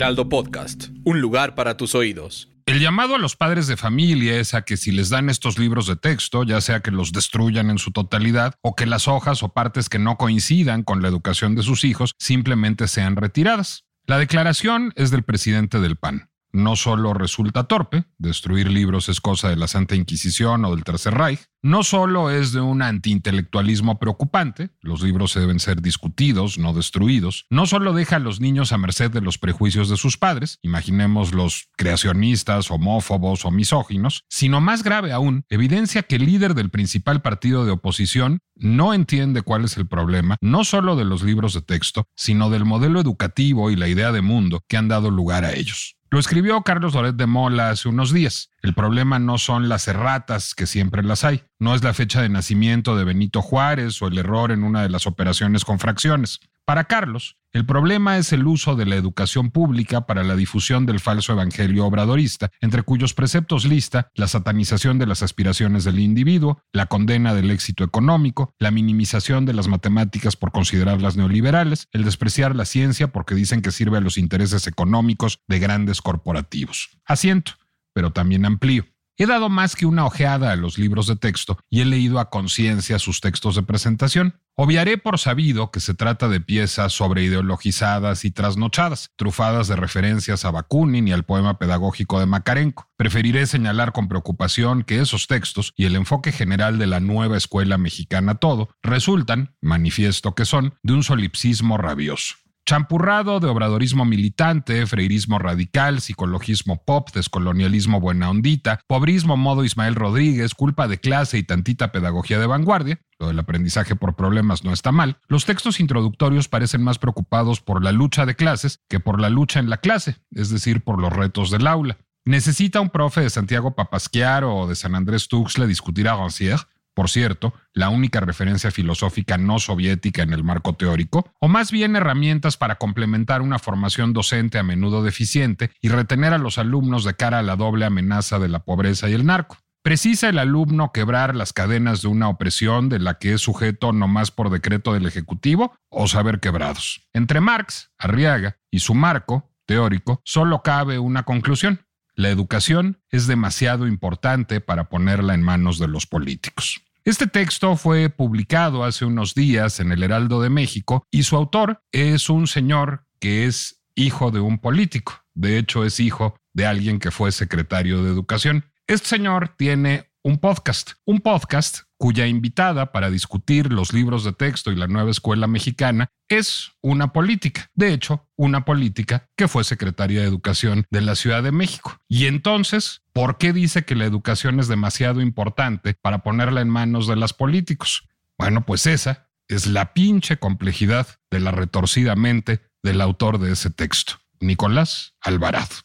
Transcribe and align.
Podcast, 0.00 0.88
un 1.04 1.20
lugar 1.20 1.54
para 1.54 1.76
tus 1.76 1.94
oídos. 1.94 2.50
El 2.64 2.80
llamado 2.80 3.16
a 3.16 3.18
los 3.18 3.36
padres 3.36 3.66
de 3.66 3.76
familia 3.76 4.40
es 4.40 4.54
a 4.54 4.62
que 4.62 4.78
si 4.78 4.92
les 4.92 5.10
dan 5.10 5.28
estos 5.28 5.58
libros 5.58 5.86
de 5.86 5.96
texto, 5.96 6.42
ya 6.42 6.62
sea 6.62 6.80
que 6.80 6.90
los 6.90 7.12
destruyan 7.12 7.68
en 7.68 7.76
su 7.76 7.90
totalidad 7.90 8.54
o 8.62 8.74
que 8.74 8.86
las 8.86 9.08
hojas 9.08 9.42
o 9.42 9.50
partes 9.50 9.90
que 9.90 9.98
no 9.98 10.16
coincidan 10.16 10.84
con 10.84 11.02
la 11.02 11.08
educación 11.08 11.54
de 11.54 11.62
sus 11.62 11.84
hijos 11.84 12.14
simplemente 12.18 12.88
sean 12.88 13.14
retiradas. 13.14 13.84
La 14.06 14.18
declaración 14.18 14.94
es 14.96 15.10
del 15.10 15.22
presidente 15.22 15.80
del 15.80 15.96
PAN 15.96 16.29
no 16.52 16.76
solo 16.76 17.14
resulta 17.14 17.64
torpe, 17.64 18.04
destruir 18.18 18.70
libros 18.70 19.08
es 19.08 19.20
cosa 19.20 19.48
de 19.48 19.56
la 19.56 19.68
Santa 19.68 19.94
Inquisición 19.94 20.64
o 20.64 20.74
del 20.74 20.84
Tercer 20.84 21.14
Reich, 21.14 21.40
no 21.62 21.82
solo 21.82 22.30
es 22.30 22.52
de 22.52 22.60
un 22.60 22.80
antiintelectualismo 22.80 23.98
preocupante, 23.98 24.70
los 24.80 25.02
libros 25.02 25.34
deben 25.34 25.60
ser 25.60 25.82
discutidos, 25.82 26.58
no 26.58 26.72
destruidos, 26.72 27.46
no 27.50 27.66
solo 27.66 27.92
deja 27.92 28.16
a 28.16 28.20
los 28.20 28.40
niños 28.40 28.72
a 28.72 28.78
merced 28.78 29.10
de 29.10 29.20
los 29.20 29.36
prejuicios 29.36 29.90
de 29.90 29.96
sus 29.96 30.16
padres, 30.16 30.58
imaginemos 30.62 31.34
los 31.34 31.68
creacionistas, 31.76 32.70
homófobos 32.70 33.44
o 33.44 33.50
misóginos, 33.50 34.24
sino 34.28 34.60
más 34.60 34.82
grave 34.82 35.12
aún, 35.12 35.44
evidencia 35.50 36.02
que 36.02 36.16
el 36.16 36.24
líder 36.24 36.54
del 36.54 36.70
principal 36.70 37.20
partido 37.20 37.64
de 37.64 37.72
oposición 37.72 38.40
no 38.56 38.94
entiende 38.94 39.42
cuál 39.42 39.64
es 39.64 39.76
el 39.76 39.86
problema, 39.86 40.36
no 40.40 40.64
solo 40.64 40.96
de 40.96 41.04
los 41.04 41.22
libros 41.22 41.54
de 41.54 41.62
texto, 41.62 42.06
sino 42.14 42.50
del 42.50 42.64
modelo 42.64 43.00
educativo 43.00 43.70
y 43.70 43.76
la 43.76 43.88
idea 43.88 44.12
de 44.12 44.22
mundo 44.22 44.62
que 44.68 44.76
han 44.76 44.88
dado 44.88 45.10
lugar 45.10 45.44
a 45.44 45.52
ellos. 45.52 45.96
Lo 46.12 46.18
escribió 46.18 46.60
Carlos 46.62 46.94
Loret 46.94 47.14
de 47.14 47.26
Mola 47.26 47.70
hace 47.70 47.88
unos 47.88 48.12
días. 48.12 48.50
El 48.62 48.74
problema 48.74 49.20
no 49.20 49.38
son 49.38 49.68
las 49.68 49.86
erratas, 49.86 50.56
que 50.56 50.66
siempre 50.66 51.04
las 51.04 51.22
hay. 51.22 51.44
No 51.60 51.72
es 51.72 51.84
la 51.84 51.94
fecha 51.94 52.20
de 52.20 52.28
nacimiento 52.28 52.96
de 52.96 53.04
Benito 53.04 53.42
Juárez 53.42 54.02
o 54.02 54.08
el 54.08 54.18
error 54.18 54.50
en 54.50 54.64
una 54.64 54.82
de 54.82 54.88
las 54.88 55.06
operaciones 55.06 55.64
con 55.64 55.78
fracciones. 55.78 56.40
Para 56.64 56.82
Carlos, 56.82 57.36
el 57.52 57.66
problema 57.66 58.16
es 58.16 58.32
el 58.32 58.46
uso 58.46 58.76
de 58.76 58.86
la 58.86 58.94
educación 58.94 59.50
pública 59.50 60.06
para 60.06 60.22
la 60.22 60.36
difusión 60.36 60.86
del 60.86 61.00
falso 61.00 61.32
evangelio 61.32 61.84
obradorista, 61.84 62.50
entre 62.60 62.84
cuyos 62.84 63.12
preceptos 63.12 63.64
lista 63.64 64.08
la 64.14 64.28
satanización 64.28 64.98
de 64.98 65.06
las 65.06 65.22
aspiraciones 65.24 65.82
del 65.82 65.98
individuo, 65.98 66.62
la 66.72 66.86
condena 66.86 67.34
del 67.34 67.50
éxito 67.50 67.82
económico, 67.82 68.54
la 68.60 68.70
minimización 68.70 69.46
de 69.46 69.54
las 69.54 69.66
matemáticas 69.66 70.36
por 70.36 70.52
considerarlas 70.52 71.16
neoliberales, 71.16 71.88
el 71.90 72.04
despreciar 72.04 72.54
la 72.54 72.66
ciencia 72.66 73.10
porque 73.10 73.34
dicen 73.34 73.62
que 73.62 73.72
sirve 73.72 73.98
a 73.98 74.00
los 74.00 74.16
intereses 74.16 74.68
económicos 74.68 75.40
de 75.48 75.58
grandes 75.58 76.02
corporativos. 76.02 76.90
Asiento, 77.04 77.54
pero 77.92 78.12
también 78.12 78.44
amplío. 78.44 78.84
He 79.20 79.26
dado 79.26 79.50
más 79.50 79.76
que 79.76 79.84
una 79.84 80.06
ojeada 80.06 80.50
a 80.50 80.56
los 80.56 80.78
libros 80.78 81.06
de 81.06 81.14
texto 81.14 81.58
y 81.68 81.82
he 81.82 81.84
leído 81.84 82.20
a 82.20 82.30
conciencia 82.30 82.98
sus 82.98 83.20
textos 83.20 83.54
de 83.54 83.62
presentación. 83.62 84.40
Obviaré 84.62 84.98
por 84.98 85.18
sabido 85.18 85.70
que 85.70 85.80
se 85.80 85.94
trata 85.94 86.28
de 86.28 86.38
piezas 86.38 86.92
sobreideologizadas 86.92 88.26
y 88.26 88.30
trasnochadas, 88.30 89.10
trufadas 89.16 89.68
de 89.68 89.76
referencias 89.76 90.44
a 90.44 90.50
Bakunin 90.50 91.08
y 91.08 91.12
al 91.12 91.24
poema 91.24 91.58
pedagógico 91.58 92.20
de 92.20 92.26
Makarenko. 92.26 92.86
Preferiré 92.98 93.46
señalar 93.46 93.92
con 93.92 94.06
preocupación 94.06 94.82
que 94.82 95.00
esos 95.00 95.28
textos 95.28 95.72
y 95.78 95.86
el 95.86 95.96
enfoque 95.96 96.30
general 96.30 96.78
de 96.78 96.88
la 96.88 97.00
nueva 97.00 97.38
escuela 97.38 97.78
mexicana 97.78 98.34
todo 98.34 98.68
resultan, 98.82 99.56
manifiesto 99.62 100.34
que 100.34 100.44
son, 100.44 100.74
de 100.82 100.92
un 100.92 101.04
solipsismo 101.04 101.78
rabioso. 101.78 102.34
Champurrado 102.70 103.40
de 103.40 103.48
obradorismo 103.48 104.04
militante, 104.04 104.86
freirismo 104.86 105.40
radical, 105.40 106.00
psicologismo 106.00 106.84
pop, 106.84 107.08
descolonialismo 107.12 107.98
buena 107.98 108.30
ondita, 108.30 108.78
pobrismo 108.86 109.36
modo 109.36 109.64
Ismael 109.64 109.96
Rodríguez, 109.96 110.54
culpa 110.54 110.86
de 110.86 111.00
clase 111.00 111.36
y 111.36 111.42
tantita 111.42 111.90
pedagogía 111.90 112.38
de 112.38 112.46
vanguardia, 112.46 113.00
lo 113.18 113.26
del 113.26 113.40
aprendizaje 113.40 113.96
por 113.96 114.14
problemas 114.14 114.62
no 114.62 114.72
está 114.72 114.92
mal, 114.92 115.18
los 115.26 115.46
textos 115.46 115.80
introductorios 115.80 116.46
parecen 116.46 116.84
más 116.84 117.00
preocupados 117.00 117.60
por 117.60 117.82
la 117.82 117.90
lucha 117.90 118.24
de 118.24 118.36
clases 118.36 118.78
que 118.88 119.00
por 119.00 119.20
la 119.20 119.30
lucha 119.30 119.58
en 119.58 119.68
la 119.68 119.78
clase, 119.78 120.18
es 120.30 120.50
decir, 120.50 120.84
por 120.84 121.00
los 121.00 121.12
retos 121.12 121.50
del 121.50 121.66
aula. 121.66 121.98
¿Necesita 122.24 122.80
un 122.80 122.90
profe 122.90 123.22
de 123.22 123.30
Santiago 123.30 123.74
Papasquiar 123.74 124.44
o 124.44 124.68
de 124.68 124.76
San 124.76 124.94
Andrés 124.94 125.26
Tuxtla 125.26 125.66
discutir 125.66 126.06
a 126.06 126.14
Rancière? 126.14 126.68
Por 127.00 127.08
cierto, 127.08 127.54
la 127.72 127.88
única 127.88 128.20
referencia 128.20 128.70
filosófica 128.70 129.38
no 129.38 129.58
soviética 129.58 130.22
en 130.22 130.34
el 130.34 130.44
marco 130.44 130.74
teórico, 130.74 131.32
o 131.40 131.48
más 131.48 131.70
bien 131.70 131.96
herramientas 131.96 132.58
para 132.58 132.74
complementar 132.74 133.40
una 133.40 133.58
formación 133.58 134.12
docente 134.12 134.58
a 134.58 134.62
menudo 134.62 135.02
deficiente 135.02 135.70
y 135.80 135.88
retener 135.88 136.34
a 136.34 136.38
los 136.38 136.58
alumnos 136.58 137.04
de 137.04 137.14
cara 137.14 137.38
a 137.38 137.42
la 137.42 137.56
doble 137.56 137.86
amenaza 137.86 138.38
de 138.38 138.48
la 138.48 138.64
pobreza 138.64 139.08
y 139.08 139.14
el 139.14 139.24
narco. 139.24 139.56
¿Precisa 139.82 140.28
el 140.28 140.38
alumno 140.38 140.92
quebrar 140.92 141.34
las 141.34 141.54
cadenas 141.54 142.02
de 142.02 142.08
una 142.08 142.28
opresión 142.28 142.90
de 142.90 142.98
la 142.98 143.14
que 143.14 143.32
es 143.32 143.40
sujeto 143.40 143.94
no 143.94 144.06
más 144.06 144.30
por 144.30 144.50
decreto 144.50 144.92
del 144.92 145.06
Ejecutivo 145.06 145.74
o 145.88 146.06
saber 146.06 146.38
quebrados? 146.38 147.08
Entre 147.14 147.40
Marx, 147.40 147.92
Arriaga 147.96 148.58
y 148.70 148.80
su 148.80 148.94
marco 148.94 149.50
teórico, 149.64 150.20
solo 150.26 150.60
cabe 150.60 150.98
una 150.98 151.22
conclusión. 151.22 151.80
La 152.20 152.28
educación 152.28 153.00
es 153.08 153.26
demasiado 153.26 153.86
importante 153.86 154.60
para 154.60 154.90
ponerla 154.90 155.32
en 155.32 155.42
manos 155.42 155.78
de 155.78 155.88
los 155.88 156.06
políticos. 156.06 156.82
Este 157.04 157.26
texto 157.26 157.76
fue 157.76 158.10
publicado 158.10 158.84
hace 158.84 159.06
unos 159.06 159.34
días 159.34 159.80
en 159.80 159.90
el 159.90 160.02
Heraldo 160.02 160.42
de 160.42 160.50
México 160.50 161.06
y 161.10 161.22
su 161.22 161.34
autor 161.34 161.82
es 161.92 162.28
un 162.28 162.46
señor 162.46 163.06
que 163.18 163.46
es 163.46 163.80
hijo 163.94 164.30
de 164.30 164.40
un 164.40 164.58
político. 164.58 165.24
De 165.32 165.56
hecho, 165.56 165.86
es 165.86 165.98
hijo 165.98 166.36
de 166.52 166.66
alguien 166.66 166.98
que 166.98 167.10
fue 167.10 167.32
secretario 167.32 168.02
de 168.02 168.10
Educación. 168.10 168.66
Este 168.86 169.08
señor 169.08 169.54
tiene 169.56 170.10
un 170.22 170.38
podcast, 170.38 170.92
un 171.06 171.20
podcast 171.20 171.80
cuya 171.96 172.26
invitada 172.26 172.92
para 172.92 173.10
discutir 173.10 173.72
los 173.72 173.94
libros 173.94 174.24
de 174.24 174.32
texto 174.32 174.70
y 174.70 174.76
la 174.76 174.86
nueva 174.86 175.10
escuela 175.10 175.46
mexicana 175.46 176.08
es 176.28 176.72
una 176.82 177.12
política, 177.12 177.70
de 177.74 177.92
hecho, 177.92 178.28
una 178.36 178.64
política 178.64 179.28
que 179.36 179.48
fue 179.48 179.64
secretaria 179.64 180.20
de 180.20 180.26
Educación 180.26 180.86
de 180.90 181.00
la 181.00 181.14
Ciudad 181.14 181.42
de 181.42 181.52
México. 181.52 181.98
Y 182.08 182.26
entonces, 182.26 183.02
¿por 183.12 183.38
qué 183.38 183.52
dice 183.52 183.84
que 183.84 183.94
la 183.94 184.04
educación 184.04 184.60
es 184.60 184.68
demasiado 184.68 185.20
importante 185.20 185.94
para 185.94 186.18
ponerla 186.22 186.60
en 186.60 186.68
manos 186.68 187.06
de 187.06 187.16
los 187.16 187.32
políticos? 187.32 188.08
Bueno, 188.38 188.64
pues 188.64 188.86
esa 188.86 189.28
es 189.48 189.66
la 189.66 189.92
pinche 189.92 190.38
complejidad 190.38 191.06
de 191.30 191.40
la 191.40 191.50
retorcida 191.50 192.16
mente 192.16 192.60
del 192.82 193.00
autor 193.00 193.38
de 193.38 193.52
ese 193.52 193.70
texto, 193.70 194.14
Nicolás 194.40 195.14
Alvarado. 195.20 195.76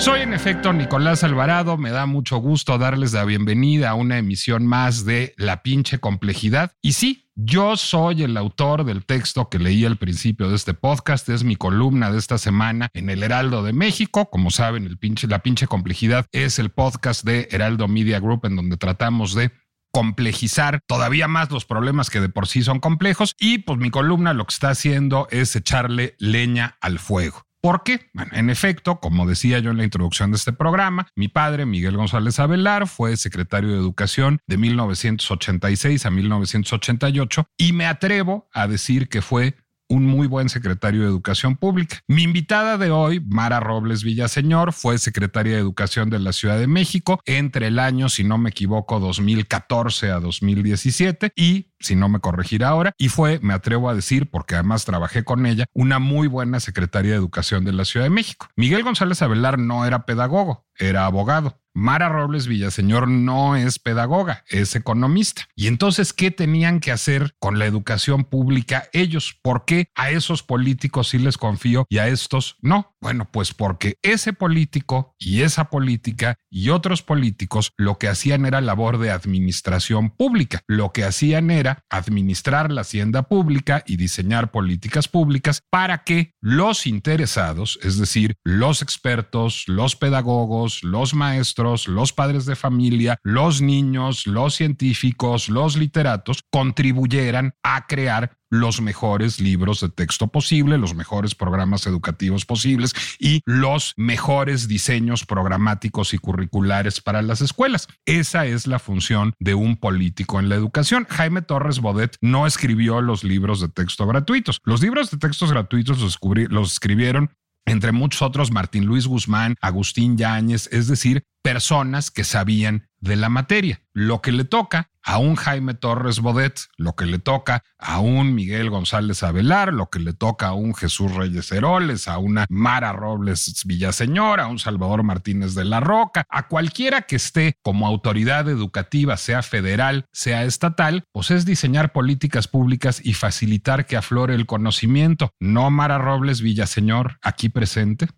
Soy 0.00 0.22
en 0.22 0.32
efecto 0.32 0.72
Nicolás 0.72 1.24
Alvarado, 1.24 1.76
me 1.76 1.90
da 1.90 2.06
mucho 2.06 2.38
gusto 2.38 2.78
darles 2.78 3.12
la 3.12 3.26
bienvenida 3.26 3.90
a 3.90 3.94
una 3.94 4.16
emisión 4.16 4.64
más 4.64 5.04
de 5.04 5.34
La 5.36 5.62
pinche 5.62 5.98
complejidad. 5.98 6.72
Y 6.80 6.94
sí, 6.94 7.29
yo 7.44 7.76
soy 7.76 8.22
el 8.22 8.36
autor 8.36 8.84
del 8.84 9.04
texto 9.04 9.48
que 9.48 9.58
leí 9.58 9.84
al 9.84 9.96
principio 9.96 10.48
de 10.48 10.56
este 10.56 10.74
podcast, 10.74 11.28
es 11.28 11.44
mi 11.44 11.56
columna 11.56 12.10
de 12.10 12.18
esta 12.18 12.38
semana 12.38 12.90
en 12.92 13.08
el 13.08 13.22
Heraldo 13.22 13.62
de 13.62 13.72
México. 13.72 14.28
Como 14.30 14.50
saben, 14.50 14.84
el 14.84 14.98
pinche, 14.98 15.26
La 15.26 15.40
pinche 15.40 15.66
complejidad 15.66 16.26
es 16.32 16.58
el 16.58 16.70
podcast 16.70 17.24
de 17.24 17.48
Heraldo 17.50 17.88
Media 17.88 18.20
Group 18.20 18.44
en 18.44 18.56
donde 18.56 18.76
tratamos 18.76 19.34
de 19.34 19.52
complejizar 19.92 20.82
todavía 20.86 21.28
más 21.28 21.50
los 21.50 21.64
problemas 21.64 22.10
que 22.10 22.20
de 22.20 22.28
por 22.28 22.46
sí 22.46 22.62
son 22.62 22.78
complejos 22.78 23.34
y 23.38 23.58
pues 23.58 23.78
mi 23.78 23.90
columna 23.90 24.34
lo 24.34 24.44
que 24.44 24.54
está 24.54 24.70
haciendo 24.70 25.26
es 25.30 25.56
echarle 25.56 26.14
leña 26.18 26.76
al 26.80 26.98
fuego. 26.98 27.49
¿Por 27.62 27.82
qué? 27.82 28.08
Bueno, 28.14 28.30
en 28.34 28.48
efecto, 28.48 29.00
como 29.00 29.26
decía 29.26 29.58
yo 29.58 29.70
en 29.70 29.76
la 29.76 29.84
introducción 29.84 30.30
de 30.30 30.38
este 30.38 30.52
programa, 30.52 31.08
mi 31.14 31.28
padre, 31.28 31.66
Miguel 31.66 31.96
González 31.96 32.38
Avelar, 32.38 32.88
fue 32.88 33.18
secretario 33.18 33.70
de 33.70 33.76
Educación 33.76 34.40
de 34.46 34.56
1986 34.56 36.06
a 36.06 36.10
1988 36.10 37.46
y 37.58 37.74
me 37.74 37.84
atrevo 37.84 38.48
a 38.54 38.66
decir 38.66 39.08
que 39.10 39.20
fue 39.20 39.56
un 39.90 40.06
muy 40.06 40.28
buen 40.28 40.48
secretario 40.48 41.02
de 41.02 41.08
Educación 41.08 41.56
Pública. 41.56 41.98
Mi 42.06 42.22
invitada 42.22 42.78
de 42.78 42.90
hoy, 42.90 43.20
Mara 43.20 43.60
Robles 43.60 44.04
Villaseñor, 44.04 44.72
fue 44.72 44.98
secretaria 44.98 45.54
de 45.54 45.60
Educación 45.60 46.08
de 46.08 46.20
la 46.20 46.32
Ciudad 46.32 46.58
de 46.58 46.68
México 46.68 47.20
entre 47.26 47.66
el 47.66 47.78
año, 47.78 48.08
si 48.08 48.22
no 48.24 48.38
me 48.38 48.50
equivoco, 48.50 49.00
2014 49.00 50.10
a 50.12 50.20
2017 50.20 51.32
y 51.34 51.66
si 51.80 51.96
no 51.96 52.08
me 52.08 52.20
corregirá 52.20 52.68
ahora, 52.68 52.92
y 52.98 53.08
fue, 53.08 53.40
me 53.42 53.54
atrevo 53.54 53.88
a 53.88 53.94
decir, 53.94 54.30
porque 54.30 54.54
además 54.54 54.84
trabajé 54.84 55.24
con 55.24 55.46
ella, 55.46 55.64
una 55.72 55.98
muy 55.98 56.28
buena 56.28 56.60
secretaria 56.60 57.12
de 57.12 57.16
Educación 57.16 57.64
de 57.64 57.72
la 57.72 57.84
Ciudad 57.84 58.06
de 58.06 58.10
México. 58.10 58.48
Miguel 58.54 58.82
González 58.82 59.22
Avelar 59.22 59.58
no 59.58 59.86
era 59.86 60.04
pedagogo, 60.04 60.66
era 60.80 61.06
abogado. 61.06 61.60
Mara 61.72 62.08
Robles 62.08 62.48
Villaseñor 62.48 63.08
no 63.08 63.54
es 63.54 63.78
pedagoga, 63.78 64.44
es 64.48 64.74
economista. 64.74 65.48
Y 65.54 65.68
entonces, 65.68 66.12
¿qué 66.12 66.30
tenían 66.30 66.80
que 66.80 66.90
hacer 66.90 67.34
con 67.38 67.58
la 67.58 67.66
educación 67.66 68.24
pública 68.24 68.88
ellos? 68.92 69.38
¿Por 69.40 69.64
qué 69.64 69.88
a 69.94 70.10
esos 70.10 70.42
políticos 70.42 71.08
sí 71.08 71.18
les 71.18 71.38
confío 71.38 71.86
y 71.88 71.98
a 71.98 72.08
estos 72.08 72.56
no? 72.60 72.96
Bueno, 73.00 73.28
pues 73.30 73.54
porque 73.54 73.96
ese 74.02 74.32
político 74.32 75.14
y 75.18 75.42
esa 75.42 75.70
política 75.70 76.36
y 76.50 76.68
otros 76.68 77.02
políticos 77.02 77.72
lo 77.78 77.98
que 77.98 78.08
hacían 78.08 78.44
era 78.44 78.60
labor 78.60 78.98
de 78.98 79.10
administración 79.10 80.10
pública. 80.10 80.62
Lo 80.66 80.92
que 80.92 81.04
hacían 81.04 81.50
era 81.50 81.84
administrar 81.88 82.70
la 82.70 82.82
hacienda 82.82 83.22
pública 83.22 83.82
y 83.86 83.96
diseñar 83.96 84.50
políticas 84.50 85.08
públicas 85.08 85.62
para 85.70 86.04
que 86.04 86.34
los 86.42 86.86
interesados, 86.86 87.78
es 87.82 87.98
decir, 87.98 88.36
los 88.44 88.82
expertos, 88.82 89.64
los 89.66 89.96
pedagogos, 89.96 90.69
los 90.82 91.14
maestros, 91.14 91.88
los 91.88 92.12
padres 92.12 92.46
de 92.46 92.56
familia, 92.56 93.18
los 93.22 93.60
niños, 93.60 94.26
los 94.26 94.54
científicos, 94.54 95.48
los 95.48 95.76
literatos 95.76 96.42
contribuyeran 96.50 97.54
a 97.62 97.86
crear 97.86 98.36
los 98.50 98.80
mejores 98.80 99.40
libros 99.40 99.80
de 99.80 99.88
texto 99.88 100.26
posible, 100.28 100.76
los 100.76 100.94
mejores 100.94 101.34
programas 101.34 101.86
educativos 101.86 102.44
posibles 102.44 102.92
y 103.18 103.42
los 103.46 103.94
mejores 103.96 104.66
diseños 104.66 105.24
programáticos 105.24 106.12
y 106.14 106.18
curriculares 106.18 107.00
para 107.00 107.22
las 107.22 107.40
escuelas. 107.40 107.86
Esa 108.06 108.46
es 108.46 108.66
la 108.66 108.80
función 108.80 109.34
de 109.38 109.54
un 109.54 109.76
político 109.76 110.40
en 110.40 110.48
la 110.48 110.56
educación. 110.56 111.06
Jaime 111.08 111.42
Torres 111.42 111.78
Bodet 111.78 112.16
no 112.20 112.46
escribió 112.46 113.00
los 113.00 113.22
libros 113.22 113.60
de 113.60 113.68
texto 113.68 114.06
gratuitos. 114.06 114.58
Los 114.64 114.82
libros 114.82 115.10
de 115.10 115.18
textos 115.18 115.52
gratuitos 115.52 116.00
los, 116.00 116.18
los 116.50 116.72
escribieron 116.72 117.30
entre 117.66 117.92
muchos 117.92 118.22
otros 118.22 118.50
Martín 118.50 118.86
Luis 118.86 119.06
Guzmán, 119.06 119.56
Agustín 119.60 120.16
Yáñez, 120.16 120.68
es 120.72 120.86
decir, 120.86 121.22
personas 121.42 122.10
que 122.10 122.24
sabían 122.24 122.88
de 123.00 123.16
la 123.16 123.28
materia. 123.28 123.82
Lo 123.92 124.20
que 124.20 124.32
le 124.32 124.44
toca 124.44 124.90
a 125.02 125.18
un 125.18 125.34
Jaime 125.34 125.74
Torres 125.74 126.20
Bodet, 126.20 126.60
lo 126.76 126.94
que 126.94 127.06
le 127.06 127.18
toca 127.18 127.64
a 127.78 128.00
un 128.00 128.34
Miguel 128.34 128.70
González 128.70 129.22
Avelar, 129.22 129.72
lo 129.72 129.88
que 129.88 129.98
le 129.98 130.12
toca 130.12 130.48
a 130.48 130.52
un 130.52 130.74
Jesús 130.74 131.14
Reyes 131.14 131.50
Heroles, 131.50 132.06
a 132.06 132.18
una 132.18 132.46
Mara 132.48 132.92
Robles 132.92 133.62
Villaseñor, 133.64 134.40
a 134.40 134.46
un 134.46 134.58
Salvador 134.58 135.02
Martínez 135.02 135.54
de 135.54 135.64
la 135.64 135.80
Roca, 135.80 136.24
a 136.28 136.48
cualquiera 136.48 137.02
que 137.02 137.16
esté 137.16 137.54
como 137.62 137.86
autoridad 137.86 138.48
educativa, 138.48 139.16
sea 139.16 139.42
federal, 139.42 140.06
sea 140.12 140.44
estatal, 140.44 141.04
pues 141.12 141.30
es 141.30 141.44
diseñar 141.44 141.92
políticas 141.92 142.48
públicas 142.48 143.00
y 143.02 143.14
facilitar 143.14 143.86
que 143.86 143.96
aflore 143.96 144.34
el 144.34 144.46
conocimiento. 144.46 145.32
No 145.40 145.70
Mara 145.70 145.98
Robles 145.98 146.42
Villaseñor, 146.42 147.18
aquí 147.22 147.48
presente. 147.48 148.08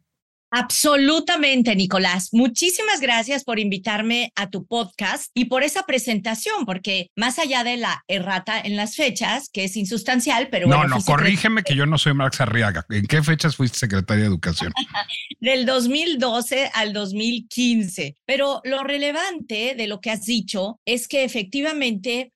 Absolutamente, 0.55 1.75
Nicolás. 1.75 2.29
Muchísimas 2.33 3.01
gracias 3.01 3.43
por 3.43 3.59
invitarme 3.59 4.33
a 4.37 4.51
tu 4.51 4.67
podcast 4.67 5.31
y 5.33 5.47
por 5.47 5.63
esa 5.63 5.85
presentación, 5.85 6.67
porque 6.67 7.09
más 7.17 7.39
allá 7.39 7.65
de 7.65 7.79
la 7.79 8.05
errata 8.07 8.61
en 8.61 8.77
las 8.77 8.95
fechas, 8.95 9.49
que 9.51 9.65
es 9.65 9.79
insustancial, 9.79 10.49
pero... 10.51 10.69
No, 10.69 10.85
no, 10.87 11.01
corrígeme 11.01 11.63
que 11.63 11.75
yo 11.75 11.87
no 11.87 11.97
soy 11.97 12.13
Max 12.13 12.43
Arriaga. 12.43 12.85
¿En 12.91 13.07
qué 13.07 13.23
fechas 13.23 13.57
fuiste 13.57 13.79
secretaria 13.79 14.25
de 14.25 14.29
Educación? 14.29 14.75
Del 15.41 15.65
2012 15.65 16.71
al 16.75 16.93
2015. 16.93 18.17
Pero 18.27 18.61
lo 18.65 18.85
relevante 18.85 19.75
de 19.75 19.87
lo 19.87 20.03
que 20.03 20.11
has 20.11 20.27
dicho 20.27 20.81
es 20.85 21.09
que 21.09 21.25
efectivamente 21.25 22.33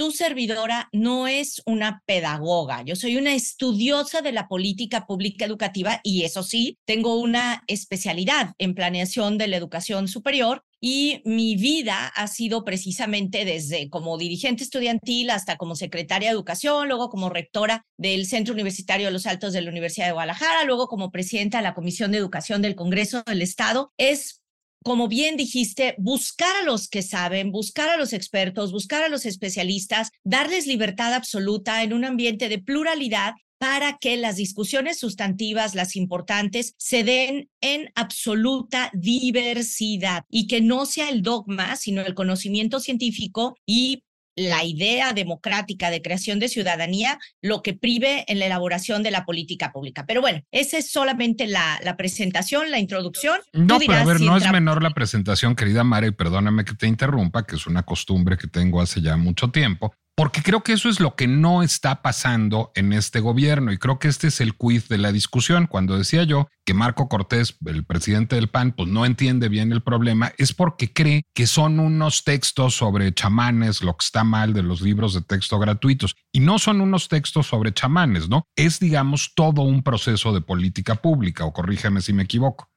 tu 0.00 0.12
servidora 0.12 0.88
no 0.92 1.28
es 1.28 1.60
una 1.66 2.02
pedagoga, 2.06 2.82
yo 2.86 2.96
soy 2.96 3.18
una 3.18 3.34
estudiosa 3.34 4.22
de 4.22 4.32
la 4.32 4.48
política 4.48 5.06
pública 5.06 5.44
educativa 5.44 6.00
y 6.02 6.22
eso 6.22 6.42
sí, 6.42 6.78
tengo 6.86 7.16
una 7.16 7.64
especialidad 7.66 8.54
en 8.56 8.74
planeación 8.74 9.36
de 9.36 9.48
la 9.48 9.58
educación 9.58 10.08
superior 10.08 10.64
y 10.80 11.20
mi 11.26 11.56
vida 11.56 12.06
ha 12.06 12.26
sido 12.28 12.64
precisamente 12.64 13.44
desde 13.44 13.90
como 13.90 14.16
dirigente 14.16 14.64
estudiantil 14.64 15.28
hasta 15.28 15.58
como 15.58 15.76
secretaria 15.76 16.30
de 16.30 16.34
educación, 16.34 16.88
luego 16.88 17.10
como 17.10 17.28
rectora 17.28 17.84
del 17.98 18.24
Centro 18.24 18.54
Universitario 18.54 19.08
de 19.08 19.12
los 19.12 19.26
Altos 19.26 19.52
de 19.52 19.60
la 19.60 19.70
Universidad 19.70 20.06
de 20.06 20.12
Guadalajara, 20.12 20.64
luego 20.64 20.88
como 20.88 21.10
presidenta 21.10 21.58
de 21.58 21.64
la 21.64 21.74
Comisión 21.74 22.12
de 22.12 22.18
Educación 22.18 22.62
del 22.62 22.74
Congreso 22.74 23.22
del 23.26 23.42
Estado. 23.42 23.92
Es 23.98 24.39
como 24.82 25.08
bien 25.08 25.36
dijiste, 25.36 25.94
buscar 25.98 26.54
a 26.56 26.64
los 26.64 26.88
que 26.88 27.02
saben, 27.02 27.52
buscar 27.52 27.88
a 27.90 27.96
los 27.96 28.12
expertos, 28.12 28.72
buscar 28.72 29.02
a 29.02 29.08
los 29.08 29.26
especialistas, 29.26 30.10
darles 30.24 30.66
libertad 30.66 31.14
absoluta 31.14 31.82
en 31.82 31.92
un 31.92 32.04
ambiente 32.04 32.48
de 32.48 32.58
pluralidad 32.58 33.34
para 33.58 33.98
que 33.98 34.16
las 34.16 34.36
discusiones 34.36 34.98
sustantivas, 34.98 35.74
las 35.74 35.94
importantes, 35.94 36.74
se 36.78 37.04
den 37.04 37.50
en 37.60 37.92
absoluta 37.94 38.90
diversidad 38.94 40.24
y 40.30 40.46
que 40.46 40.62
no 40.62 40.86
sea 40.86 41.10
el 41.10 41.20
dogma, 41.20 41.76
sino 41.76 42.00
el 42.00 42.14
conocimiento 42.14 42.80
científico 42.80 43.54
y 43.66 44.02
la 44.40 44.64
idea 44.64 45.12
democrática 45.12 45.90
de 45.90 46.02
creación 46.02 46.38
de 46.38 46.48
ciudadanía 46.48 47.18
lo 47.42 47.62
que 47.62 47.74
prive 47.74 48.24
en 48.28 48.38
la 48.38 48.46
elaboración 48.46 49.02
de 49.02 49.10
la 49.10 49.24
política 49.24 49.72
pública. 49.72 50.06
Pero 50.06 50.20
bueno, 50.20 50.42
esa 50.50 50.78
es 50.78 50.90
solamente 50.90 51.46
la, 51.46 51.78
la 51.82 51.96
presentación, 51.96 52.70
la 52.70 52.78
introducción. 52.78 53.38
No, 53.52 53.78
pero 53.78 53.94
a 53.94 54.04
ver, 54.04 54.20
no 54.20 54.36
es 54.36 54.50
menor 54.50 54.82
la 54.82 54.90
presentación, 54.90 55.54
querida 55.54 55.84
Mara, 55.84 56.06
y 56.06 56.12
perdóname 56.12 56.64
que 56.64 56.74
te 56.74 56.86
interrumpa, 56.86 57.46
que 57.46 57.56
es 57.56 57.66
una 57.66 57.82
costumbre 57.82 58.36
que 58.36 58.48
tengo 58.48 58.80
hace 58.80 59.00
ya 59.00 59.16
mucho 59.16 59.50
tiempo, 59.50 59.94
porque 60.16 60.42
creo 60.42 60.62
que 60.62 60.72
eso 60.72 60.88
es 60.88 61.00
lo 61.00 61.14
que 61.14 61.26
no 61.26 61.62
está 61.62 62.02
pasando 62.02 62.72
en 62.74 62.92
este 62.92 63.20
gobierno 63.20 63.72
y 63.72 63.78
creo 63.78 63.98
que 63.98 64.08
este 64.08 64.28
es 64.28 64.40
el 64.40 64.54
quiz 64.54 64.88
de 64.88 64.98
la 64.98 65.12
discusión. 65.12 65.66
Cuando 65.66 65.96
decía 65.96 66.24
yo 66.24 66.48
que 66.64 66.74
Marco 66.74 67.08
Cortés, 67.08 67.56
el 67.64 67.84
presidente 67.84 68.36
del 68.36 68.48
PAN, 68.48 68.72
pues 68.72 68.88
no 68.88 69.06
entiende 69.06 69.48
bien 69.48 69.72
el 69.72 69.82
problema, 69.82 70.32
es 70.36 70.52
porque 70.52 70.92
cree 70.92 71.22
que 71.34 71.46
son 71.46 71.80
unos 71.80 72.24
textos 72.24 72.74
sobre 72.76 73.12
chamanes, 73.14 73.82
lo 73.82 73.96
que 73.96 74.04
está 74.04 74.24
mal 74.24 74.52
de 74.52 74.62
los 74.62 74.80
libros 74.80 75.14
de 75.14 75.22
texto 75.22 75.58
gratuitos. 75.58 76.14
Y 76.32 76.40
no 76.40 76.58
son 76.58 76.80
unos 76.80 77.08
textos 77.08 77.46
sobre 77.46 77.72
chamanes, 77.72 78.28
¿no? 78.28 78.44
Es, 78.56 78.78
digamos, 78.78 79.32
todo 79.34 79.62
un 79.62 79.82
proceso 79.82 80.32
de 80.32 80.40
política 80.40 80.96
pública, 80.96 81.44
o 81.44 81.52
corrígeme 81.52 82.02
si 82.02 82.12
me 82.12 82.24
equivoco. 82.24 82.68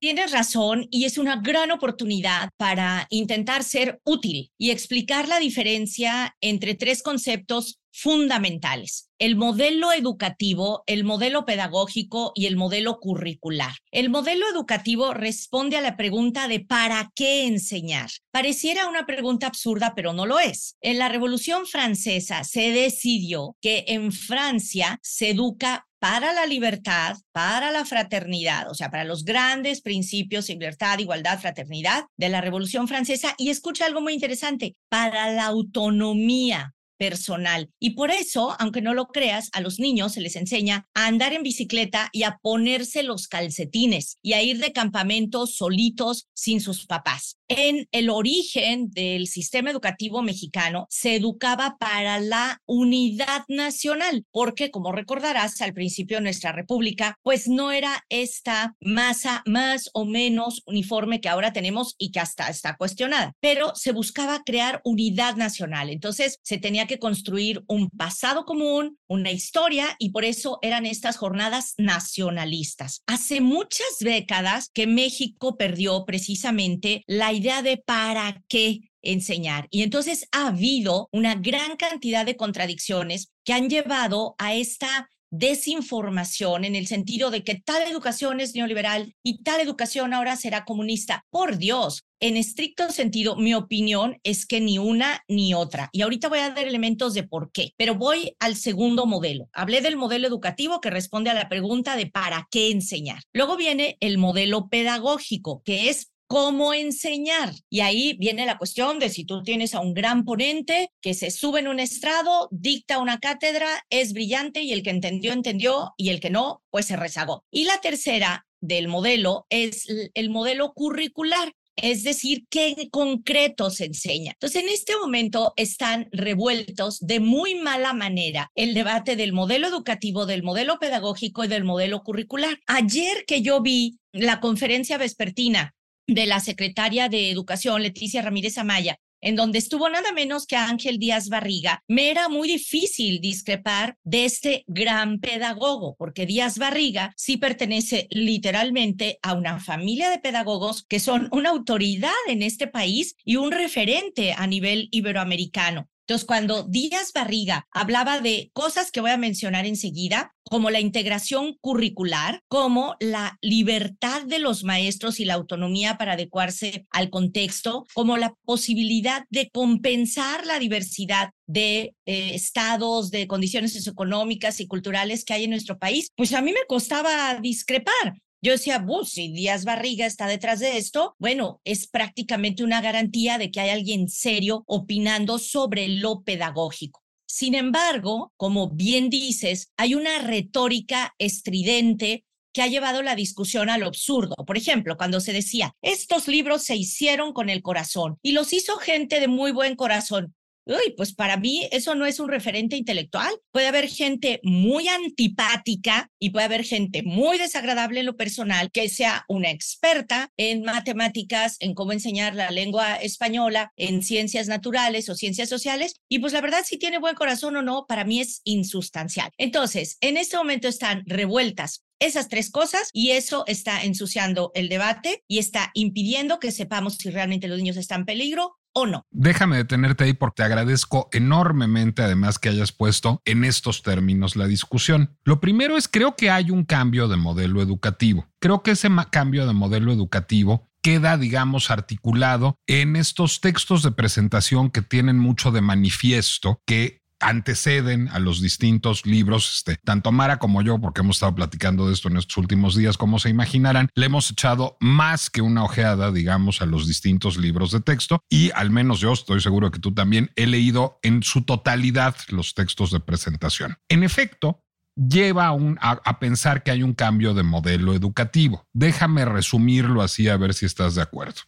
Tienes 0.00 0.30
razón 0.30 0.86
y 0.92 1.06
es 1.06 1.18
una 1.18 1.40
gran 1.42 1.72
oportunidad 1.72 2.50
para 2.56 3.08
intentar 3.10 3.64
ser 3.64 4.00
útil 4.04 4.52
y 4.56 4.70
explicar 4.70 5.26
la 5.26 5.40
diferencia 5.40 6.36
entre 6.40 6.76
tres 6.76 7.02
conceptos 7.02 7.80
fundamentales, 7.90 9.10
el 9.18 9.34
modelo 9.34 9.92
educativo, 9.92 10.84
el 10.86 11.02
modelo 11.02 11.44
pedagógico 11.44 12.30
y 12.36 12.46
el 12.46 12.56
modelo 12.56 13.00
curricular. 13.00 13.72
El 13.90 14.08
modelo 14.08 14.48
educativo 14.48 15.14
responde 15.14 15.76
a 15.76 15.80
la 15.80 15.96
pregunta 15.96 16.46
de 16.46 16.60
¿para 16.60 17.10
qué 17.16 17.46
enseñar? 17.46 18.08
Pareciera 18.30 18.88
una 18.88 19.04
pregunta 19.04 19.48
absurda, 19.48 19.94
pero 19.96 20.12
no 20.12 20.26
lo 20.26 20.38
es. 20.38 20.76
En 20.80 20.98
la 20.98 21.08
Revolución 21.08 21.66
Francesa 21.66 22.44
se 22.44 22.70
decidió 22.70 23.56
que 23.60 23.84
en 23.88 24.12
Francia 24.12 25.00
se 25.02 25.30
educa 25.30 25.87
para 25.98 26.32
la 26.32 26.46
libertad, 26.46 27.16
para 27.32 27.70
la 27.70 27.84
fraternidad, 27.84 28.70
o 28.70 28.74
sea, 28.74 28.90
para 28.90 29.04
los 29.04 29.24
grandes 29.24 29.80
principios, 29.80 30.48
libertad, 30.48 30.98
igualdad, 30.98 31.40
fraternidad 31.40 32.04
de 32.16 32.28
la 32.28 32.40
Revolución 32.40 32.88
Francesa. 32.88 33.34
Y 33.38 33.50
escucha 33.50 33.86
algo 33.86 34.00
muy 34.00 34.14
interesante, 34.14 34.74
para 34.88 35.32
la 35.32 35.46
autonomía 35.46 36.74
personal. 36.98 37.70
Y 37.78 37.90
por 37.90 38.10
eso, 38.10 38.56
aunque 38.58 38.82
no 38.82 38.92
lo 38.92 39.06
creas, 39.06 39.48
a 39.52 39.60
los 39.60 39.78
niños 39.78 40.12
se 40.12 40.20
les 40.20 40.36
enseña 40.36 40.86
a 40.94 41.06
andar 41.06 41.32
en 41.32 41.42
bicicleta 41.42 42.10
y 42.12 42.24
a 42.24 42.38
ponerse 42.42 43.02
los 43.02 43.28
calcetines 43.28 44.18
y 44.20 44.34
a 44.34 44.42
ir 44.42 44.58
de 44.58 44.72
campamento 44.72 45.46
solitos 45.46 46.28
sin 46.34 46.60
sus 46.60 46.86
papás. 46.86 47.37
En 47.48 47.88
el 47.92 48.10
origen 48.10 48.90
del 48.90 49.26
sistema 49.26 49.70
educativo 49.70 50.20
mexicano 50.20 50.86
se 50.90 51.14
educaba 51.14 51.78
para 51.78 52.20
la 52.20 52.60
unidad 52.66 53.44
nacional, 53.48 54.26
porque 54.30 54.70
como 54.70 54.92
recordarás 54.92 55.62
al 55.62 55.72
principio 55.72 56.18
de 56.18 56.24
nuestra 56.24 56.52
república, 56.52 57.16
pues 57.22 57.48
no 57.48 57.72
era 57.72 58.04
esta 58.10 58.76
masa 58.82 59.42
más 59.46 59.88
o 59.94 60.04
menos 60.04 60.62
uniforme 60.66 61.22
que 61.22 61.30
ahora 61.30 61.54
tenemos 61.54 61.94
y 61.96 62.10
que 62.10 62.20
hasta 62.20 62.48
está 62.50 62.76
cuestionada, 62.76 63.32
pero 63.40 63.74
se 63.74 63.92
buscaba 63.92 64.42
crear 64.44 64.82
unidad 64.84 65.36
nacional. 65.36 65.88
Entonces 65.88 66.40
se 66.42 66.58
tenía 66.58 66.86
que 66.86 66.98
construir 66.98 67.64
un 67.66 67.88
pasado 67.88 68.44
común, 68.44 68.98
una 69.06 69.30
historia, 69.30 69.96
y 69.98 70.10
por 70.10 70.26
eso 70.26 70.58
eran 70.60 70.84
estas 70.84 71.16
jornadas 71.16 71.72
nacionalistas. 71.78 73.02
Hace 73.06 73.40
muchas 73.40 73.86
décadas 74.00 74.70
que 74.74 74.86
México 74.86 75.56
perdió 75.56 76.04
precisamente 76.04 77.04
la 77.06 77.37
idea 77.38 77.62
de 77.62 77.78
para 77.78 78.42
qué 78.48 78.80
enseñar. 79.02 79.68
Y 79.70 79.82
entonces 79.82 80.28
ha 80.32 80.48
habido 80.48 81.08
una 81.12 81.34
gran 81.34 81.76
cantidad 81.76 82.26
de 82.26 82.36
contradicciones 82.36 83.32
que 83.44 83.52
han 83.52 83.68
llevado 83.68 84.34
a 84.38 84.54
esta 84.54 85.08
desinformación 85.30 86.64
en 86.64 86.74
el 86.74 86.86
sentido 86.86 87.30
de 87.30 87.44
que 87.44 87.54
tal 87.54 87.82
educación 87.82 88.40
es 88.40 88.54
neoliberal 88.54 89.14
y 89.22 89.42
tal 89.42 89.60
educación 89.60 90.14
ahora 90.14 90.36
será 90.36 90.64
comunista. 90.64 91.26
Por 91.30 91.58
Dios, 91.58 92.04
en 92.20 92.36
estricto 92.36 92.90
sentido, 92.90 93.36
mi 93.36 93.54
opinión 93.54 94.18
es 94.22 94.46
que 94.46 94.60
ni 94.60 94.78
una 94.78 95.22
ni 95.28 95.54
otra. 95.54 95.90
Y 95.92 96.02
ahorita 96.02 96.28
voy 96.28 96.38
a 96.38 96.50
dar 96.50 96.66
elementos 96.66 97.14
de 97.14 97.24
por 97.24 97.52
qué, 97.52 97.72
pero 97.76 97.94
voy 97.94 98.36
al 98.38 98.56
segundo 98.56 99.06
modelo. 99.06 99.48
Hablé 99.52 99.80
del 99.80 99.96
modelo 99.96 100.26
educativo 100.26 100.80
que 100.80 100.90
responde 100.90 101.30
a 101.30 101.34
la 101.34 101.48
pregunta 101.48 101.96
de 101.96 102.06
para 102.06 102.48
qué 102.50 102.70
enseñar. 102.70 103.22
Luego 103.32 103.56
viene 103.56 103.96
el 104.00 104.18
modelo 104.18 104.68
pedagógico, 104.68 105.62
que 105.62 105.90
es 105.90 106.10
cómo 106.28 106.74
enseñar. 106.74 107.52
Y 107.68 107.80
ahí 107.80 108.16
viene 108.20 108.46
la 108.46 108.58
cuestión 108.58 109.00
de 109.00 109.08
si 109.08 109.24
tú 109.24 109.42
tienes 109.42 109.74
a 109.74 109.80
un 109.80 109.94
gran 109.94 110.24
ponente 110.24 110.90
que 111.00 111.14
se 111.14 111.30
sube 111.30 111.60
en 111.60 111.68
un 111.68 111.80
estrado, 111.80 112.48
dicta 112.52 112.98
una 112.98 113.18
cátedra, 113.18 113.66
es 113.90 114.12
brillante 114.12 114.62
y 114.62 114.72
el 114.72 114.82
que 114.82 114.90
entendió, 114.90 115.32
entendió 115.32 115.94
y 115.96 116.10
el 116.10 116.20
que 116.20 116.30
no, 116.30 116.62
pues 116.70 116.86
se 116.86 116.96
rezagó. 116.96 117.44
Y 117.50 117.64
la 117.64 117.80
tercera 117.80 118.46
del 118.60 118.88
modelo 118.88 119.46
es 119.50 119.86
el 120.14 120.30
modelo 120.30 120.72
curricular, 120.74 121.52
es 121.76 122.02
decir, 122.02 122.44
qué 122.50 122.88
concreto 122.90 123.70
se 123.70 123.86
enseña. 123.86 124.32
Entonces, 124.32 124.62
en 124.62 124.68
este 124.68 124.96
momento 124.96 125.52
están 125.56 126.08
revueltos 126.12 126.98
de 127.00 127.20
muy 127.20 127.54
mala 127.54 127.92
manera 127.92 128.50
el 128.54 128.74
debate 128.74 129.16
del 129.16 129.32
modelo 129.32 129.68
educativo, 129.68 130.26
del 130.26 130.42
modelo 130.42 130.78
pedagógico 130.78 131.44
y 131.44 131.48
del 131.48 131.64
modelo 131.64 132.02
curricular. 132.02 132.58
Ayer 132.66 133.24
que 133.26 133.42
yo 133.42 133.62
vi 133.62 133.98
la 134.12 134.40
conferencia 134.40 134.98
vespertina 134.98 135.76
de 136.08 136.26
la 136.26 136.40
secretaria 136.40 137.08
de 137.08 137.30
Educación, 137.30 137.82
Leticia 137.82 138.22
Ramírez 138.22 138.58
Amaya, 138.58 138.98
en 139.20 139.36
donde 139.36 139.58
estuvo 139.58 139.88
nada 139.88 140.12
menos 140.12 140.46
que 140.46 140.56
Ángel 140.56 140.98
Díaz 140.98 141.28
Barriga, 141.28 141.82
me 141.86 142.10
era 142.10 142.28
muy 142.28 142.48
difícil 142.48 143.20
discrepar 143.20 143.96
de 144.04 144.24
este 144.24 144.64
gran 144.66 145.20
pedagogo, 145.20 145.96
porque 145.98 146.26
Díaz 146.26 146.58
Barriga 146.58 147.12
sí 147.16 147.36
pertenece 147.36 148.06
literalmente 148.10 149.18
a 149.22 149.34
una 149.34 149.60
familia 149.60 150.10
de 150.10 150.18
pedagogos 150.18 150.84
que 150.84 151.00
son 151.00 151.28
una 151.30 151.50
autoridad 151.50 152.10
en 152.28 152.42
este 152.42 152.66
país 152.66 153.16
y 153.24 153.36
un 153.36 153.52
referente 153.52 154.32
a 154.32 154.46
nivel 154.46 154.88
iberoamericano. 154.90 155.88
Entonces, 156.08 156.26
cuando 156.26 156.62
Díaz 156.62 157.12
Barriga 157.14 157.68
hablaba 157.70 158.18
de 158.20 158.50
cosas 158.54 158.90
que 158.90 159.02
voy 159.02 159.10
a 159.10 159.18
mencionar 159.18 159.66
enseguida, 159.66 160.34
como 160.42 160.70
la 160.70 160.80
integración 160.80 161.58
curricular, 161.60 162.40
como 162.48 162.96
la 162.98 163.36
libertad 163.42 164.22
de 164.22 164.38
los 164.38 164.64
maestros 164.64 165.20
y 165.20 165.26
la 165.26 165.34
autonomía 165.34 165.98
para 165.98 166.14
adecuarse 166.14 166.86
al 166.88 167.10
contexto, 167.10 167.84
como 167.92 168.16
la 168.16 168.32
posibilidad 168.46 169.26
de 169.28 169.50
compensar 169.50 170.46
la 170.46 170.58
diversidad 170.58 171.28
de 171.46 171.94
eh, 172.06 172.34
estados, 172.34 173.10
de 173.10 173.26
condiciones 173.26 173.74
socioeconómicas 173.74 174.60
y 174.60 174.66
culturales 174.66 175.26
que 175.26 175.34
hay 175.34 175.44
en 175.44 175.50
nuestro 175.50 175.78
país, 175.78 176.08
pues 176.16 176.32
a 176.32 176.40
mí 176.40 176.52
me 176.52 176.64
costaba 176.66 177.38
discrepar. 177.38 178.14
Yo 178.40 178.52
decía, 178.52 178.84
si 179.04 179.32
Díaz 179.32 179.64
Barriga 179.64 180.06
está 180.06 180.28
detrás 180.28 180.60
de 180.60 180.78
esto, 180.78 181.16
bueno, 181.18 181.60
es 181.64 181.88
prácticamente 181.88 182.62
una 182.62 182.80
garantía 182.80 183.36
de 183.36 183.50
que 183.50 183.60
hay 183.60 183.70
alguien 183.70 184.08
serio 184.08 184.62
opinando 184.66 185.38
sobre 185.38 185.88
lo 185.88 186.22
pedagógico. 186.22 187.02
Sin 187.26 187.54
embargo, 187.54 188.32
como 188.36 188.70
bien 188.70 189.10
dices, 189.10 189.72
hay 189.76 189.94
una 189.94 190.20
retórica 190.20 191.14
estridente 191.18 192.24
que 192.52 192.62
ha 192.62 192.68
llevado 192.68 193.02
la 193.02 193.16
discusión 193.16 193.70
al 193.70 193.82
absurdo. 193.82 194.34
Por 194.46 194.56
ejemplo, 194.56 194.96
cuando 194.96 195.20
se 195.20 195.32
decía, 195.32 195.74
estos 195.82 196.28
libros 196.28 196.62
se 196.62 196.76
hicieron 196.76 197.32
con 197.32 197.50
el 197.50 197.60
corazón 197.60 198.18
y 198.22 198.32
los 198.32 198.52
hizo 198.52 198.76
gente 198.78 199.20
de 199.20 199.28
muy 199.28 199.52
buen 199.52 199.76
corazón. 199.76 200.34
Uy, 200.68 200.92
pues 200.98 201.14
para 201.14 201.38
mí 201.38 201.66
eso 201.72 201.94
no 201.94 202.04
es 202.04 202.20
un 202.20 202.28
referente 202.28 202.76
intelectual. 202.76 203.34
Puede 203.52 203.68
haber 203.68 203.88
gente 203.88 204.38
muy 204.42 204.86
antipática 204.86 206.10
y 206.18 206.28
puede 206.28 206.44
haber 206.44 206.62
gente 206.62 207.02
muy 207.02 207.38
desagradable 207.38 208.00
en 208.00 208.06
lo 208.06 208.18
personal 208.18 208.70
que 208.70 208.90
sea 208.90 209.24
una 209.28 209.50
experta 209.50 210.30
en 210.36 210.64
matemáticas, 210.64 211.56
en 211.60 211.72
cómo 211.72 211.92
enseñar 211.92 212.34
la 212.34 212.50
lengua 212.50 212.96
española, 212.96 213.72
en 213.76 214.02
ciencias 214.02 214.46
naturales 214.46 215.08
o 215.08 215.14
ciencias 215.14 215.48
sociales. 215.48 215.94
Y 216.06 216.18
pues 216.18 216.34
la 216.34 216.42
verdad, 216.42 216.64
si 216.66 216.76
tiene 216.76 216.98
buen 216.98 217.14
corazón 217.14 217.56
o 217.56 217.62
no, 217.62 217.86
para 217.88 218.04
mí 218.04 218.20
es 218.20 218.42
insustancial. 218.44 219.30
Entonces, 219.38 219.96
en 220.02 220.18
este 220.18 220.36
momento 220.36 220.68
están 220.68 221.02
revueltas 221.06 221.82
esas 222.00 222.28
tres 222.28 222.50
cosas 222.50 222.90
y 222.92 223.10
eso 223.10 223.44
está 223.46 223.82
ensuciando 223.82 224.52
el 224.54 224.68
debate 224.68 225.24
y 225.26 225.38
está 225.38 225.70
impidiendo 225.74 226.38
que 226.38 226.52
sepamos 226.52 226.96
si 226.96 227.10
realmente 227.10 227.48
los 227.48 227.58
niños 227.58 227.76
están 227.76 228.00
en 228.00 228.06
peligro 228.06 228.57
o 228.72 228.86
no. 228.86 229.06
Déjame 229.10 229.56
detenerte 229.56 230.04
ahí 230.04 230.12
porque 230.12 230.42
te 230.42 230.42
agradezco 230.44 231.08
enormemente 231.12 232.02
además 232.02 232.38
que 232.38 232.48
hayas 232.48 232.72
puesto 232.72 233.20
en 233.24 233.44
estos 233.44 233.82
términos 233.82 234.36
la 234.36 234.46
discusión. 234.46 235.16
Lo 235.24 235.40
primero 235.40 235.76
es 235.76 235.88
creo 235.88 236.16
que 236.16 236.30
hay 236.30 236.50
un 236.50 236.64
cambio 236.64 237.08
de 237.08 237.16
modelo 237.16 237.62
educativo. 237.62 238.26
Creo 238.40 238.62
que 238.62 238.72
ese 238.72 238.88
cambio 239.10 239.46
de 239.46 239.52
modelo 239.52 239.92
educativo 239.92 240.68
queda, 240.82 241.16
digamos, 241.18 241.70
articulado 241.70 242.56
en 242.66 242.96
estos 242.96 243.40
textos 243.40 243.82
de 243.82 243.90
presentación 243.90 244.70
que 244.70 244.82
tienen 244.82 245.18
mucho 245.18 245.50
de 245.50 245.60
manifiesto, 245.60 246.60
que 246.66 246.97
anteceden 247.20 248.08
a 248.08 248.18
los 248.18 248.40
distintos 248.40 249.06
libros, 249.06 249.56
este, 249.56 249.76
tanto 249.84 250.12
Mara 250.12 250.38
como 250.38 250.62
yo, 250.62 250.80
porque 250.80 251.00
hemos 251.00 251.16
estado 251.16 251.34
platicando 251.34 251.86
de 251.86 251.94
esto 251.94 252.08
en 252.08 252.16
estos 252.16 252.36
últimos 252.36 252.76
días, 252.76 252.96
como 252.96 253.18
se 253.18 253.28
imaginarán, 253.28 253.88
le 253.94 254.06
hemos 254.06 254.30
echado 254.30 254.76
más 254.80 255.30
que 255.30 255.42
una 255.42 255.64
ojeada, 255.64 256.12
digamos, 256.12 256.62
a 256.62 256.66
los 256.66 256.86
distintos 256.86 257.36
libros 257.36 257.72
de 257.72 257.80
texto 257.80 258.22
y 258.28 258.50
al 258.54 258.70
menos 258.70 259.00
yo 259.00 259.12
estoy 259.12 259.40
seguro 259.40 259.70
que 259.70 259.80
tú 259.80 259.92
también 259.92 260.30
he 260.36 260.46
leído 260.46 260.98
en 261.02 261.22
su 261.22 261.42
totalidad 261.42 262.14
los 262.28 262.54
textos 262.54 262.90
de 262.90 263.00
presentación. 263.00 263.76
En 263.88 264.02
efecto, 264.02 264.62
lleva 264.98 265.56
a, 265.80 266.18
pensar 266.18 266.62
que 266.62 266.70
hay 266.70 266.82
un 266.82 266.94
cambio 266.94 267.34
de 267.34 267.42
modelo 267.42 267.94
educativo. 267.94 268.66
Déjame 268.72 269.24
resumirlo 269.24 270.02
así 270.02 270.28
a 270.28 270.36
ver 270.36 270.54
si 270.54 270.66
estás 270.66 270.96
de 270.96 271.02
acuerdo. 271.02 271.42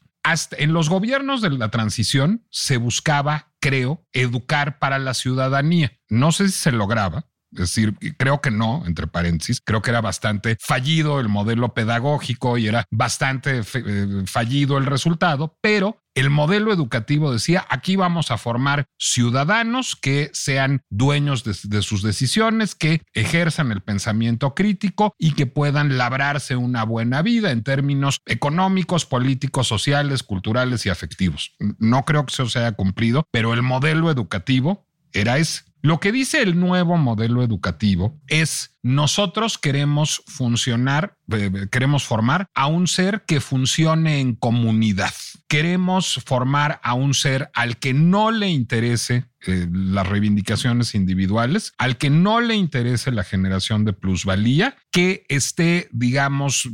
En 0.59 0.73
los 0.73 0.89
gobiernos 0.89 1.41
de 1.41 1.51
la 1.51 1.71
transición 1.71 2.47
se 2.51 2.77
buscaba, 2.77 3.53
creo, 3.59 4.07
educar 4.13 4.79
para 4.79 4.99
la 4.99 5.15
ciudadanía. 5.15 5.99
No 6.09 6.31
sé 6.31 6.49
si 6.49 6.53
se 6.53 6.73
lograba, 6.73 7.27
es 7.53 7.59
decir, 7.59 7.97
creo 8.17 8.41
que 8.41 8.51
no, 8.51 8.85
entre 8.87 9.07
paréntesis, 9.07 9.61
creo 9.61 9.83
que 9.83 9.91
era 9.91 10.01
bastante 10.01 10.57
fallido 10.61 11.21
el 11.21 11.29
modelo 11.29 11.75
pedagógico 11.75 12.59
y 12.59 12.69
era 12.69 12.85
bastante 12.91 13.61
eh, 13.61 14.23
fallido 14.27 14.79
el 14.79 14.87
resultado, 14.87 15.57
pero 15.61 16.01
el 16.15 16.31
modelo 16.31 16.73
educativo 16.73 17.33
decía, 17.33 17.65
aquí 17.69 17.97
vamos 17.97 18.31
a 18.31 18.39
formar 18.39 18.87
ciudadanos 18.99 19.97
que 19.97 20.31
sean 20.33 20.83
dueños 20.91 21.45
de, 21.45 21.83
sus 21.83 22.03
decisiones, 22.03 22.75
que 22.75 23.03
ejerzan 23.15 23.71
el 23.73 23.81
pensamiento 23.81 24.55
crítico 24.55 25.15
y 25.19 25.33
que 25.33 25.47
puedan 25.47 25.99
labrarse 25.99 26.57
una 26.57 26.85
buena 26.85 27.23
vida 27.23 27.53
en 27.53 27.63
términos 27.63 28.21
económicos, 28.27 29.07
políticos, 29.07 29.69
sociales, 29.69 30.23
culturales 30.23 30.85
y 30.85 30.91
afectivos. 30.91 31.53
No 31.79 32.05
creo 32.05 32.27
que 32.27 32.33
eso 32.33 32.49
se 32.49 32.59
haya 32.59 32.73
cumplido, 32.73 33.25
pero 33.31 33.55
el 33.55 33.63
modelo 33.63 34.11
educativo 34.11 34.89
era 35.13 35.39
ese. 35.39 35.70
Lo 35.83 35.99
que 35.99 36.13
dice 36.13 36.43
el 36.43 36.59
nuevo 36.59 36.97
modelo 36.97 37.43
educativo 37.43 38.21
es 38.27 38.70
nosotros 38.83 39.59
queremos 39.59 40.23
funcionar, 40.27 41.17
eh, 41.33 41.67
queremos 41.71 42.05
formar 42.05 42.49
a 42.55 42.67
un 42.67 42.87
ser 42.87 43.25
que 43.27 43.41
funcione 43.41 44.21
en 44.21 44.35
comunidad. 44.35 45.13
Queremos 45.49 46.21
formar 46.25 46.81
a 46.83 46.95
un 46.95 47.13
ser 47.15 47.51
al 47.55 47.77
que 47.77 47.93
no 47.93 48.31
le 48.31 48.49
interese 48.49 49.25
eh, 49.47 49.67
las 49.73 50.07
reivindicaciones 50.07 50.95
individuales, 50.95 51.73
al 51.79 51.97
que 51.97 52.11
no 52.11 52.43
le 52.43 52.57
interese 52.57 53.11
la 53.11 53.25
generación 53.25 53.87
de 53.87 53.95
plusvalía, 53.95 54.77
que 54.91 55.25
esté, 55.29 55.89
digamos, 55.93 56.69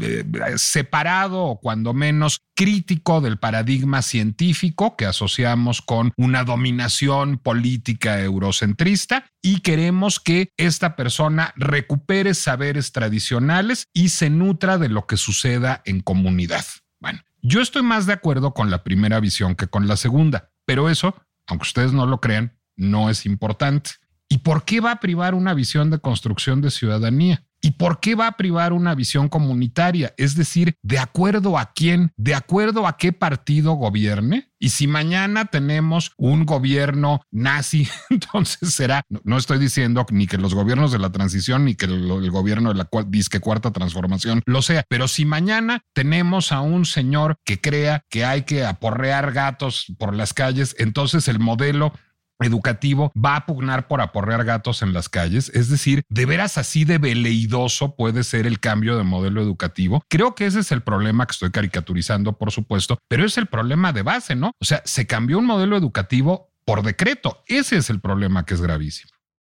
eh, 0.00 0.24
separado 0.56 1.44
o 1.44 1.60
cuando 1.60 1.94
menos 1.94 2.40
crítico 2.56 3.20
del 3.20 3.38
paradigma 3.38 4.02
científico 4.02 4.96
que 4.96 5.06
asociamos 5.06 5.80
con 5.80 6.12
una 6.16 6.42
dominación 6.42 7.38
política 7.38 8.20
eurocentrista 8.20 9.26
y 9.40 9.60
queremos 9.60 10.18
que 10.18 10.50
esta 10.56 10.96
persona 10.96 11.47
recupere 11.56 12.34
saberes 12.34 12.92
tradicionales 12.92 13.88
y 13.92 14.10
se 14.10 14.30
nutra 14.30 14.78
de 14.78 14.88
lo 14.88 15.06
que 15.06 15.16
suceda 15.16 15.82
en 15.84 16.00
comunidad. 16.00 16.64
Bueno, 17.00 17.20
yo 17.42 17.60
estoy 17.60 17.82
más 17.82 18.06
de 18.06 18.12
acuerdo 18.12 18.54
con 18.54 18.70
la 18.70 18.82
primera 18.82 19.20
visión 19.20 19.54
que 19.54 19.68
con 19.68 19.86
la 19.88 19.96
segunda, 19.96 20.50
pero 20.64 20.90
eso 20.90 21.14
aunque 21.48 21.62
ustedes 21.62 21.92
no 21.92 22.06
lo 22.06 22.20
crean, 22.20 22.56
no 22.76 23.10
es 23.10 23.26
importante. 23.26 23.92
¿Y 24.28 24.38
por 24.38 24.64
qué 24.64 24.80
va 24.80 24.92
a 24.92 25.00
privar 25.00 25.34
una 25.34 25.54
visión 25.54 25.90
de 25.90 25.98
construcción 25.98 26.60
de 26.60 26.70
ciudadanía? 26.70 27.44
¿Y 27.60 27.72
por 27.72 28.00
qué 28.00 28.14
va 28.14 28.28
a 28.28 28.36
privar 28.36 28.72
una 28.72 28.94
visión 28.94 29.28
comunitaria? 29.28 30.14
Es 30.16 30.36
decir, 30.36 30.76
¿de 30.82 30.98
acuerdo 30.98 31.58
a 31.58 31.72
quién? 31.72 32.12
¿De 32.16 32.34
acuerdo 32.34 32.86
a 32.86 32.96
qué 32.96 33.12
partido 33.12 33.72
gobierne? 33.72 34.48
Y 34.60 34.70
si 34.70 34.86
mañana 34.86 35.46
tenemos 35.46 36.12
un 36.16 36.44
gobierno 36.44 37.20
nazi, 37.30 37.88
entonces 38.10 38.74
será, 38.74 39.02
no, 39.24 39.36
estoy 39.36 39.58
diciendo 39.58 40.04
ni 40.10 40.26
que 40.26 40.38
los 40.38 40.54
gobiernos 40.54 40.92
de 40.92 40.98
la 40.98 41.10
transición 41.10 41.64
ni 41.64 41.74
que 41.74 41.86
el, 41.86 42.30
gobierno 42.30 42.72
de 42.72 42.76
la 42.76 42.88
disque 43.06 43.40
cuarta 43.40 43.72
transformación 43.72 44.42
lo 44.46 44.62
sea, 44.62 44.84
pero 44.88 45.08
si 45.08 45.24
mañana 45.24 45.82
tenemos 45.92 46.52
a 46.52 46.60
un 46.60 46.84
señor 46.84 47.36
que 47.44 47.60
crea 47.60 48.04
que 48.08 48.24
hay 48.24 48.42
que 48.42 48.64
aporrear 48.64 49.32
gatos 49.32 49.86
por 49.98 50.14
las 50.14 50.34
calles, 50.34 50.74
entonces 50.78 51.28
el 51.28 51.38
modelo 51.38 51.92
educativo 52.40 53.12
va 53.16 53.36
a 53.36 53.46
pugnar 53.46 53.88
por 53.88 54.00
aporrear 54.00 54.44
gatos 54.44 54.82
en 54.82 54.92
las 54.92 55.08
calles? 55.08 55.50
Es 55.54 55.68
decir, 55.68 56.02
¿de 56.08 56.26
veras 56.26 56.58
así 56.58 56.84
de 56.84 56.98
veleidoso 56.98 57.96
puede 57.96 58.24
ser 58.24 58.46
el 58.46 58.60
cambio 58.60 58.96
de 58.96 59.04
modelo 59.04 59.40
educativo? 59.40 60.02
Creo 60.08 60.34
que 60.34 60.46
ese 60.46 60.60
es 60.60 60.72
el 60.72 60.82
problema 60.82 61.26
que 61.26 61.32
estoy 61.32 61.50
caricaturizando, 61.50 62.38
por 62.38 62.50
supuesto, 62.50 62.98
pero 63.08 63.24
es 63.24 63.38
el 63.38 63.46
problema 63.46 63.92
de 63.92 64.02
base, 64.02 64.34
¿no? 64.34 64.52
O 64.60 64.64
sea, 64.64 64.82
se 64.84 65.06
cambió 65.06 65.38
un 65.38 65.46
modelo 65.46 65.76
educativo 65.76 66.52
por 66.64 66.82
decreto. 66.82 67.42
Ese 67.46 67.78
es 67.78 67.90
el 67.90 68.00
problema 68.00 68.44
que 68.44 68.54
es 68.54 68.60
gravísimo. 68.60 69.10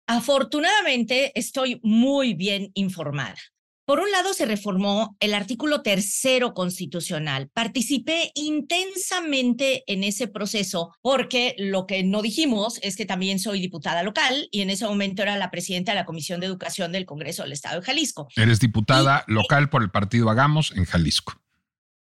Afortunadamente, 0.07 1.33
estoy 1.39 1.81
muy 1.83 2.35
bien 2.35 2.71
informada. 2.75 3.37
Por 3.91 3.99
un 3.99 4.13
lado, 4.13 4.35
se 4.35 4.47
reformó 4.47 5.17
el 5.19 5.35
artículo 5.35 5.83
tercero 5.83 6.55
constitucional. 6.55 7.51
Participé 7.53 8.31
intensamente 8.37 9.83
en 9.89 10.05
ese 10.05 10.29
proceso 10.29 10.95
porque 11.03 11.57
lo 11.59 11.89
que 11.89 12.05
no 12.05 12.23
dijimos 12.23 12.79
es 12.83 12.95
que 12.95 13.05
también 13.05 13.41
soy 13.41 13.61
diputada 13.61 14.05
local 14.05 14.47
y 14.53 14.61
en 14.61 14.71
ese 14.71 14.87
momento 14.87 15.23
era 15.23 15.37
la 15.37 15.51
presidenta 15.51 15.91
de 15.91 15.97
la 15.97 16.05
Comisión 16.05 16.39
de 16.39 16.47
Educación 16.47 16.93
del 16.93 17.05
Congreso 17.05 17.43
del 17.43 17.51
Estado 17.51 17.81
de 17.81 17.87
Jalisco. 17.87 18.29
Eres 18.37 18.61
diputada 18.61 19.25
local 19.27 19.71
por 19.71 19.83
el 19.83 19.91
partido 19.91 20.31
Hagamos 20.31 20.71
en 20.77 20.85
Jalisco. 20.85 21.41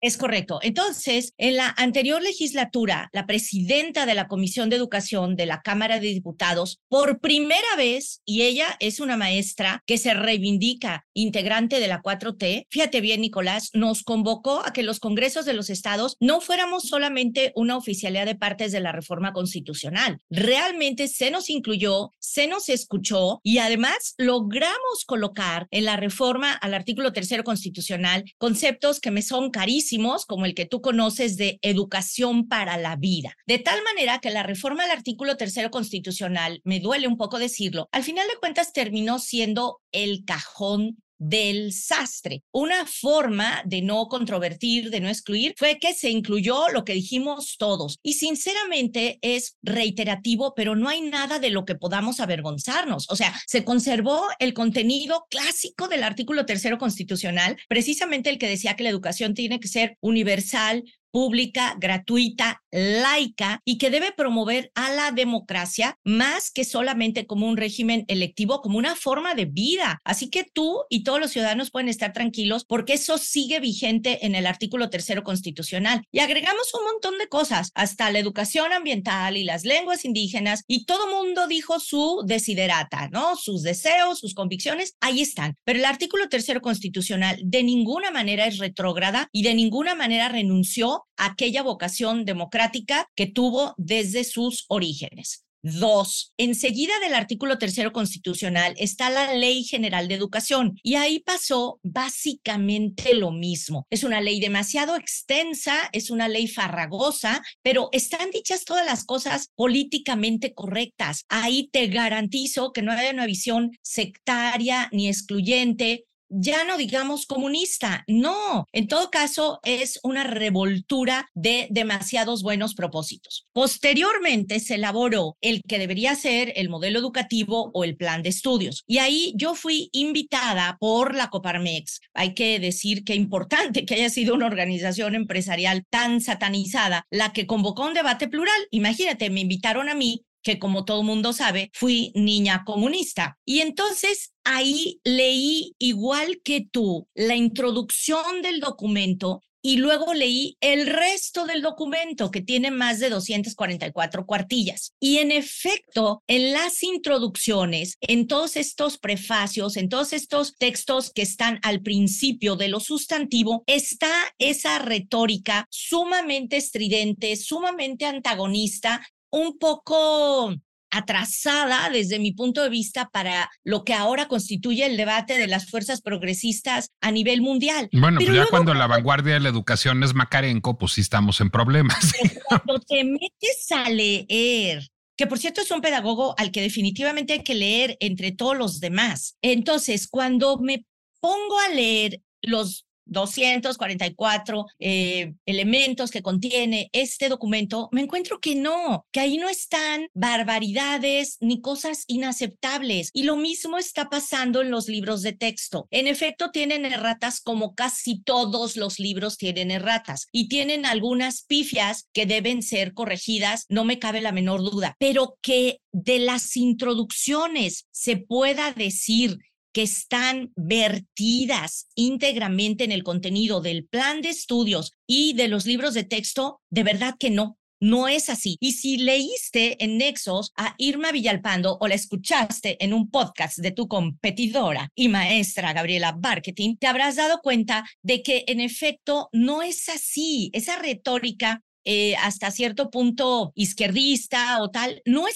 Es 0.02 0.16
correcto. 0.16 0.60
Entonces, 0.62 1.34
en 1.38 1.58
la 1.58 1.74
anterior 1.78 2.22
legislatura, 2.22 3.10
la 3.12 3.26
presidenta 3.26 4.06
de 4.06 4.16
la 4.16 4.30
Comisión 4.30 4.70
de 4.70 4.78
Educación 4.78 5.36
de 5.36 5.46
la 5.46 5.62
Cámara 5.62 6.00
de 6.00 6.08
Diputados, 6.08 6.80
por 6.88 7.20
primera 7.20 7.76
vez, 7.76 8.22
y 8.24 8.44
ella 8.44 8.78
es 8.80 9.02
una 9.02 9.18
maestra 9.18 9.84
que 9.86 9.98
se 9.98 10.14
reivindica 10.14 11.06
integrante 11.14 11.82
de 11.82 11.90
la 11.90 12.02
4T, 12.02 12.68
fíjate 12.70 13.02
bien, 13.02 13.20
Nicolás, 13.20 13.72
nos 13.74 14.04
convocó 14.04 14.66
a 14.66 14.72
que 14.72 14.84
los 14.84 15.02
congresos 15.02 15.44
de 15.44 15.54
los 15.54 15.70
estados 15.70 16.16
no 16.22 16.40
fuéramos 16.40 16.84
solamente 16.84 17.52
una 17.56 17.76
oficialidad 17.76 18.26
de 18.26 18.36
partes 18.36 18.72
de 18.72 18.80
la 18.80 18.94
reforma 18.94 19.34
constitucional. 19.34 20.22
Realmente 20.30 21.10
se 21.10 21.30
nos 21.30 21.50
incluyó, 21.50 22.12
se 22.20 22.48
nos 22.48 22.70
escuchó 22.70 23.42
y 23.44 23.58
además 23.58 24.14
logramos 24.18 25.04
colocar 25.06 25.68
en 25.72 25.84
la 25.84 25.98
reforma 25.98 26.54
al 26.54 26.74
artículo 26.74 27.12
tercero 27.12 27.44
constitucional 27.44 28.24
conceptos 28.38 29.02
que 29.02 29.12
me 29.12 29.22
son 29.22 29.52
carísimos 29.52 29.89
como 30.28 30.46
el 30.46 30.54
que 30.54 30.66
tú 30.66 30.82
conoces 30.82 31.38
de 31.38 31.60
educación 31.62 32.48
para 32.48 32.78
la 32.78 32.96
vida. 32.96 33.36
De 33.48 33.58
tal 33.58 33.80
manera 33.84 34.20
que 34.20 34.30
la 34.30 34.44
reforma 34.44 34.84
al 34.84 34.92
artículo 34.92 35.36
tercero 35.36 35.72
constitucional, 35.72 36.62
me 36.64 36.80
duele 36.80 37.08
un 37.08 37.18
poco 37.18 37.40
decirlo, 37.40 37.90
al 37.92 38.04
final 38.04 38.28
de 38.28 38.38
cuentas 38.40 38.74
terminó 38.74 39.20
siendo 39.20 39.82
el 39.92 40.24
cajón 40.26 41.02
del 41.20 41.74
sastre. 41.74 42.44
Una 42.52 42.86
forma 42.86 43.62
de 43.66 43.82
no 43.82 44.08
controvertir, 44.08 44.90
de 44.90 45.02
no 45.02 45.10
excluir, 45.10 45.54
fue 45.58 45.78
que 45.78 45.94
se 45.94 46.10
incluyó 46.10 46.70
lo 46.70 46.86
que 46.86 46.94
dijimos 46.94 47.58
todos. 47.58 48.00
Y 48.02 48.14
sinceramente 48.14 49.20
es 49.22 49.58
reiterativo, 49.62 50.54
pero 50.56 50.76
no 50.76 50.90
hay 50.90 51.02
nada 51.02 51.40
de 51.40 51.52
lo 51.52 51.66
que 51.66 51.76
podamos 51.76 52.20
avergonzarnos. 52.20 53.10
O 53.10 53.16
sea, 53.16 53.34
se 53.46 53.64
conservó 53.64 54.26
el 54.40 54.54
contenido 54.54 55.28
clásico 55.30 55.88
del 55.88 56.04
artículo 56.04 56.46
tercero 56.46 56.78
constitucional, 56.78 57.58
precisamente 57.68 58.30
el 58.30 58.38
que 58.38 58.48
decía 58.48 58.76
que 58.76 58.84
la 58.84 58.90
educación 58.90 59.34
tiene 59.34 59.60
que 59.60 59.68
ser 59.68 59.98
universal, 60.00 60.84
pública, 61.12 61.76
gratuita, 61.80 62.62
laica 62.72 63.62
y 63.66 63.78
que 63.78 63.90
debe 63.90 64.12
promover 64.12 64.72
a 64.76 64.92
la 64.92 65.12
democracia 65.12 65.98
más 66.04 66.52
que 66.52 66.64
solamente 66.64 67.26
como 67.26 67.48
un 67.48 67.58
régimen 67.58 68.06
electivo, 68.08 68.62
como 68.62 68.78
una 68.78 68.96
forma 68.96 69.36
de 69.36 69.46
vida. 69.46 70.00
Así 70.04 70.30
que 70.30 70.44
tú 70.44 70.84
y 70.90 71.04
todos 71.04 71.20
los 71.20 71.32
ciudadanos 71.32 71.72
pueden 71.72 71.90
estar 71.90 72.14
tranquilos 72.14 72.66
porque 72.66 72.94
eso 72.94 73.18
sigue 73.18 73.60
vigente 73.60 74.26
en 74.26 74.36
el 74.36 74.46
artículo 74.46 74.90
tercero 74.90 75.24
constitucional. 75.24 76.04
Y 76.12 76.20
agregamos 76.20 76.74
un 76.74 76.86
montón 76.86 77.18
de 77.18 77.28
cosas, 77.28 77.72
hasta 77.76 78.12
la 78.12 78.20
educación 78.20 78.74
ambiental 78.74 79.38
y 79.38 79.44
las 79.44 79.66
lenguas 79.66 80.06
indígenas 80.06 80.64
y 80.68 80.86
todo 80.86 81.08
mundo 81.10 81.48
dijo 81.48 81.80
su 81.80 82.24
desiderata, 82.26 83.10
¿no? 83.10 83.36
Sus 83.36 83.64
deseos, 83.64 84.20
sus 84.20 84.34
convicciones, 84.34 84.96
ahí 85.00 85.22
están. 85.22 85.56
Pero 85.64 85.80
el 85.80 85.86
artículo 85.86 86.30
tercero 86.30 86.62
constitucional 86.62 87.40
de 87.44 87.64
ninguna 87.64 88.12
manera 88.12 88.46
es 88.46 88.58
retrógrada 88.58 89.28
y 89.32 89.44
de 89.44 89.54
ninguna 89.54 89.96
manera 89.96 90.30
renunció 90.30 90.99
aquella 91.18 91.64
vocación 91.64 92.26
democrática 92.26 93.08
que 93.16 93.28
tuvo 93.28 93.74
desde 93.78 94.24
sus 94.24 94.66
orígenes. 94.68 95.46
Dos, 95.62 96.34
enseguida 96.38 96.98
del 97.02 97.14
artículo 97.14 97.58
tercero 97.58 97.92
constitucional 97.92 98.76
está 98.78 99.10
la 99.10 99.34
Ley 99.34 99.66
General 99.66 100.08
de 100.08 100.16
Educación 100.16 100.80
y 100.84 100.96
ahí 100.96 101.20
pasó 101.20 101.82
básicamente 101.84 103.14
lo 103.14 103.32
mismo. 103.32 103.86
Es 103.90 104.06
una 104.06 104.22
ley 104.22 104.40
demasiado 104.40 104.96
extensa, 104.96 105.90
es 105.92 106.12
una 106.12 106.30
ley 106.30 106.48
farragosa, 106.48 107.44
pero 107.62 107.90
están 107.92 108.32
dichas 108.32 108.64
todas 108.64 108.86
las 108.86 109.04
cosas 109.04 109.50
políticamente 109.56 110.54
correctas. 110.54 111.26
Ahí 111.28 111.70
te 111.74 111.88
garantizo 111.88 112.72
que 112.72 112.82
no 112.82 112.94
hay 112.94 113.10
una 113.10 113.26
visión 113.26 113.72
sectaria 113.82 114.88
ni 114.94 115.10
excluyente 115.10 116.06
ya 116.30 116.64
no 116.64 116.78
digamos 116.78 117.26
comunista, 117.26 118.04
no, 118.08 118.66
en 118.72 118.88
todo 118.88 119.10
caso 119.10 119.60
es 119.64 120.00
una 120.04 120.24
revoltura 120.24 121.30
de 121.34 121.68
demasiados 121.72 122.44
buenos 122.44 122.76
propósitos. 122.76 123.48
Posteriormente 123.54 124.60
se 124.60 124.76
elaboró 124.76 125.38
el 125.42 125.62
que 125.68 125.80
debería 125.80 126.16
ser 126.16 126.54
el 126.56 126.70
modelo 126.70 127.00
educativo 127.00 127.72
o 127.74 127.84
el 127.84 127.98
plan 127.98 128.24
de 128.24 128.30
estudios 128.30 128.84
y 128.88 129.00
ahí 129.00 129.34
yo 129.36 129.56
fui 129.56 129.90
invitada 129.92 130.78
por 130.80 131.16
la 131.16 131.30
Coparmex. 131.30 132.02
Hay 132.14 132.34
que 132.34 132.60
decir 132.60 133.04
que 133.04 133.16
importante 133.16 133.86
que 133.86 133.96
haya 133.96 134.10
sido 134.10 134.36
una 134.36 134.48
organización 134.48 135.16
empresarial 135.16 135.86
tan 135.90 136.22
satanizada 136.22 137.06
la 137.10 137.34
que 137.34 137.48
convocó 137.48 137.86
un 137.86 137.94
debate 137.94 138.28
plural. 138.28 138.60
Imagínate, 138.72 139.30
me 139.30 139.42
invitaron 139.42 139.90
a 139.90 139.96
mí 139.96 140.26
que 140.44 140.60
como 140.60 140.86
todo 140.86 141.04
mundo 141.04 141.34
sabe, 141.34 141.72
fui 141.74 142.12
niña 142.16 142.64
comunista. 142.66 143.38
Y 143.46 143.60
entonces 143.60 144.34
ahí 144.44 145.00
leí 145.04 145.76
igual 145.80 146.42
que 146.44 146.66
tú 146.72 147.08
la 147.14 147.36
introducción 147.36 148.42
del 148.42 148.60
documento 148.60 149.42
y 149.62 149.78
luego 149.78 150.14
leí 150.14 150.58
el 150.62 150.88
resto 150.88 151.46
del 151.46 151.62
documento 151.62 152.32
que 152.32 152.42
tiene 152.42 152.72
más 152.72 153.00
de 153.00 153.10
244 153.10 154.26
cuartillas. 154.26 154.94
Y 155.00 155.18
en 155.18 155.32
efecto, 155.32 156.24
en 156.28 156.54
las 156.54 156.82
introducciones, 156.84 157.98
en 158.00 158.28
todos 158.28 158.56
estos 158.56 158.98
prefacios, 158.98 159.76
en 159.76 159.90
todos 159.90 160.14
estos 160.14 160.56
textos 160.56 161.12
que 161.12 161.24
están 161.24 161.60
al 161.64 161.82
principio 161.82 162.56
de 162.56 162.70
lo 162.70 162.80
sustantivo, 162.80 163.64
está 163.68 164.12
esa 164.38 164.80
retórica 164.80 165.68
sumamente 165.70 166.58
estridente, 166.58 167.36
sumamente 167.36 168.06
antagonista 168.06 169.06
un 169.32 169.58
poco 169.58 170.56
atrasada 170.92 171.90
desde 171.92 172.20
mi 172.20 172.32
punto 172.32 172.64
de 172.64 172.70
vista 172.70 173.10
para 173.10 173.50
lo 173.64 173.84
que 173.84 173.94
ahora 173.94 174.28
constituye 174.28 174.86
el 174.86 174.98
debate 174.98 175.38
de 175.38 175.48
las 175.48 175.70
fuerzas 175.70 176.02
progresistas 176.02 176.90
a 177.02 177.12
nivel 177.12 177.42
mundial. 177.42 177.90
Bueno, 177.92 178.20
pues 178.20 178.34
ya 178.34 178.48
cuando 178.48 178.74
la 178.74 178.88
vanguardia 178.88 179.36
de 179.36 179.40
la 179.40 179.50
educación 179.50 180.04
es 180.04 180.14
Macarenco, 180.14 180.78
pues 180.78 180.94
sí 180.94 181.02
estamos 181.02 181.42
en 181.42 181.52
problemas. 181.52 182.14
Cuando 182.48 182.80
te 182.80 183.04
metes 183.04 183.72
a 183.72 183.90
leer 183.90 184.90
que 185.16 185.28
por 185.28 185.38
cierto 185.38 185.60
es 185.60 185.70
un 185.70 185.82
pedagogo 185.82 186.34
al 186.38 186.50
que 186.50 186.62
definitivamente 186.62 187.34
hay 187.34 187.44
que 187.44 187.54
leer 187.54 187.98
entre 188.00 188.32
todos 188.32 188.58
los 188.58 188.80
demás. 188.80 189.36
Entonces, 189.42 190.08
cuando 190.08 190.58
me 190.60 190.86
pongo 191.20 191.60
a 191.60 191.74
leer 191.74 192.22
los 192.42 192.88
244 193.10 194.66
eh, 194.80 195.34
elementos 195.46 196.12
que 196.12 196.22
contiene 196.22 196.90
este 196.94 197.30
documento, 197.30 197.90
me 197.92 198.02
encuentro 198.02 198.40
que 198.40 198.56
no, 198.56 199.06
que 199.12 199.20
ahí 199.20 199.38
no 199.38 199.50
están 199.50 200.08
barbaridades 200.14 201.38
ni 201.40 201.62
cosas 201.62 202.04
inaceptables. 202.08 203.10
Y 203.14 203.24
lo 203.24 203.36
mismo 203.36 203.78
está 203.78 204.10
pasando 204.10 204.62
en 204.62 204.72
los 204.72 204.88
libros 204.88 205.22
de 205.22 205.34
texto. 205.34 205.88
En 205.92 206.08
efecto, 206.08 206.52
tienen 206.52 206.86
erratas 206.86 207.42
como 207.42 207.76
casi 207.76 208.22
todos 208.22 208.76
los 208.76 209.00
libros 209.00 209.38
tienen 209.38 209.72
erratas 209.72 210.28
y 210.32 210.48
tienen 210.48 210.86
algunas 210.86 211.44
pifias 211.44 212.08
que 212.14 212.26
deben 212.26 212.62
ser 212.64 212.94
corregidas, 212.94 213.66
no 213.70 213.86
me 213.86 214.00
cabe 214.00 214.22
la 214.22 214.32
menor 214.32 214.62
duda, 214.62 214.96
pero 215.00 215.38
que 215.42 215.82
de 215.92 216.20
las 216.20 216.56
introducciones 216.56 217.88
se 217.92 218.18
pueda 218.18 218.72
decir 218.74 219.40
que 219.74 219.84
están 219.84 220.52
vertidas 220.56 221.88
íntegramente 221.96 222.84
en 222.84 222.92
el 222.92 223.04
contenido 223.04 223.62
del 223.62 223.86
plan 223.86 224.22
de 224.22 224.30
estudios 224.30 224.94
y 225.08 225.34
de 225.34 225.48
los 225.48 225.66
libros 225.66 225.94
de 225.94 226.04
texto, 226.04 226.62
de 226.70 226.84
verdad 226.84 227.16
que 227.18 227.30
no. 227.30 227.58
No 227.82 228.10
es 228.10 228.30
así. 228.30 228.58
Y 228.60 228.74
si 228.74 228.98
leíste 228.98 229.82
en 229.82 229.98
Nexos 229.98 230.52
a 230.58 230.76
Irma 230.78 231.14
Villalpando 231.14 231.78
o 231.80 231.88
la 231.88 231.96
escuchaste 231.96 232.84
en 232.84 232.94
un 232.94 233.10
podcast 233.10 233.58
de 233.60 233.72
tu 233.72 233.88
competidora 233.88 234.90
y 234.96 235.08
maestra 235.08 235.72
Gabriela 235.72 236.18
Marketing, 236.22 236.76
te 236.76 236.88
habrás 236.88 237.16
dado 237.16 237.40
cuenta 237.42 237.86
de 238.02 238.22
que 238.22 238.44
en 238.48 238.60
efecto 238.60 239.30
no 239.32 239.62
es 239.62 239.88
así. 239.88 240.50
Esa 240.52 240.76
retórica 240.78 241.64
eh, 241.86 242.16
hasta 242.18 242.52
cierto 242.52 242.90
punto 242.92 243.54
izquierdista 243.56 244.62
o 244.62 244.70
tal, 244.70 245.02
no 245.06 245.28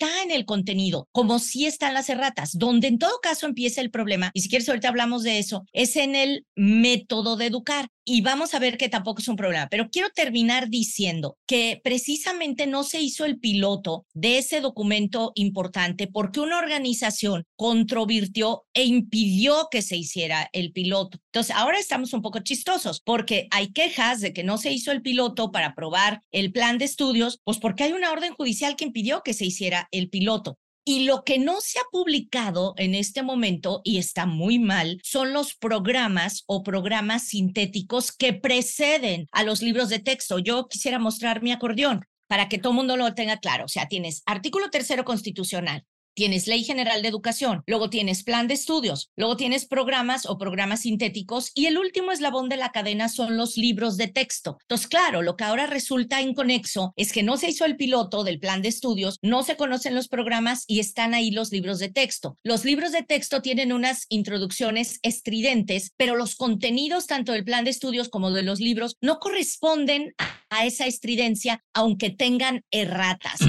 está 0.00 0.22
en 0.22 0.30
el 0.30 0.46
contenido, 0.46 1.08
como 1.12 1.38
sí 1.38 1.66
están 1.66 1.92
las 1.92 2.08
erratas, 2.08 2.56
donde 2.56 2.88
en 2.88 2.98
todo 2.98 3.20
caso 3.22 3.46
empieza 3.46 3.82
el 3.82 3.90
problema, 3.90 4.30
y 4.32 4.40
si 4.40 4.48
quieres 4.48 4.66
ahorita 4.68 4.88
hablamos 4.88 5.22
de 5.22 5.38
eso, 5.38 5.66
es 5.72 5.94
en 5.96 6.16
el 6.16 6.46
método 6.56 7.36
de 7.36 7.46
educar. 7.46 7.88
Y 8.04 8.22
vamos 8.22 8.54
a 8.54 8.58
ver 8.58 8.76
que 8.76 8.88
tampoco 8.88 9.20
es 9.20 9.28
un 9.28 9.36
problema, 9.36 9.68
pero 9.70 9.88
quiero 9.90 10.10
terminar 10.10 10.68
diciendo 10.68 11.36
que 11.46 11.80
precisamente 11.82 12.66
no 12.66 12.84
se 12.84 13.00
hizo 13.00 13.24
el 13.24 13.38
piloto 13.38 14.06
de 14.14 14.38
ese 14.38 14.60
documento 14.60 15.32
importante 15.34 16.06
porque 16.06 16.40
una 16.40 16.58
organización 16.58 17.44
controvirtió 17.56 18.64
e 18.74 18.84
impidió 18.84 19.68
que 19.70 19.82
se 19.82 19.96
hiciera 19.96 20.48
el 20.52 20.72
piloto. 20.72 21.18
Entonces, 21.32 21.54
ahora 21.54 21.78
estamos 21.78 22.12
un 22.12 22.22
poco 22.22 22.40
chistosos 22.40 23.00
porque 23.00 23.48
hay 23.50 23.72
quejas 23.72 24.20
de 24.20 24.32
que 24.32 24.44
no 24.44 24.58
se 24.58 24.72
hizo 24.72 24.92
el 24.92 25.02
piloto 25.02 25.52
para 25.52 25.68
aprobar 25.68 26.22
el 26.30 26.52
plan 26.52 26.78
de 26.78 26.86
estudios, 26.86 27.40
pues 27.44 27.58
porque 27.58 27.84
hay 27.84 27.92
una 27.92 28.10
orden 28.10 28.34
judicial 28.34 28.76
que 28.76 28.84
impidió 28.84 29.22
que 29.22 29.34
se 29.34 29.46
hiciera 29.46 29.88
el 29.90 30.08
piloto. 30.10 30.58
Y 30.84 31.04
lo 31.04 31.24
que 31.24 31.38
no 31.38 31.60
se 31.60 31.78
ha 31.78 31.82
publicado 31.92 32.74
en 32.76 32.94
este 32.94 33.22
momento, 33.22 33.80
y 33.84 33.98
está 33.98 34.26
muy 34.26 34.58
mal, 34.58 34.98
son 35.02 35.32
los 35.32 35.54
programas 35.54 36.44
o 36.46 36.62
programas 36.62 37.24
sintéticos 37.28 38.12
que 38.12 38.32
preceden 38.32 39.28
a 39.32 39.44
los 39.44 39.62
libros 39.62 39.88
de 39.88 39.98
texto. 39.98 40.38
Yo 40.38 40.68
quisiera 40.68 40.98
mostrar 40.98 41.42
mi 41.42 41.52
acordeón 41.52 42.04
para 42.30 42.48
que 42.48 42.58
todo 42.58 42.72
el 42.72 42.76
mundo 42.76 42.96
lo 42.96 43.12
tenga 43.14 43.38
claro. 43.38 43.64
O 43.64 43.68
sea, 43.68 43.88
tienes 43.88 44.22
artículo 44.24 44.70
tercero 44.70 45.04
constitucional, 45.04 45.84
tienes 46.14 46.46
Ley 46.46 46.64
General 46.64 47.02
de 47.02 47.08
Educación, 47.08 47.62
luego 47.66 47.90
tienes 47.90 48.24
plan 48.24 48.48
de 48.48 48.54
estudios, 48.54 49.10
luego 49.16 49.36
tienes 49.36 49.66
programas 49.66 50.26
o 50.26 50.38
programas 50.38 50.82
sintéticos 50.82 51.50
y 51.54 51.66
el 51.66 51.78
último 51.78 52.12
eslabón 52.12 52.48
de 52.48 52.56
la 52.56 52.72
cadena 52.72 53.08
son 53.08 53.36
los 53.36 53.56
libros 53.56 53.96
de 53.96 54.08
texto. 54.08 54.58
Entonces, 54.62 54.86
claro, 54.86 55.22
lo 55.22 55.36
que 55.36 55.44
ahora 55.44 55.66
resulta 55.66 56.20
inconexo 56.20 56.92
es 56.96 57.12
que 57.12 57.22
no 57.22 57.36
se 57.36 57.50
hizo 57.50 57.64
el 57.64 57.76
piloto 57.76 58.24
del 58.24 58.38
plan 58.38 58.62
de 58.62 58.68
estudios, 58.68 59.18
no 59.22 59.42
se 59.42 59.56
conocen 59.56 59.94
los 59.94 60.08
programas 60.08 60.64
y 60.66 60.80
están 60.80 61.14
ahí 61.14 61.30
los 61.30 61.52
libros 61.52 61.78
de 61.78 61.90
texto. 61.90 62.38
Los 62.42 62.64
libros 62.64 62.92
de 62.92 63.02
texto 63.02 63.42
tienen 63.42 63.72
unas 63.72 64.06
introducciones 64.08 64.98
estridentes, 65.02 65.92
pero 65.96 66.16
los 66.16 66.36
contenidos 66.36 67.06
tanto 67.06 67.32
del 67.32 67.44
plan 67.44 67.64
de 67.64 67.70
estudios 67.70 68.08
como 68.08 68.30
de 68.30 68.42
los 68.42 68.60
libros 68.60 68.96
no 69.00 69.18
corresponden 69.18 70.14
a 70.50 70.66
esa 70.66 70.86
estridencia, 70.86 71.62
aunque 71.74 72.10
tengan 72.10 72.64
erratas. 72.70 73.40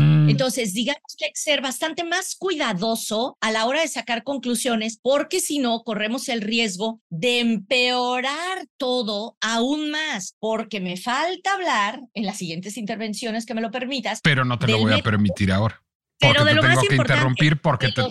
Entonces, 0.41 0.73
digamos 0.73 1.15
que 1.15 1.25
hay 1.25 1.32
que 1.34 1.39
ser 1.39 1.62
bastante 1.62 2.04
más 2.04 2.36
cuidadoso 2.36 3.38
a 3.41 3.51
la 3.51 3.65
hora 3.67 3.82
de 3.82 3.88
sacar 3.88 4.23
conclusiones, 4.23 4.97
porque 4.99 5.39
si 5.39 5.60
no, 5.60 5.84
corremos 5.84 6.30
el 6.30 6.41
riesgo 6.41 6.99
de 7.12 7.41
empeorar 7.41 8.65
todo 8.77 9.38
aún 9.39 9.91
más, 9.91 10.36
porque 10.39 10.80
me 10.80 10.97
falta 10.97 11.54
hablar 11.54 12.01
en 12.15 12.25
las 12.25 12.39
siguientes 12.39 12.77
intervenciones 12.77 13.45
que 13.45 13.54
me 13.54 13.62
lo 13.62 13.69
permitas. 13.69 14.19
Pero 14.23 14.43
no 14.43 14.58
te 14.58 14.67
lo 14.67 14.80
voy 14.80 14.93
a 14.93 15.04
permitir 15.04 15.51
ahora. 15.51 15.84
Pero 16.19 16.43
de 16.43 16.49
te 16.49 16.56
lo 16.56 16.62
tengo 16.63 16.75
más 16.75 16.88
que 16.88 16.95
interrumpir 16.95 17.62
porque 17.62 17.89
te, 17.89 18.01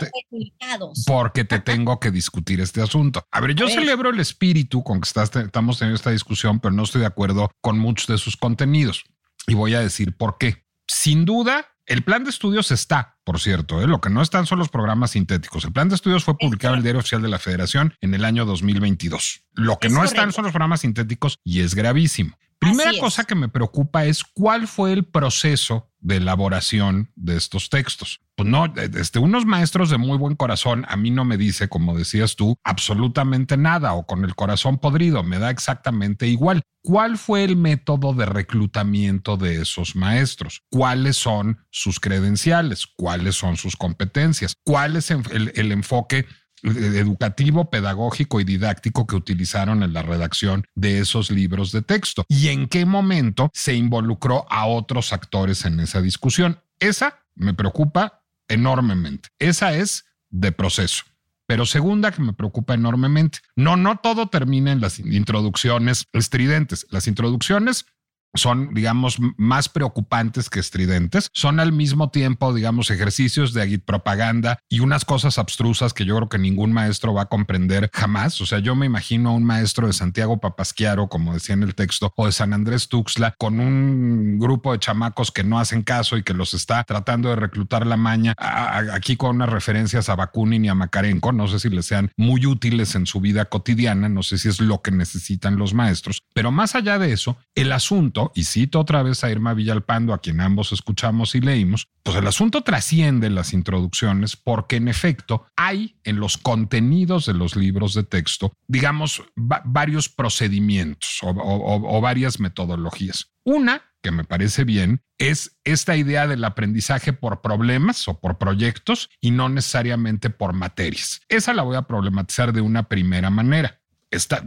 porque 1.09 1.45
te 1.45 1.59
tengo 1.59 1.99
que 1.99 2.13
discutir 2.13 2.61
este 2.61 2.81
asunto. 2.81 3.27
A 3.33 3.41
ver, 3.41 3.57
yo 3.57 3.69
celebro 3.69 4.11
el 4.11 4.21
espíritu 4.21 4.85
con 4.85 5.01
que 5.01 5.09
estás, 5.09 5.35
estamos 5.35 5.81
teniendo 5.81 5.97
esta 5.97 6.13
discusión, 6.13 6.61
pero 6.61 6.73
no 6.73 6.85
estoy 6.85 7.01
de 7.01 7.09
acuerdo 7.09 7.51
con 7.61 7.77
muchos 7.77 8.07
de 8.07 8.19
sus 8.19 8.37
contenidos. 8.37 9.03
Y 9.49 9.55
voy 9.55 9.75
a 9.75 9.81
decir 9.81 10.17
por 10.17 10.39
qué. 10.39 10.65
Sin 10.87 11.25
duda, 11.25 11.70
el 11.91 12.05
plan 12.05 12.23
de 12.23 12.31
estudios 12.31 12.71
está, 12.71 13.19
por 13.25 13.41
cierto, 13.41 13.83
¿eh? 13.83 13.89
lo 13.89 14.01
que 14.01 14.11
no 14.11 14.23
están 14.23 14.47
son 14.47 14.61
los 14.61 14.69
programas 14.69 15.11
sintéticos. 15.11 15.65
El 15.65 15.73
plan 15.73 15.89
de 15.89 15.97
estudios 15.97 16.23
fue 16.23 16.39
publicado 16.39 16.75
en 16.75 16.79
el 16.79 16.83
Diario 16.85 17.01
Oficial 17.01 17.21
de 17.21 17.29
la 17.29 17.41
Federación 17.41 17.95
en 18.01 18.15
el 18.15 18.25
año 18.25 18.45
2022. 18.47 19.43
Lo 19.55 19.77
que 19.81 19.89
no 19.89 20.05
están 20.05 20.31
son 20.31 20.45
los 20.45 20.53
programas 20.53 20.83
sintéticos 20.83 21.41
y 21.43 21.63
es 21.63 21.75
gravísimo. 21.75 22.39
Primera 22.61 22.93
cosa 23.01 23.25
que 23.25 23.35
me 23.35 23.49
preocupa 23.49 24.05
es 24.05 24.23
cuál 24.23 24.69
fue 24.69 24.93
el 24.93 25.05
proceso 25.05 25.90
de 26.01 26.17
elaboración 26.17 27.11
de 27.15 27.37
estos 27.37 27.71
textos. 27.71 28.21
Pues 28.37 28.49
no, 28.49 28.73
este, 28.77 29.19
unos 29.19 29.45
maestros 29.45 29.91
de 29.91 29.99
muy 29.99 30.17
buen 30.17 30.35
corazón, 30.35 30.87
a 30.89 30.97
mí 30.97 31.11
no 31.11 31.25
me 31.25 31.37
dice, 31.37 31.69
como 31.69 31.97
decías 31.97 32.37
tú, 32.37 32.57
absolutamente 32.65 33.57
nada 33.57 33.93
o 33.93 34.07
con 34.07 34.25
el 34.25 34.35
corazón 34.35 34.79
podrido, 34.79 35.23
me 35.23 35.39
da 35.39 35.51
exactamente 35.51 36.27
igual. 36.27 36.63
¿Cuál 36.83 37.19
fue 37.19 37.45
el 37.45 37.57
método 37.57 38.15
de 38.15 38.25
reclutamiento 38.25 39.37
de 39.37 39.61
esos 39.61 39.95
maestros? 39.95 40.63
¿Cuáles 40.71 41.19
son 41.19 41.59
sus 41.71 42.01
credenciales? 42.01 42.87
¿Cuáles 42.87 43.35
son 43.35 43.59
sus 43.59 43.77
competencias? 43.77 44.55
¿Cuál 44.65 44.97
es 44.97 45.11
el, 45.11 45.53
el 45.55 45.73
enfoque 45.73 46.27
educativo, 46.63 47.71
pedagógico 47.71 48.41
y 48.41 48.45
didáctico 48.45 49.07
que 49.07 49.17
utilizaron 49.17 49.83
en 49.83 49.93
la 49.93 50.03
redacción 50.03 50.67
de 50.75 50.99
esos 50.99 51.31
libros 51.31 51.73
de 51.73 51.83
texto 51.83 52.25
y 52.29 52.49
en 52.49 52.69
qué 52.69 52.85
momento 52.85 53.51
se 53.53 53.75
involucró 53.75 54.47
a 54.51 54.67
otros 54.67 55.13
actores 55.13 55.65
en 55.65 55.81
esa 55.81 56.01
discusión. 56.01 56.61
Esa 56.79 57.25
me 57.35 57.55
preocupa 57.55 58.23
enormemente. 58.49 59.29
Esa 59.39 59.75
es 59.75 60.05
de 60.29 60.53
proceso. 60.53 61.05
Pero 61.47 61.67
segunda 61.67 62.13
que 62.13 62.23
me 62.23 62.33
preocupa 62.33 62.75
enormemente, 62.75 63.41
no, 63.57 63.77
no 63.77 63.97
todo 63.97 64.29
termina 64.29 64.71
en 64.71 64.81
las 64.81 65.01
introducciones 65.01 66.07
estridentes. 66.13 66.87
Las 66.91 67.09
introducciones 67.09 67.87
son, 68.35 68.73
digamos, 68.75 69.19
más 69.37 69.69
preocupantes 69.69 70.51
que 70.51 70.61
estridentes. 70.61 71.31
Son 71.33 71.61
al 71.61 71.73
mismo 71.73 72.11
tiempo, 72.11 72.55
digamos, 72.55 72.91
ejercicios 72.91 73.53
de 73.53 73.79
propaganda 73.79 74.59
y 74.69 74.81
unas 74.81 75.05
cosas 75.05 75.39
abstrusas 75.39 75.93
que 75.95 76.05
yo 76.05 76.17
creo 76.17 76.29
que 76.29 76.39
ningún 76.39 76.73
maestro 76.73 77.15
va 77.15 77.23
a 77.23 77.27
comprender 77.27 77.91
jamás. 77.93 78.41
O 78.41 78.47
sea, 78.47 78.59
yo 78.59 78.75
me 78.75 78.87
imagino 78.87 79.31
a 79.31 79.33
un 79.33 79.45
maestro 79.45 79.87
de 79.87 79.93
Santiago 79.93 80.39
Papasquiaro, 80.39 81.09
como 81.09 81.35
decía 81.35 81.55
en 81.55 81.63
el 81.63 81.75
texto, 81.75 82.13
o 82.17 82.27
de 82.27 82.33
San 82.33 82.53
Andrés 82.53 82.89
Tuxtla, 82.89 83.35
con 83.39 83.61
un 83.61 84.39
grupo 84.39 84.73
de 84.73 84.79
chamacos 84.79 85.31
que 85.31 85.45
no 85.45 85.59
hacen 85.59 85.83
caso 85.83 86.17
y 86.17 86.23
que 86.23 86.35
los 86.35 86.55
está 86.55 86.85
tratando 86.85 87.31
de 87.31 87.37
reclutar 87.37 87.87
la 87.87 87.97
maña. 87.97 88.35
aquí 88.39 89.17
con 89.17 89.37
unas 89.37 89.49
referencias 89.49 90.09
a 90.09 90.17
Bakunin 90.17 90.65
y 90.65 90.69
a 90.69 90.75
Makarenko. 90.75 91.33
No 91.33 91.49
sé 91.49 91.59
si 91.59 91.69
les 91.69 91.87
sean 91.87 92.11
muy 92.17 92.47
útiles 92.47 92.95
en 92.95 93.07
su 93.07 93.21
vida 93.21 93.47
cotidiana. 93.47 94.09
No 94.09 94.23
sé 94.23 94.39
si 94.39 94.49
es 94.49 94.61
lo 94.61 94.83
que 94.83 94.91
necesitan 94.91 95.57
los 95.57 95.75
maestros. 95.75 96.23
Pero 96.35 96.51
más 96.51 96.75
allá 96.75 96.99
de 96.99 97.13
eso, 97.13 97.39
el 97.55 97.73
asunto 97.73 98.20
y 98.35 98.45
cito 98.45 98.81
otra 98.81 99.03
vez 99.03 99.25
a 99.25 99.31
Irma 99.31 99.55
Villalpando, 99.55 100.13
a 100.13 100.21
quien 100.21 100.41
ambos 100.41 100.73
escuchamos 100.73 101.35
y 101.35 101.41
leímos, 101.41 101.89
pues 102.03 102.17
el 102.17 102.27
asunto 102.27 102.63
trasciende 102.63 103.31
las 103.31 103.53
introducciones 103.53 104.37
porque 104.37 104.77
en 104.77 104.89
efecto 104.89 105.47
hay 105.57 105.97
en 106.05 106.21
los 106.21 106.39
contenidos 106.39 107.27
de 107.27 107.35
los 107.35 107.57
libros 107.57 107.95
de 107.95 108.05
texto, 108.05 108.53
digamos, 108.67 109.23
varios 109.37 110.09
procedimientos 110.09 111.19
o 111.23 112.01
varias 112.01 112.41
metodologías. 112.41 113.33
Una 113.45 113.91
que 114.03 114.11
me 114.11 114.25
parece 114.25 114.65
bien, 114.65 115.03
es 115.19 115.59
esta 115.65 115.97
idea 115.97 116.27
del 116.27 116.45
aprendizaje 116.45 117.13
por 117.13 117.43
problemas 117.43 118.09
o 118.09 118.19
por 118.19 118.39
proyectos 118.39 119.11
y 119.21 119.31
no 119.31 119.49
necesariamente 119.49 120.31
por 120.31 120.55
materias. 120.55 121.21
Esa 121.29 121.53
la 121.53 121.63
voy 121.63 121.77
a 121.77 121.83
problematizar 121.83 122.53
de 122.53 122.61
una 122.61 122.85
primera 122.85 123.31
manera 123.31 123.80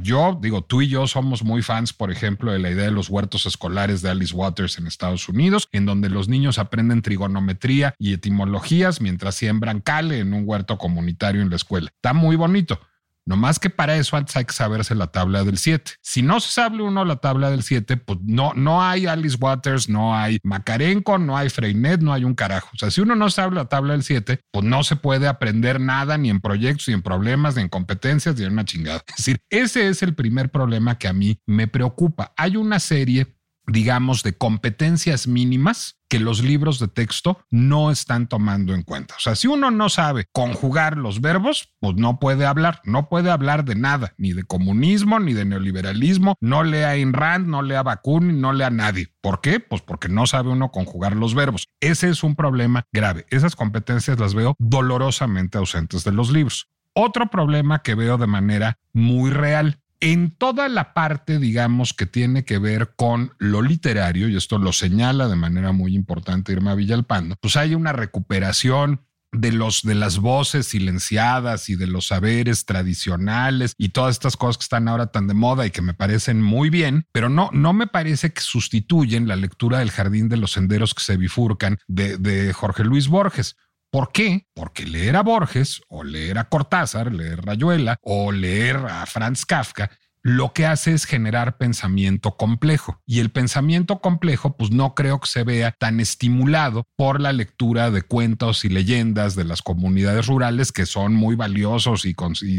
yo 0.01 0.37
digo, 0.41 0.61
tú 0.61 0.81
y 0.81 0.89
yo 0.89 1.07
somos 1.07 1.43
muy 1.43 1.61
fans, 1.61 1.93
por 1.93 2.11
ejemplo, 2.11 2.51
de 2.51 2.59
la 2.59 2.69
idea 2.69 2.85
de 2.85 2.91
los 2.91 3.09
huertos 3.09 3.45
escolares 3.45 4.01
de 4.01 4.09
Alice 4.09 4.35
Waters 4.35 4.77
en 4.77 4.87
Estados 4.87 5.29
Unidos, 5.29 5.69
en 5.71 5.85
donde 5.85 6.09
los 6.09 6.27
niños 6.27 6.59
aprenden 6.59 7.01
trigonometría 7.01 7.95
y 7.97 8.13
etimologías 8.13 8.99
mientras 8.99 9.35
siembran 9.35 9.79
cale 9.79 10.19
en 10.19 10.33
un 10.33 10.43
huerto 10.45 10.77
comunitario 10.77 11.41
en 11.41 11.49
la 11.49 11.55
escuela. 11.55 11.91
Está 11.95 12.13
muy 12.13 12.35
bonito. 12.35 12.79
No 13.25 13.37
más 13.37 13.59
que 13.59 13.69
para 13.69 13.95
eso 13.95 14.17
hay 14.17 14.45
que 14.45 14.53
saberse 14.53 14.95
la 14.95 15.07
tabla 15.07 15.43
del 15.43 15.57
7. 15.57 15.93
Si 16.01 16.21
no 16.21 16.39
se 16.39 16.51
sabe 16.51 16.81
uno 16.81 17.05
la 17.05 17.17
tabla 17.17 17.49
del 17.49 17.63
7, 17.63 17.97
pues 17.97 18.19
no, 18.23 18.53
no 18.53 18.83
hay 18.83 19.05
Alice 19.05 19.37
Waters, 19.39 19.87
no 19.87 20.15
hay 20.15 20.39
Macarenco, 20.43 21.17
no 21.17 21.37
hay 21.37 21.49
Freinet, 21.49 22.01
no 22.01 22.13
hay 22.13 22.25
un 22.25 22.35
carajo. 22.35 22.69
O 22.73 22.77
sea, 22.77 22.91
si 22.91 23.01
uno 23.01 23.15
no 23.15 23.29
sabe 23.29 23.55
la 23.55 23.65
tabla 23.65 23.93
del 23.93 24.03
7, 24.03 24.41
pues 24.51 24.65
no 24.65 24.83
se 24.83 24.95
puede 24.95 25.27
aprender 25.27 25.79
nada 25.79 26.17
ni 26.17 26.29
en 26.29 26.41
proyectos, 26.41 26.87
ni 26.89 26.95
en 26.95 27.01
problemas, 27.01 27.55
ni 27.55 27.61
en 27.61 27.69
competencias, 27.69 28.35
ni 28.35 28.45
en 28.45 28.53
una 28.53 28.65
chingada. 28.65 29.03
Es 29.07 29.17
decir, 29.17 29.39
ese 29.49 29.87
es 29.87 30.03
el 30.03 30.15
primer 30.15 30.49
problema 30.49 30.97
que 30.97 31.07
a 31.07 31.13
mí 31.13 31.39
me 31.45 31.67
preocupa. 31.67 32.33
Hay 32.35 32.57
una 32.57 32.79
serie 32.79 33.35
digamos, 33.67 34.23
de 34.23 34.33
competencias 34.33 35.27
mínimas 35.27 35.97
que 36.13 36.19
los 36.19 36.43
libros 36.43 36.77
de 36.77 36.87
texto 36.87 37.39
no 37.49 37.89
están 37.89 38.27
tomando 38.27 38.75
en 38.75 38.83
cuenta. 38.83 39.15
O 39.15 39.19
sea, 39.19 39.33
si 39.33 39.47
uno 39.47 39.71
no 39.71 39.89
sabe 39.89 40.27
conjugar 40.31 40.95
los 40.95 41.21
verbos, 41.21 41.73
pues 41.79 41.95
no 41.95 42.19
puede 42.19 42.45
hablar, 42.45 42.81
no 42.83 43.09
puede 43.09 43.31
hablar 43.31 43.65
de 43.65 43.73
nada, 43.73 44.13
ni 44.19 44.31
de 44.31 44.43
comunismo, 44.43 45.19
ni 45.19 45.33
de 45.33 45.43
neoliberalismo, 45.45 46.35
no 46.39 46.63
lea 46.63 46.91
Ayn 46.91 47.13
Rand, 47.13 47.47
no 47.47 47.63
lea 47.63 47.81
Bakunin, 47.81 48.39
no 48.39 48.53
lea 48.53 48.67
a 48.67 48.69
nadie. 48.69 49.07
¿Por 49.21 49.41
qué? 49.41 49.59
Pues 49.59 49.81
porque 49.81 50.07
no 50.07 50.27
sabe 50.27 50.51
uno 50.51 50.69
conjugar 50.69 51.15
los 51.15 51.33
verbos. 51.33 51.67
Ese 51.79 52.09
es 52.09 52.21
un 52.21 52.35
problema 52.35 52.83
grave. 52.91 53.25
Esas 53.31 53.55
competencias 53.55 54.19
las 54.19 54.35
veo 54.35 54.55
dolorosamente 54.59 55.57
ausentes 55.57 56.03
de 56.03 56.11
los 56.11 56.29
libros. 56.29 56.67
Otro 56.93 57.31
problema 57.31 57.79
que 57.79 57.95
veo 57.95 58.19
de 58.19 58.27
manera 58.27 58.77
muy 58.93 59.31
real 59.31 59.79
en 60.03 60.31
toda 60.31 60.67
la 60.67 60.93
parte, 60.93 61.39
digamos, 61.39 61.93
que 61.93 62.05
tiene 62.05 62.43
que 62.43 62.57
ver 62.57 62.93
con 62.97 63.31
lo 63.39 63.61
literario, 63.61 64.27
y 64.27 64.35
esto 64.35 64.57
lo 64.57 64.73
señala 64.73 65.29
de 65.29 65.37
manera 65.37 65.71
muy 65.71 65.95
importante 65.95 66.51
Irma 66.51 66.75
Villalpando, 66.75 67.37
pues 67.39 67.55
hay 67.55 67.73
una 67.73 67.93
recuperación 67.93 68.99
de 69.31 69.53
los 69.53 69.81
de 69.81 69.95
las 69.95 70.19
voces 70.19 70.67
silenciadas 70.67 71.69
y 71.69 71.75
de 71.75 71.87
los 71.87 72.07
saberes 72.07 72.65
tradicionales 72.65 73.73
y 73.77 73.89
todas 73.89 74.11
estas 74.11 74.37
cosas 74.37 74.57
que 74.57 74.63
están 74.63 74.87
ahora 74.87 75.07
tan 75.07 75.25
de 75.27 75.33
moda 75.33 75.65
y 75.65 75.71
que 75.71 75.81
me 75.81 75.93
parecen 75.93 76.41
muy 76.41 76.69
bien, 76.69 77.05
pero 77.13 77.29
no 77.29 77.49
no 77.53 77.71
me 77.71 77.87
parece 77.87 78.33
que 78.33 78.41
sustituyen 78.41 79.27
la 79.27 79.37
lectura 79.37 79.79
del 79.79 79.89
Jardín 79.89 80.27
de 80.27 80.37
los 80.37 80.51
Senderos 80.51 80.93
que 80.93 81.01
se 81.01 81.17
bifurcan 81.17 81.79
de, 81.87 82.17
de 82.17 82.51
Jorge 82.53 82.83
Luis 82.83 83.07
Borges. 83.07 83.55
¿Por 83.93 84.11
qué? 84.11 84.47
Porque 84.55 84.87
leer 84.87 85.15
a 85.15 85.21
Borges 85.21 85.83
o 85.87 86.03
leer 86.03 86.39
a 86.39 86.49
Cortázar, 86.49 87.13
leer 87.13 87.45
Rayuela 87.45 87.99
o 88.01 88.31
leer 88.31 88.77
a 88.77 89.05
Franz 89.05 89.45
Kafka 89.45 89.91
lo 90.23 90.53
que 90.53 90.65
hace 90.65 90.93
es 90.93 91.05
generar 91.05 91.57
pensamiento 91.57 92.37
complejo. 92.37 93.01
Y 93.05 93.19
el 93.19 93.29
pensamiento 93.29 93.99
complejo, 93.99 94.55
pues 94.55 94.71
no 94.71 94.95
creo 94.95 95.19
que 95.19 95.27
se 95.27 95.43
vea 95.43 95.75
tan 95.77 95.99
estimulado 95.99 96.87
por 96.95 97.19
la 97.19 97.33
lectura 97.33 97.91
de 97.91 98.03
cuentos 98.03 98.63
y 98.63 98.69
leyendas 98.69 99.35
de 99.35 99.43
las 99.43 99.61
comunidades 99.61 100.27
rurales 100.27 100.71
que 100.71 100.85
son 100.85 101.13
muy 101.13 101.35
valiosos 101.35 102.05
y, 102.05 102.13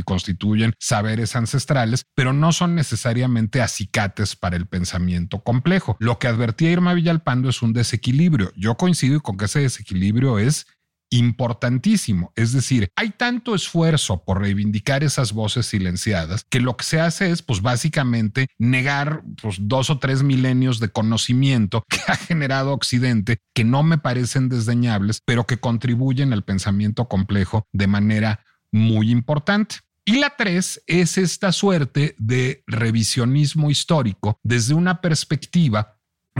constituyen 0.04 0.74
saberes 0.78 1.34
ancestrales, 1.36 2.04
pero 2.14 2.34
no 2.34 2.52
son 2.52 2.74
necesariamente 2.74 3.62
acicates 3.62 4.36
para 4.36 4.56
el 4.56 4.66
pensamiento 4.66 5.42
complejo. 5.42 5.96
Lo 6.00 6.18
que 6.18 6.28
advertía 6.28 6.70
Irma 6.70 6.92
Villalpando 6.92 7.48
es 7.48 7.62
un 7.62 7.72
desequilibrio. 7.72 8.52
Yo 8.56 8.76
coincido 8.76 9.22
con 9.22 9.38
que 9.38 9.46
ese 9.46 9.60
desequilibrio 9.60 10.38
es 10.38 10.66
importantísimo. 11.10 12.32
Es 12.36 12.52
decir, 12.52 12.88
hay 12.96 13.10
tanto 13.10 13.54
esfuerzo 13.54 14.24
por 14.24 14.40
reivindicar 14.40 15.04
esas 15.04 15.32
voces 15.32 15.66
silenciadas 15.66 16.44
que 16.48 16.60
lo 16.60 16.76
que 16.76 16.84
se 16.84 17.00
hace 17.00 17.30
es, 17.30 17.42
pues 17.42 17.62
básicamente, 17.62 18.48
negar 18.58 19.22
pues, 19.40 19.56
dos 19.60 19.90
o 19.90 19.98
tres 19.98 20.22
milenios 20.22 20.80
de 20.80 20.88
conocimiento 20.88 21.84
que 21.88 22.00
ha 22.08 22.16
generado 22.16 22.72
Occidente, 22.72 23.38
que 23.54 23.64
no 23.64 23.82
me 23.82 23.98
parecen 23.98 24.48
desdeñables, 24.48 25.20
pero 25.24 25.46
que 25.46 25.58
contribuyen 25.58 26.32
al 26.32 26.44
pensamiento 26.44 27.08
complejo 27.08 27.66
de 27.72 27.86
manera 27.86 28.44
muy 28.72 29.10
importante. 29.10 29.76
Y 30.06 30.18
la 30.18 30.34
tres 30.36 30.82
es 30.86 31.16
esta 31.16 31.50
suerte 31.50 32.14
de 32.18 32.62
revisionismo 32.66 33.70
histórico 33.70 34.38
desde 34.42 34.74
una 34.74 35.00
perspectiva 35.00 35.93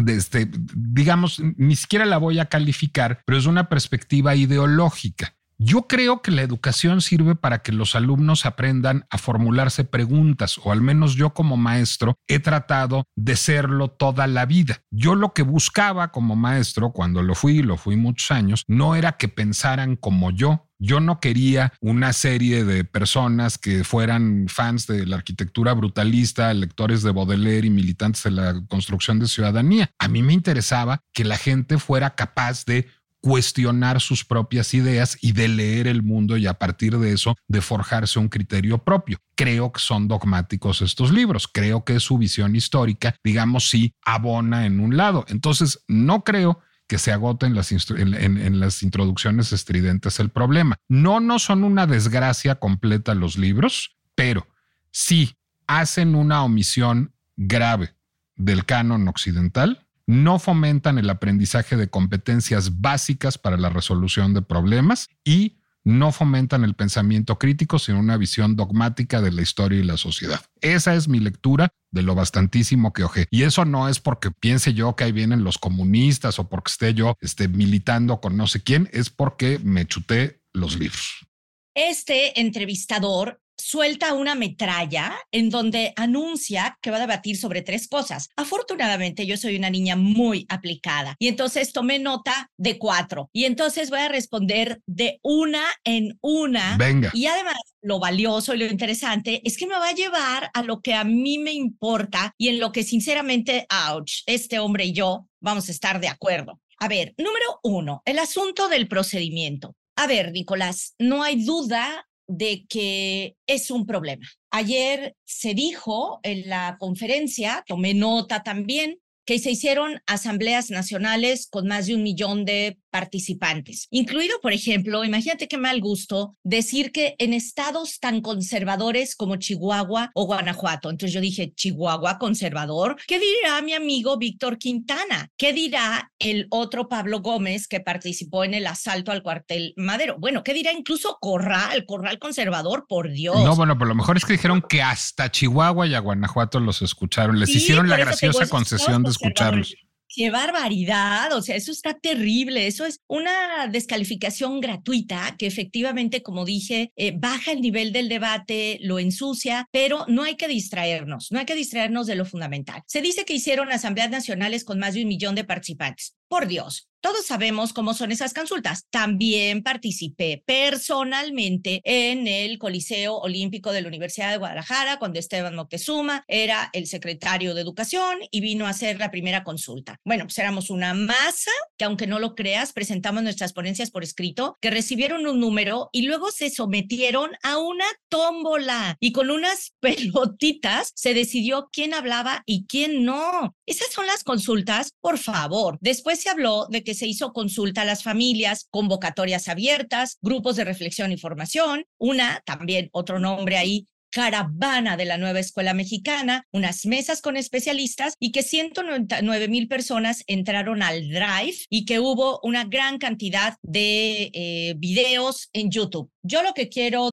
este, 0.06 0.50
digamos, 0.74 1.40
ni 1.56 1.76
siquiera 1.76 2.04
la 2.04 2.18
voy 2.18 2.38
a 2.38 2.46
calificar, 2.46 3.22
pero 3.26 3.38
es 3.38 3.46
una 3.46 3.68
perspectiva 3.68 4.34
ideológica. 4.34 5.34
Yo 5.58 5.86
creo 5.86 6.20
que 6.20 6.32
la 6.32 6.42
educación 6.42 7.00
sirve 7.00 7.36
para 7.36 7.62
que 7.62 7.70
los 7.70 7.94
alumnos 7.94 8.44
aprendan 8.44 9.06
a 9.08 9.18
formularse 9.18 9.84
preguntas, 9.84 10.58
o 10.62 10.72
al 10.72 10.80
menos 10.80 11.14
yo 11.14 11.30
como 11.30 11.56
maestro 11.56 12.18
he 12.26 12.40
tratado 12.40 13.04
de 13.14 13.36
serlo 13.36 13.88
toda 13.88 14.26
la 14.26 14.46
vida. 14.46 14.82
Yo 14.90 15.14
lo 15.14 15.32
que 15.32 15.42
buscaba 15.42 16.10
como 16.10 16.34
maestro, 16.34 16.90
cuando 16.90 17.22
lo 17.22 17.36
fui, 17.36 17.62
lo 17.62 17.76
fui 17.76 17.96
muchos 17.96 18.32
años, 18.32 18.64
no 18.66 18.96
era 18.96 19.12
que 19.12 19.28
pensaran 19.28 19.94
como 19.94 20.32
yo, 20.32 20.68
yo 20.84 21.00
no 21.00 21.18
quería 21.18 21.72
una 21.80 22.12
serie 22.12 22.64
de 22.64 22.84
personas 22.84 23.58
que 23.58 23.84
fueran 23.84 24.46
fans 24.48 24.86
de 24.86 25.06
la 25.06 25.16
arquitectura 25.16 25.72
brutalista, 25.72 26.52
lectores 26.52 27.02
de 27.02 27.12
Baudelaire 27.12 27.66
y 27.66 27.70
militantes 27.70 28.22
de 28.24 28.30
la 28.30 28.62
construcción 28.68 29.18
de 29.18 29.26
ciudadanía. 29.26 29.90
A 29.98 30.08
mí 30.08 30.22
me 30.22 30.34
interesaba 30.34 31.00
que 31.12 31.24
la 31.24 31.38
gente 31.38 31.78
fuera 31.78 32.14
capaz 32.14 32.64
de 32.66 32.88
cuestionar 33.20 34.02
sus 34.02 34.22
propias 34.22 34.74
ideas 34.74 35.16
y 35.22 35.32
de 35.32 35.48
leer 35.48 35.86
el 35.86 36.02
mundo 36.02 36.36
y 36.36 36.46
a 36.46 36.58
partir 36.58 36.98
de 36.98 37.14
eso 37.14 37.34
de 37.48 37.62
forjarse 37.62 38.18
un 38.18 38.28
criterio 38.28 38.84
propio. 38.84 39.16
Creo 39.34 39.72
que 39.72 39.80
son 39.80 40.08
dogmáticos 40.08 40.82
estos 40.82 41.10
libros, 41.10 41.48
creo 41.50 41.84
que 41.86 41.98
su 42.00 42.18
visión 42.18 42.54
histórica, 42.54 43.16
digamos, 43.24 43.70
sí 43.70 43.94
abona 44.04 44.66
en 44.66 44.78
un 44.78 44.98
lado. 44.98 45.24
Entonces, 45.28 45.82
no 45.88 46.22
creo 46.22 46.60
que 46.86 46.98
se 46.98 47.12
agoten 47.12 47.54
las 47.54 47.72
en, 47.72 48.60
las 48.60 48.82
introducciones 48.82 49.52
estridentes 49.52 50.20
el 50.20 50.30
problema. 50.30 50.76
No, 50.88 51.20
no 51.20 51.38
son 51.38 51.64
una 51.64 51.86
desgracia 51.86 52.56
completa 52.56 53.14
los 53.14 53.38
libros, 53.38 53.96
pero 54.14 54.46
sí 54.90 55.36
hacen 55.66 56.14
una 56.14 56.44
omisión 56.44 57.12
grave 57.36 57.94
del 58.36 58.64
canon 58.64 59.08
occidental 59.08 59.84
no 60.06 60.38
fomentan 60.38 60.98
el 60.98 61.08
aprendizaje 61.08 61.76
de 61.76 61.88
competencias 61.88 62.80
básicas 62.80 63.38
para 63.38 63.56
la 63.56 63.70
resolución 63.70 64.34
de 64.34 64.42
problemas 64.42 65.08
y 65.24 65.58
no 65.84 66.12
fomentan 66.12 66.64
el 66.64 66.74
pensamiento 66.74 67.38
crítico, 67.38 67.78
sino 67.78 68.00
una 68.00 68.16
visión 68.16 68.56
dogmática 68.56 69.20
de 69.20 69.32
la 69.32 69.42
historia 69.42 69.78
y 69.78 69.84
la 69.84 69.96
sociedad. 69.96 70.40
Esa 70.60 70.94
es 70.94 71.08
mi 71.08 71.20
lectura 71.20 71.68
de 71.92 72.02
lo 72.02 72.14
bastantísimo 72.14 72.92
que 72.92 73.04
ojé. 73.04 73.26
Y 73.30 73.42
eso 73.42 73.64
no 73.64 73.88
es 73.88 74.00
porque 74.00 74.30
piense 74.30 74.74
yo 74.74 74.96
que 74.96 75.04
ahí 75.04 75.12
vienen 75.12 75.44
los 75.44 75.58
comunistas 75.58 76.38
o 76.38 76.48
porque 76.48 76.70
esté 76.70 76.94
yo 76.94 77.16
esté 77.20 77.48
militando 77.48 78.20
con 78.20 78.36
no 78.36 78.46
sé 78.46 78.62
quién, 78.62 78.88
es 78.92 79.10
porque 79.10 79.60
me 79.62 79.86
chuté 79.86 80.40
los 80.52 80.78
libros. 80.78 81.26
Este 81.74 82.40
entrevistador 82.40 83.40
suelta 83.56 84.14
una 84.14 84.34
metralla 84.34 85.14
en 85.32 85.50
donde 85.50 85.92
anuncia 85.96 86.78
que 86.80 86.90
va 86.90 86.96
a 86.96 87.00
debatir 87.00 87.36
sobre 87.36 87.62
tres 87.62 87.88
cosas. 87.88 88.28
Afortunadamente 88.36 89.26
yo 89.26 89.36
soy 89.36 89.56
una 89.56 89.70
niña 89.70 89.96
muy 89.96 90.46
aplicada 90.48 91.16
y 91.18 91.28
entonces 91.28 91.72
tomé 91.72 91.98
nota 91.98 92.50
de 92.56 92.78
cuatro 92.78 93.30
y 93.32 93.44
entonces 93.44 93.90
voy 93.90 94.00
a 94.00 94.08
responder 94.08 94.80
de 94.86 95.18
una 95.22 95.64
en 95.84 96.18
una. 96.20 96.76
Venga. 96.76 97.10
Y 97.14 97.26
además 97.26 97.56
lo 97.82 97.98
valioso 97.98 98.54
y 98.54 98.58
lo 98.58 98.66
interesante 98.66 99.40
es 99.44 99.56
que 99.56 99.66
me 99.66 99.74
va 99.74 99.88
a 99.88 99.94
llevar 99.94 100.50
a 100.54 100.62
lo 100.62 100.80
que 100.80 100.94
a 100.94 101.04
mí 101.04 101.38
me 101.38 101.52
importa 101.52 102.34
y 102.38 102.48
en 102.48 102.58
lo 102.58 102.72
que 102.72 102.82
sinceramente, 102.82 103.66
ouch, 103.90 104.22
este 104.26 104.58
hombre 104.58 104.86
y 104.86 104.92
yo 104.92 105.28
vamos 105.40 105.68
a 105.68 105.72
estar 105.72 106.00
de 106.00 106.08
acuerdo. 106.08 106.60
A 106.78 106.88
ver, 106.88 107.14
número 107.18 107.60
uno, 107.62 108.02
el 108.04 108.18
asunto 108.18 108.68
del 108.68 108.88
procedimiento. 108.88 109.76
A 109.96 110.06
ver, 110.06 110.32
Nicolás, 110.32 110.94
no 110.98 111.22
hay 111.22 111.44
duda 111.44 112.06
de 112.26 112.66
que 112.68 113.36
es 113.46 113.70
un 113.70 113.86
problema. 113.86 114.26
Ayer 114.50 115.14
se 115.24 115.54
dijo 115.54 116.20
en 116.22 116.48
la 116.48 116.76
conferencia, 116.78 117.64
tomé 117.66 117.94
nota 117.94 118.42
también, 118.42 118.98
que 119.26 119.38
se 119.38 119.50
hicieron 119.50 120.02
asambleas 120.06 120.70
nacionales 120.70 121.48
con 121.48 121.66
más 121.66 121.86
de 121.86 121.94
un 121.94 122.02
millón 122.02 122.44
de 122.44 122.78
participantes, 122.94 123.88
incluido, 123.90 124.38
por 124.40 124.52
ejemplo, 124.52 125.04
imagínate 125.04 125.48
qué 125.48 125.58
mal 125.58 125.80
gusto 125.80 126.36
decir 126.44 126.92
que 126.92 127.16
en 127.18 127.32
estados 127.32 127.98
tan 127.98 128.20
conservadores 128.20 129.16
como 129.16 129.34
Chihuahua 129.34 130.12
o 130.14 130.26
Guanajuato. 130.26 130.90
Entonces 130.90 131.12
yo 131.12 131.20
dije, 131.20 131.52
Chihuahua 131.56 132.18
conservador, 132.18 132.94
¿qué 133.08 133.18
dirá 133.18 133.60
mi 133.62 133.72
amigo 133.72 134.16
Víctor 134.16 134.58
Quintana? 134.58 135.28
¿Qué 135.36 135.52
dirá 135.52 136.12
el 136.20 136.46
otro 136.50 136.88
Pablo 136.88 137.18
Gómez 137.18 137.66
que 137.66 137.80
participó 137.80 138.44
en 138.44 138.54
el 138.54 138.64
asalto 138.64 139.10
al 139.10 139.24
cuartel 139.24 139.74
Madero? 139.76 140.14
Bueno, 140.20 140.44
¿qué 140.44 140.54
dirá 140.54 140.72
incluso 140.72 141.18
Corral, 141.20 141.86
Corral 141.86 142.20
conservador, 142.20 142.86
por 142.88 143.10
Dios? 143.10 143.42
No, 143.42 143.56
bueno, 143.56 143.76
pero 143.76 143.88
lo 143.88 143.96
mejor 143.96 144.16
es 144.18 144.24
que 144.24 144.34
dijeron 144.34 144.62
que 144.68 144.82
hasta 144.82 145.32
Chihuahua 145.32 145.88
y 145.88 145.94
a 145.94 145.98
Guanajuato 145.98 146.60
los 146.60 146.80
escucharon, 146.80 147.40
les 147.40 147.48
hicieron 147.48 147.88
la 147.88 147.96
graciosa 147.96 148.48
concesión 148.48 149.02
de 149.02 149.10
escucharlos. 149.10 149.74
Qué 150.16 150.30
barbaridad, 150.30 151.32
o 151.32 151.42
sea, 151.42 151.56
eso 151.56 151.72
está 151.72 151.94
terrible, 151.94 152.68
eso 152.68 152.86
es 152.86 153.00
una 153.08 153.66
descalificación 153.66 154.60
gratuita 154.60 155.34
que 155.36 155.46
efectivamente, 155.46 156.22
como 156.22 156.44
dije, 156.44 156.92
eh, 156.94 157.14
baja 157.16 157.50
el 157.50 157.60
nivel 157.60 157.92
del 157.92 158.08
debate, 158.08 158.78
lo 158.82 159.00
ensucia, 159.00 159.66
pero 159.72 160.04
no 160.06 160.22
hay 160.22 160.36
que 160.36 160.46
distraernos, 160.46 161.32
no 161.32 161.40
hay 161.40 161.46
que 161.46 161.56
distraernos 161.56 162.06
de 162.06 162.14
lo 162.14 162.24
fundamental. 162.26 162.82
Se 162.86 163.02
dice 163.02 163.24
que 163.24 163.34
hicieron 163.34 163.72
asambleas 163.72 164.10
nacionales 164.10 164.64
con 164.64 164.78
más 164.78 164.94
de 164.94 165.02
un 165.02 165.08
millón 165.08 165.34
de 165.34 165.42
participantes. 165.42 166.14
Por 166.34 166.48
Dios, 166.48 166.88
todos 167.04 167.26
sabemos 167.26 167.74
cómo 167.74 167.92
son 167.92 168.12
esas 168.12 168.32
consultas. 168.32 168.86
También 168.88 169.62
participé 169.62 170.42
personalmente 170.46 171.82
en 171.84 172.26
el 172.26 172.56
Coliseo 172.56 173.18
Olímpico 173.18 173.72
de 173.72 173.82
la 173.82 173.88
Universidad 173.88 174.30
de 174.30 174.38
Guadalajara 174.38 174.98
cuando 174.98 175.18
Esteban 175.18 175.54
Moctezuma 175.54 176.24
era 176.28 176.70
el 176.72 176.86
secretario 176.86 177.52
de 177.52 177.60
Educación 177.60 178.20
y 178.30 178.40
vino 178.40 178.66
a 178.66 178.70
hacer 178.70 178.98
la 178.98 179.10
primera 179.10 179.44
consulta. 179.44 180.00
Bueno, 180.02 180.24
pues 180.24 180.38
éramos 180.38 180.70
una 180.70 180.94
masa 180.94 181.50
que 181.76 181.84
aunque 181.84 182.06
no 182.06 182.18
lo 182.18 182.34
creas, 182.34 182.72
presentamos 182.72 183.22
nuestras 183.22 183.52
ponencias 183.52 183.90
por 183.90 184.02
escrito, 184.02 184.56
que 184.62 184.70
recibieron 184.70 185.26
un 185.26 185.40
número 185.40 185.90
y 185.92 186.06
luego 186.06 186.30
se 186.30 186.48
sometieron 186.48 187.32
a 187.42 187.58
una 187.58 187.84
tómbola 188.08 188.96
y 188.98 189.12
con 189.12 189.30
unas 189.30 189.74
pelotitas 189.80 190.90
se 190.94 191.12
decidió 191.12 191.68
quién 191.70 191.92
hablaba 191.92 192.42
y 192.46 192.64
quién 192.64 193.04
no. 193.04 193.54
Esas 193.66 193.92
son 193.92 194.06
las 194.06 194.24
consultas, 194.24 194.94
por 195.02 195.18
favor. 195.18 195.76
Después 195.82 196.23
se 196.24 196.30
habló 196.30 196.66
de 196.70 196.82
que 196.82 196.94
se 196.94 197.06
hizo 197.06 197.34
consulta 197.34 197.82
a 197.82 197.84
las 197.84 198.02
familias, 198.02 198.66
convocatorias 198.70 199.48
abiertas, 199.48 200.16
grupos 200.22 200.56
de 200.56 200.64
reflexión 200.64 201.12
y 201.12 201.18
formación, 201.18 201.84
una, 201.98 202.42
también 202.46 202.88
otro 202.92 203.18
nombre 203.20 203.58
ahí, 203.58 203.86
caravana 204.10 204.96
de 204.96 205.04
la 205.04 205.18
nueva 205.18 205.40
escuela 205.40 205.74
mexicana, 205.74 206.46
unas 206.50 206.86
mesas 206.86 207.20
con 207.20 207.36
especialistas 207.36 208.14
y 208.18 208.32
que 208.32 208.42
199 208.42 209.48
mil 209.48 209.68
personas 209.68 210.24
entraron 210.26 210.82
al 210.82 211.10
Drive 211.10 211.66
y 211.68 211.84
que 211.84 212.00
hubo 212.00 212.40
una 212.42 212.64
gran 212.64 212.96
cantidad 212.96 213.58
de 213.60 214.30
eh, 214.32 214.74
videos 214.78 215.50
en 215.52 215.70
YouTube. 215.70 216.10
Yo 216.22 216.42
lo 216.42 216.54
que 216.54 216.70
quiero... 216.70 217.10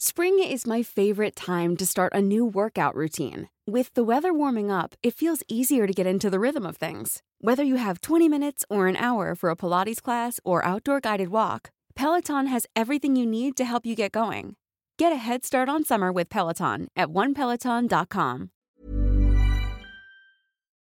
Spring 0.00 0.40
is 0.40 0.66
my 0.66 0.82
favorite 0.82 1.36
time 1.36 1.76
to 1.76 1.86
start 1.86 2.12
a 2.12 2.20
new 2.20 2.44
workout 2.44 2.96
routine. 2.96 3.48
With 3.66 3.94
the 3.94 4.04
weather 4.04 4.34
warming 4.34 4.70
up, 4.70 4.94
it 5.02 5.14
feels 5.14 5.42
easier 5.48 5.86
to 5.86 5.94
get 5.94 6.06
into 6.06 6.28
the 6.28 6.38
rhythm 6.38 6.66
of 6.66 6.76
things. 6.76 7.22
Whether 7.40 7.64
you 7.64 7.76
have 7.76 8.02
20 8.02 8.28
minutes 8.28 8.62
or 8.68 8.88
an 8.88 8.96
hour 8.96 9.34
for 9.34 9.48
a 9.48 9.56
Pilates 9.56 10.02
class 10.02 10.38
or 10.44 10.62
outdoor 10.62 11.00
guided 11.00 11.28
walk, 11.28 11.70
Peloton 11.94 12.48
has 12.48 12.66
everything 12.76 13.16
you 13.16 13.24
need 13.24 13.56
to 13.56 13.64
help 13.64 13.86
you 13.86 13.96
get 13.96 14.12
going. 14.12 14.56
Get 14.98 15.12
a 15.12 15.16
head 15.16 15.46
start 15.46 15.70
on 15.70 15.82
summer 15.82 16.12
with 16.12 16.28
Peloton 16.28 16.88
at 16.94 17.08
onepeloton.com. 17.08 18.50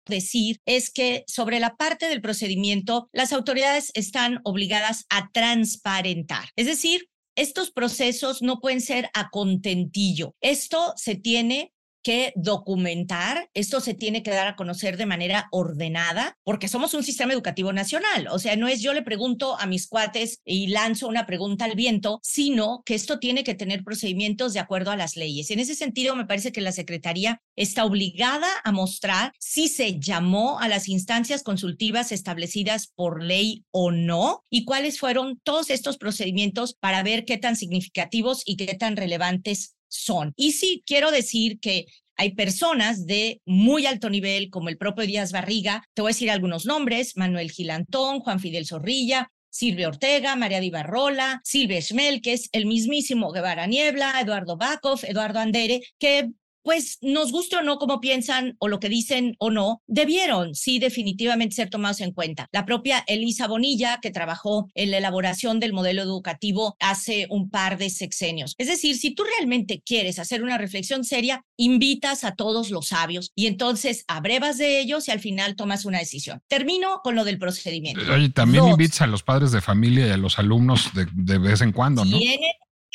Decir 0.09 0.57
es 0.67 0.91
que 0.91 1.23
sobre 1.29 1.61
la 1.61 1.77
parte 1.77 2.09
del 2.09 2.21
procedimiento, 2.21 3.07
las 3.13 3.33
autoridades 3.33 3.93
están 3.95 4.41
obligadas 4.43 5.05
a 5.09 5.31
transparentar. 5.33 6.49
Es 6.57 6.67
decir, 6.67 7.03
estos 7.37 7.71
procesos 7.71 8.43
no 8.43 8.59
pueden 8.59 8.81
ser 8.81 9.09
a 9.15 9.31
contentillo. 9.31 10.35
Esto 10.41 10.95
se 10.97 11.15
tiene 11.15 11.72
que 12.03 12.33
documentar, 12.37 13.49
esto 13.55 13.81
se 13.81 13.95
tiene 13.95 14.23
que 14.23 14.31
dar 14.31 14.47
a 14.47 14.57
conocer 14.57 14.97
de 14.97 15.07
manera 15.07 15.49
ordenada, 15.51 16.37
porque 16.45 16.69
somos 16.69 16.95
un 16.95 17.03
sistema 17.03 17.33
educativo 17.33 17.73
nacional. 17.73 18.29
O 18.31 18.39
sea, 18.39 18.57
no 18.57 18.69
es 18.69 18.81
yo 18.81 18.93
le 18.93 19.03
pregunto 19.03 19.59
a 19.59 19.67
mis 19.67 19.87
cuates 19.87 20.41
y 20.45 20.69
lanzo 20.69 21.09
una 21.09 21.27
pregunta 21.27 21.65
al 21.65 21.75
viento, 21.75 22.21
sino 22.23 22.83
que 22.85 22.95
esto 22.95 23.19
tiene 23.19 23.45
que 23.45 23.55
tener 23.55 23.85
procedimientos 23.85 24.53
de 24.53 24.61
acuerdo 24.61 24.91
a 24.91 24.97
las 24.97 25.17
leyes. 25.17 25.51
En 25.51 25.61
ese 25.61 25.75
sentido, 25.75 26.17
me 26.17 26.27
parece 26.27 26.53
que 26.53 26.61
la 26.61 26.73
Secretaría 26.73 27.41
está 27.57 27.85
obligada 27.85 28.49
a 28.65 28.73
mostrar 28.73 29.33
si 29.39 29.69
se 29.69 29.99
llamó 29.99 30.61
a 30.61 30.69
las 30.69 30.89
instancias 30.89 31.43
consultivas 31.43 32.13
establecidas 32.13 32.89
por 32.89 33.23
ley 33.23 33.65
o 33.71 33.91
no 33.91 34.45
y 34.51 34.65
cuáles 34.65 34.99
fueron 34.99 35.41
todos 35.43 35.71
estos 35.71 35.99
procedimientos 35.99 36.75
para 36.75 37.03
ver 37.03 37.25
qué 37.25 37.39
tan 37.39 37.57
significativos 37.57 38.43
y 38.45 38.57
qué 38.57 38.75
tan 38.75 38.97
relevantes 38.97 39.77
son. 39.93 40.33
Y 40.37 40.53
sí, 40.53 40.83
quiero 40.87 41.11
decir 41.11 41.61
que 41.61 41.87
hay 42.17 42.35
personas 42.35 43.07
de 43.07 43.41
muy 43.45 43.87
alto 43.87 44.11
nivel, 44.11 44.51
como 44.51 44.69
el 44.69 44.79
propio 44.79 45.07
Díaz 45.07 45.33
Barriga, 45.33 45.85
te 45.95 46.03
voy 46.03 46.11
a 46.11 46.15
decir 46.15 46.31
algunos 46.31 46.67
nombres, 46.67 47.17
Manuel 47.17 47.51
Gilantón, 47.51 48.21
Juan 48.21 48.41
Fidel 48.41 48.67
Zorrilla, 48.67 49.31
Silvia 49.51 49.89
Ortega, 49.89 50.35
María 50.35 50.61
Dibarrola, 50.61 51.41
Silvia 51.45 51.81
Schmelkes, 51.81 52.49
el 52.53 52.67
mismísimo 52.67 53.33
Guevara 53.33 53.67
Niebla, 53.67 54.19
Eduardo 54.21 54.57
Bakov, 54.57 55.01
Eduardo 55.05 55.41
Andere, 55.41 55.83
que 55.99 56.31
pues 56.63 56.99
nos 57.01 57.33
guste 57.33 57.57
o 57.57 57.63
no 57.63 57.79
como 57.79 58.01
piensan 58.01 58.57
o 58.59 58.69
lo 58.69 58.81
que 58.81 58.89
dicen 58.89 59.37
o 59.39 59.51
no, 59.51 59.83
debieron 59.87 60.55
sí 60.55 60.79
definitivamente 60.79 61.57
ser 61.57 61.71
tomados 61.71 62.01
en 62.01 62.13
cuenta. 62.13 62.49
La 62.53 62.65
propia 62.65 63.05
Elisa 63.07 63.47
Bonilla, 63.47 63.99
que 64.01 64.11
trabajó 64.11 64.69
en 64.75 64.91
la 64.91 64.99
elaboración 64.99 65.61
del 65.61 65.73
modelo 65.73 66.03
educativo 66.03 66.77
hace 66.81 67.27
un 67.31 67.51
par 67.51 67.79
de 67.79 67.91
sexenios. 67.91 68.55
Es 68.59 68.69
decir, 68.69 68.97
si 68.97 69.15
tú 69.15 69.25
realmente 69.25 69.83
quieres 69.85 70.19
hacer 70.19 70.43
una 70.43 70.59
reflexión 70.59 71.05
seria, 71.05 71.45
invitas 71.57 72.25
a 72.25 72.35
todos 72.35 72.71
los 72.71 72.89
sabios 72.89 73.33
y 73.35 73.47
entonces 73.47 74.05
abrevas 74.09 74.59
de 74.59 74.81
ellos 74.81 75.09
y 75.09 75.11
al 75.11 75.21
final 75.21 75.57
tomas 75.57 75.85
una 75.85 75.99
decisión. 75.99 76.41
Termino 76.49 77.01
con 77.03 77.15
lo 77.15 77.25
del 77.25 77.39
procedimiento. 77.39 78.01
Oye, 78.13 78.31
también 78.31 78.69
invitas 78.69 79.03
a 79.03 79.07
los 79.07 79.23
padres 79.23 79.53
de 79.53 79.61
familia 79.61 80.07
y 80.07 80.11
a 80.11 80.17
los 80.17 80.39
alumnos 80.39 80.93
de, 80.95 81.07
de 81.13 81.39
vez 81.39 81.61
en 81.61 81.73
cuando, 81.73 82.05
¿no? 82.05 82.19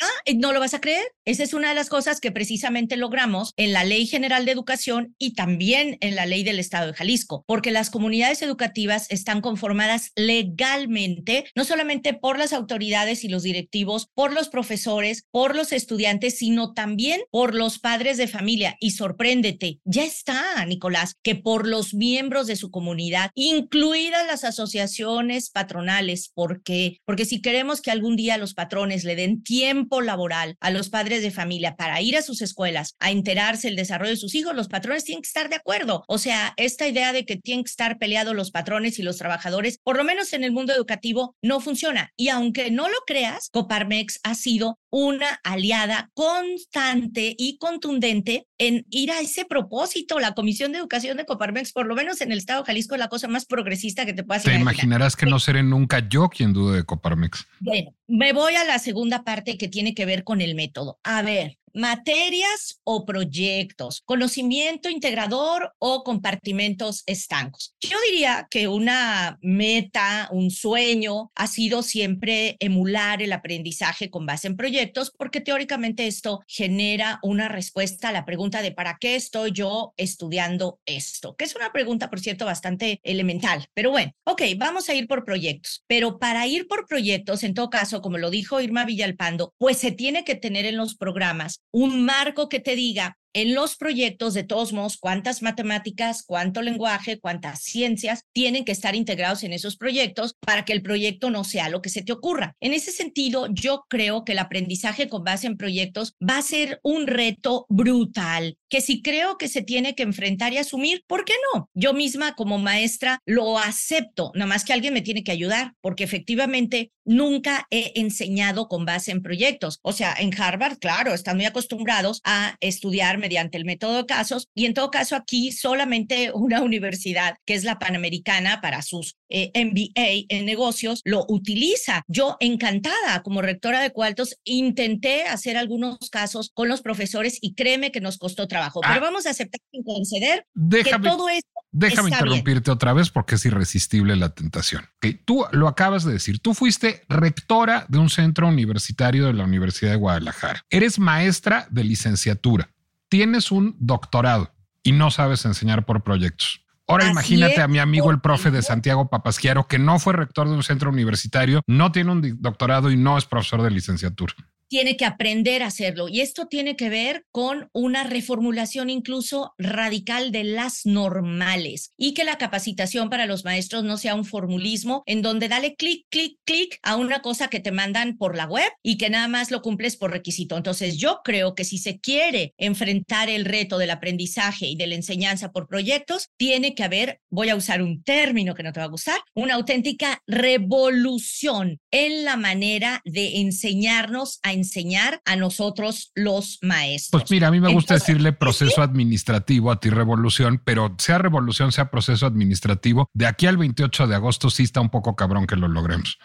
Ah, 0.00 0.32
¿no 0.36 0.52
lo 0.52 0.60
vas 0.60 0.74
a 0.74 0.80
creer? 0.80 1.02
Esa 1.24 1.42
es 1.42 1.54
una 1.54 1.70
de 1.70 1.74
las 1.74 1.88
cosas 1.88 2.20
que 2.20 2.30
precisamente 2.30 2.96
logramos 2.96 3.52
en 3.56 3.72
la 3.72 3.82
Ley 3.82 4.06
General 4.06 4.44
de 4.44 4.52
Educación 4.52 5.16
y 5.18 5.34
también 5.34 5.98
en 6.00 6.14
la 6.14 6.24
Ley 6.24 6.44
del 6.44 6.60
Estado 6.60 6.86
de 6.86 6.92
Jalisco, 6.92 7.44
porque 7.48 7.72
las 7.72 7.90
comunidades 7.90 8.40
educativas 8.42 9.10
están 9.10 9.40
conformadas 9.40 10.12
legalmente, 10.14 11.46
no 11.56 11.64
solamente 11.64 12.14
por 12.14 12.38
las 12.38 12.52
autoridades 12.52 13.24
y 13.24 13.28
los 13.28 13.42
directivos, 13.42 14.08
por 14.14 14.32
los 14.32 14.48
profesores, 14.48 15.24
por 15.32 15.56
los 15.56 15.72
estudiantes, 15.72 16.38
sino 16.38 16.74
también 16.74 17.22
por 17.32 17.56
los 17.56 17.80
padres 17.80 18.18
de 18.18 18.28
familia. 18.28 18.76
Y 18.78 18.92
sorpréndete, 18.92 19.80
ya 19.84 20.04
está, 20.04 20.64
Nicolás, 20.64 21.16
que 21.24 21.34
por 21.34 21.66
los 21.66 21.92
miembros 21.92 22.46
de 22.46 22.54
su 22.54 22.70
comunidad, 22.70 23.32
incluidas 23.34 24.26
las 24.26 24.44
asociaciones 24.44 25.50
patronales. 25.50 26.30
¿Por? 26.32 26.62
Porque 27.04 27.24
si 27.24 27.40
queremos 27.40 27.80
que 27.80 27.90
algún 27.90 28.16
día 28.16 28.38
los 28.38 28.54
patrones 28.54 29.04
le 29.04 29.16
den 29.16 29.42
tiempo, 29.42 29.87
laboral 30.00 30.56
a 30.60 30.70
los 30.70 30.88
padres 30.90 31.22
de 31.22 31.30
familia 31.30 31.76
para 31.76 32.00
ir 32.00 32.16
a 32.16 32.22
sus 32.22 32.42
escuelas 32.42 32.94
a 32.98 33.10
enterarse 33.10 33.68
el 33.68 33.76
desarrollo 33.76 34.10
de 34.10 34.16
sus 34.16 34.34
hijos, 34.34 34.54
los 34.54 34.68
patrones 34.68 35.04
tienen 35.04 35.22
que 35.22 35.28
estar 35.28 35.48
de 35.48 35.56
acuerdo. 35.56 36.04
O 36.06 36.18
sea, 36.18 36.54
esta 36.56 36.86
idea 36.86 37.12
de 37.12 37.24
que 37.24 37.36
tienen 37.36 37.64
que 37.64 37.70
estar 37.70 37.98
peleados 37.98 38.34
los 38.34 38.50
patrones 38.50 38.98
y 38.98 39.02
los 39.02 39.16
trabajadores, 39.16 39.78
por 39.82 39.96
lo 39.96 40.04
menos 40.04 40.32
en 40.32 40.44
el 40.44 40.52
mundo 40.52 40.72
educativo, 40.72 41.36
no 41.42 41.60
funciona. 41.60 42.12
Y 42.16 42.28
aunque 42.28 42.70
no 42.70 42.88
lo 42.88 42.96
creas, 43.06 43.48
Coparmex 43.50 44.20
ha 44.22 44.34
sido 44.34 44.78
una 44.90 45.40
aliada 45.44 46.10
constante 46.14 47.34
y 47.36 47.58
contundente 47.58 48.46
en 48.58 48.86
ir 48.90 49.10
a 49.12 49.20
ese 49.20 49.44
propósito. 49.44 50.18
La 50.18 50.32
Comisión 50.32 50.72
de 50.72 50.78
Educación 50.78 51.16
de 51.16 51.26
Coparmex, 51.26 51.72
por 51.72 51.86
lo 51.86 51.94
menos 51.94 52.20
en 52.20 52.32
el 52.32 52.38
Estado 52.38 52.62
de 52.62 52.66
Jalisco, 52.66 52.94
es 52.94 52.98
la 52.98 53.08
cosa 53.08 53.28
más 53.28 53.44
progresista 53.44 54.06
que 54.06 54.14
te 54.14 54.24
puedas 54.24 54.44
Te 54.44 54.54
imaginarás 54.54 55.16
que 55.16 55.26
no 55.26 55.38
seré 55.38 55.62
nunca 55.62 56.08
yo 56.08 56.28
quien 56.28 56.52
dude 56.52 56.76
de 56.76 56.84
Coparmex. 56.84 57.46
Bueno, 57.60 57.94
me 58.06 58.32
voy 58.32 58.54
a 58.54 58.64
la 58.64 58.78
segunda 58.78 59.22
parte 59.22 59.58
que 59.58 59.68
tiene 59.68 59.77
que 59.94 60.06
ver 60.06 60.24
con 60.24 60.40
el 60.40 60.54
método. 60.54 60.98
A 61.02 61.22
ver, 61.22 61.58
materias 61.74 62.80
o 62.84 63.04
proyectos, 63.04 64.02
conocimiento 64.04 64.88
integrador 64.88 65.74
o 65.78 66.04
compartimentos 66.04 67.02
estancos. 67.06 67.74
Yo 67.80 67.96
diría 68.10 68.46
que 68.50 68.68
una 68.68 69.38
meta, 69.42 70.28
un 70.32 70.50
sueño 70.50 71.30
ha 71.34 71.46
sido 71.46 71.82
siempre 71.82 72.56
emular 72.60 73.22
el 73.22 73.32
aprendizaje 73.32 74.10
con 74.10 74.26
base 74.26 74.48
en 74.48 74.56
proyectos 74.56 75.12
porque 75.16 75.40
teóricamente 75.40 76.06
esto 76.06 76.40
genera 76.46 77.18
una 77.22 77.48
respuesta 77.48 78.08
a 78.08 78.12
la 78.12 78.24
pregunta 78.24 78.62
de 78.62 78.72
¿para 78.72 78.96
qué 79.00 79.16
estoy 79.16 79.52
yo 79.52 79.92
estudiando 79.96 80.80
esto? 80.86 81.36
Que 81.36 81.44
es 81.44 81.54
una 81.54 81.72
pregunta, 81.72 82.10
por 82.10 82.20
cierto, 82.20 82.44
bastante 82.44 83.00
elemental. 83.02 83.66
Pero 83.74 83.90
bueno, 83.90 84.12
ok, 84.24 84.42
vamos 84.56 84.88
a 84.88 84.94
ir 84.94 85.06
por 85.06 85.24
proyectos. 85.24 85.84
Pero 85.86 86.18
para 86.18 86.46
ir 86.46 86.66
por 86.66 86.86
proyectos, 86.86 87.42
en 87.42 87.54
todo 87.54 87.70
caso, 87.70 88.00
como 88.00 88.18
lo 88.18 88.30
dijo 88.30 88.60
Irma 88.60 88.84
Villalpando, 88.84 89.54
pues 89.58 89.78
se 89.78 89.92
tiene 89.92 90.24
que 90.24 90.34
tener 90.34 90.64
en 90.66 90.76
los 90.76 90.96
programas 90.96 91.62
un 91.72 92.04
marco 92.04 92.48
que 92.48 92.60
te 92.60 92.76
diga 92.76 93.18
en 93.32 93.54
los 93.54 93.76
proyectos, 93.76 94.34
de 94.34 94.44
todos 94.44 94.72
modos, 94.72 94.96
cuántas 94.98 95.42
matemáticas, 95.42 96.22
cuánto 96.22 96.62
lenguaje, 96.62 97.20
cuántas 97.20 97.62
ciencias 97.62 98.24
tienen 98.32 98.64
que 98.64 98.72
estar 98.72 98.94
integrados 98.94 99.42
en 99.42 99.52
esos 99.52 99.76
proyectos 99.76 100.34
para 100.40 100.64
que 100.64 100.72
el 100.72 100.82
proyecto 100.82 101.30
no 101.30 101.44
sea 101.44 101.68
lo 101.68 101.82
que 101.82 101.90
se 101.90 102.02
te 102.02 102.12
ocurra. 102.12 102.54
En 102.60 102.72
ese 102.72 102.92
sentido, 102.92 103.48
yo 103.50 103.84
creo 103.88 104.24
que 104.24 104.32
el 104.32 104.38
aprendizaje 104.38 105.08
con 105.08 105.24
base 105.24 105.46
en 105.46 105.56
proyectos 105.56 106.14
va 106.20 106.38
a 106.38 106.42
ser 106.42 106.80
un 106.82 107.06
reto 107.06 107.66
brutal, 107.68 108.58
que 108.68 108.80
si 108.80 109.02
creo 109.02 109.38
que 109.38 109.48
se 109.48 109.62
tiene 109.62 109.94
que 109.94 110.02
enfrentar 110.02 110.52
y 110.52 110.58
asumir, 110.58 111.02
¿por 111.06 111.24
qué 111.24 111.34
no? 111.54 111.68
Yo 111.74 111.92
misma 111.92 112.34
como 112.34 112.58
maestra 112.58 113.20
lo 113.26 113.58
acepto, 113.58 114.32
nada 114.34 114.46
más 114.46 114.64
que 114.64 114.72
alguien 114.72 114.94
me 114.94 115.02
tiene 115.02 115.24
que 115.24 115.32
ayudar, 115.32 115.74
porque 115.80 116.04
efectivamente 116.04 116.92
nunca 117.04 117.66
he 117.70 117.92
enseñado 117.96 118.68
con 118.68 118.84
base 118.84 119.10
en 119.10 119.22
proyectos. 119.22 119.80
O 119.82 119.92
sea, 119.92 120.14
en 120.18 120.38
Harvard, 120.38 120.78
claro, 120.78 121.14
están 121.14 121.36
muy 121.36 121.46
acostumbrados 121.46 122.20
a 122.24 122.56
estudiar 122.60 123.17
mediante 123.18 123.58
el 123.58 123.64
método 123.64 123.96
de 123.96 124.06
casos 124.06 124.48
y 124.54 124.66
en 124.66 124.74
todo 124.74 124.90
caso 124.90 125.16
aquí 125.16 125.52
solamente 125.52 126.30
una 126.32 126.62
universidad 126.62 127.36
que 127.44 127.54
es 127.54 127.64
la 127.64 127.78
Panamericana 127.78 128.60
para 128.60 128.82
sus 128.82 129.16
eh, 129.30 129.50
MBA 129.54 130.26
en 130.28 130.46
negocios 130.46 131.02
lo 131.04 131.26
utiliza. 131.28 132.02
Yo 132.08 132.36
encantada 132.40 133.22
como 133.22 133.42
rectora 133.42 133.80
de 133.80 133.90
Cualtos 133.90 134.36
intenté 134.44 135.24
hacer 135.24 135.56
algunos 135.56 135.98
casos 136.10 136.50
con 136.54 136.68
los 136.68 136.82
profesores 136.82 137.38
y 137.40 137.54
créeme 137.54 137.92
que 137.92 138.00
nos 138.00 138.18
costó 138.18 138.48
trabajo, 138.48 138.80
pero 138.80 138.94
ah. 138.94 139.00
vamos 139.00 139.26
a 139.26 139.30
aceptar 139.30 139.60
sin 139.70 139.82
conceder 139.82 140.46
que 140.70 140.98
todo 141.02 141.28
esto 141.28 141.48
Déjame 141.70 142.10
interrumpirte 142.10 142.70
otra 142.70 142.92
vez 142.92 143.10
porque 143.10 143.34
es 143.34 143.44
irresistible 143.44 144.16
la 144.16 144.30
tentación. 144.30 144.86
Que 145.00 145.12
tú 145.12 145.44
lo 145.52 145.68
acabas 145.68 146.04
de 146.04 146.12
decir, 146.12 146.40
tú 146.40 146.54
fuiste 146.54 147.02
rectora 147.08 147.84
de 147.88 147.98
un 147.98 148.08
centro 148.08 148.48
universitario 148.48 149.26
de 149.26 149.34
la 149.34 149.44
Universidad 149.44 149.90
de 149.90 149.96
Guadalajara. 149.96 150.62
Eres 150.70 150.98
maestra 150.98 151.68
de 151.70 151.84
licenciatura 151.84 152.70
tienes 153.08 153.50
un 153.50 153.76
doctorado 153.78 154.52
y 154.82 154.92
no 154.92 155.10
sabes 155.10 155.44
enseñar 155.44 155.84
por 155.84 156.02
proyectos. 156.02 156.64
Ahora 156.86 157.10
imagínate 157.10 157.60
a 157.60 157.68
mi 157.68 157.78
amigo 157.78 158.10
el 158.10 158.20
profe 158.20 158.50
de 158.50 158.62
Santiago 158.62 159.10
Papasquiaro, 159.10 159.66
que 159.66 159.78
no 159.78 159.98
fue 159.98 160.14
rector 160.14 160.48
de 160.48 160.54
un 160.54 160.62
centro 160.62 160.88
universitario, 160.90 161.60
no 161.66 161.92
tiene 161.92 162.12
un 162.12 162.40
doctorado 162.40 162.90
y 162.90 162.96
no 162.96 163.18
es 163.18 163.26
profesor 163.26 163.62
de 163.62 163.70
licenciatura 163.70 164.34
tiene 164.68 164.96
que 164.96 165.04
aprender 165.04 165.62
a 165.62 165.66
hacerlo. 165.66 166.08
Y 166.08 166.20
esto 166.20 166.46
tiene 166.46 166.76
que 166.76 166.88
ver 166.88 167.24
con 167.30 167.68
una 167.72 168.04
reformulación 168.04 168.90
incluso 168.90 169.54
radical 169.58 170.30
de 170.32 170.44
las 170.44 170.84
normales 170.84 171.92
y 171.96 172.14
que 172.14 172.24
la 172.24 172.38
capacitación 172.38 173.10
para 173.10 173.26
los 173.26 173.44
maestros 173.44 173.84
no 173.84 173.96
sea 173.96 174.14
un 174.14 174.24
formulismo 174.24 175.02
en 175.06 175.22
donde 175.22 175.48
dale 175.48 175.74
clic, 175.74 176.06
clic, 176.10 176.38
clic 176.44 176.78
a 176.82 176.96
una 176.96 177.20
cosa 177.20 177.48
que 177.48 177.60
te 177.60 177.72
mandan 177.72 178.16
por 178.16 178.36
la 178.36 178.46
web 178.46 178.70
y 178.82 178.98
que 178.98 179.10
nada 179.10 179.28
más 179.28 179.50
lo 179.50 179.62
cumples 179.62 179.96
por 179.96 180.10
requisito. 180.10 180.56
Entonces 180.56 180.96
yo 180.96 181.20
creo 181.24 181.54
que 181.54 181.64
si 181.64 181.78
se 181.78 181.98
quiere 181.98 182.54
enfrentar 182.58 183.30
el 183.30 183.44
reto 183.44 183.78
del 183.78 183.90
aprendizaje 183.90 184.66
y 184.66 184.76
de 184.76 184.86
la 184.86 184.94
enseñanza 184.94 185.52
por 185.52 185.68
proyectos, 185.68 186.28
tiene 186.36 186.74
que 186.74 186.84
haber, 186.84 187.20
voy 187.30 187.48
a 187.48 187.56
usar 187.56 187.82
un 187.82 188.02
término 188.02 188.54
que 188.54 188.62
no 188.62 188.72
te 188.72 188.80
va 188.80 188.86
a 188.86 188.90
gustar, 188.90 189.20
una 189.34 189.54
auténtica 189.54 190.22
revolución 190.26 191.80
en 191.90 192.24
la 192.24 192.36
manera 192.36 193.00
de 193.04 193.40
enseñarnos 193.40 194.38
a 194.42 194.52
enseñar 194.58 195.20
a 195.24 195.36
nosotros 195.36 196.12
los 196.14 196.58
maestros. 196.62 197.22
Pues 197.22 197.30
mira, 197.30 197.48
a 197.48 197.50
mí 197.50 197.60
me 197.60 197.72
gusta 197.72 197.94
decirle 197.94 198.32
proceso 198.32 198.82
administrativo 198.82 199.70
a 199.70 199.80
ti 199.80 199.90
revolución, 199.90 200.60
pero 200.64 200.94
sea 200.98 201.18
revolución, 201.18 201.72
sea 201.72 201.90
proceso 201.90 202.26
administrativo, 202.26 203.08
de 203.14 203.26
aquí 203.26 203.46
al 203.46 203.56
28 203.56 204.06
de 204.06 204.14
agosto 204.14 204.50
sí 204.50 204.64
está 204.64 204.80
un 204.80 204.90
poco 204.90 205.16
cabrón 205.16 205.46
que 205.46 205.56
lo 205.56 205.68
logremos. 205.68 206.18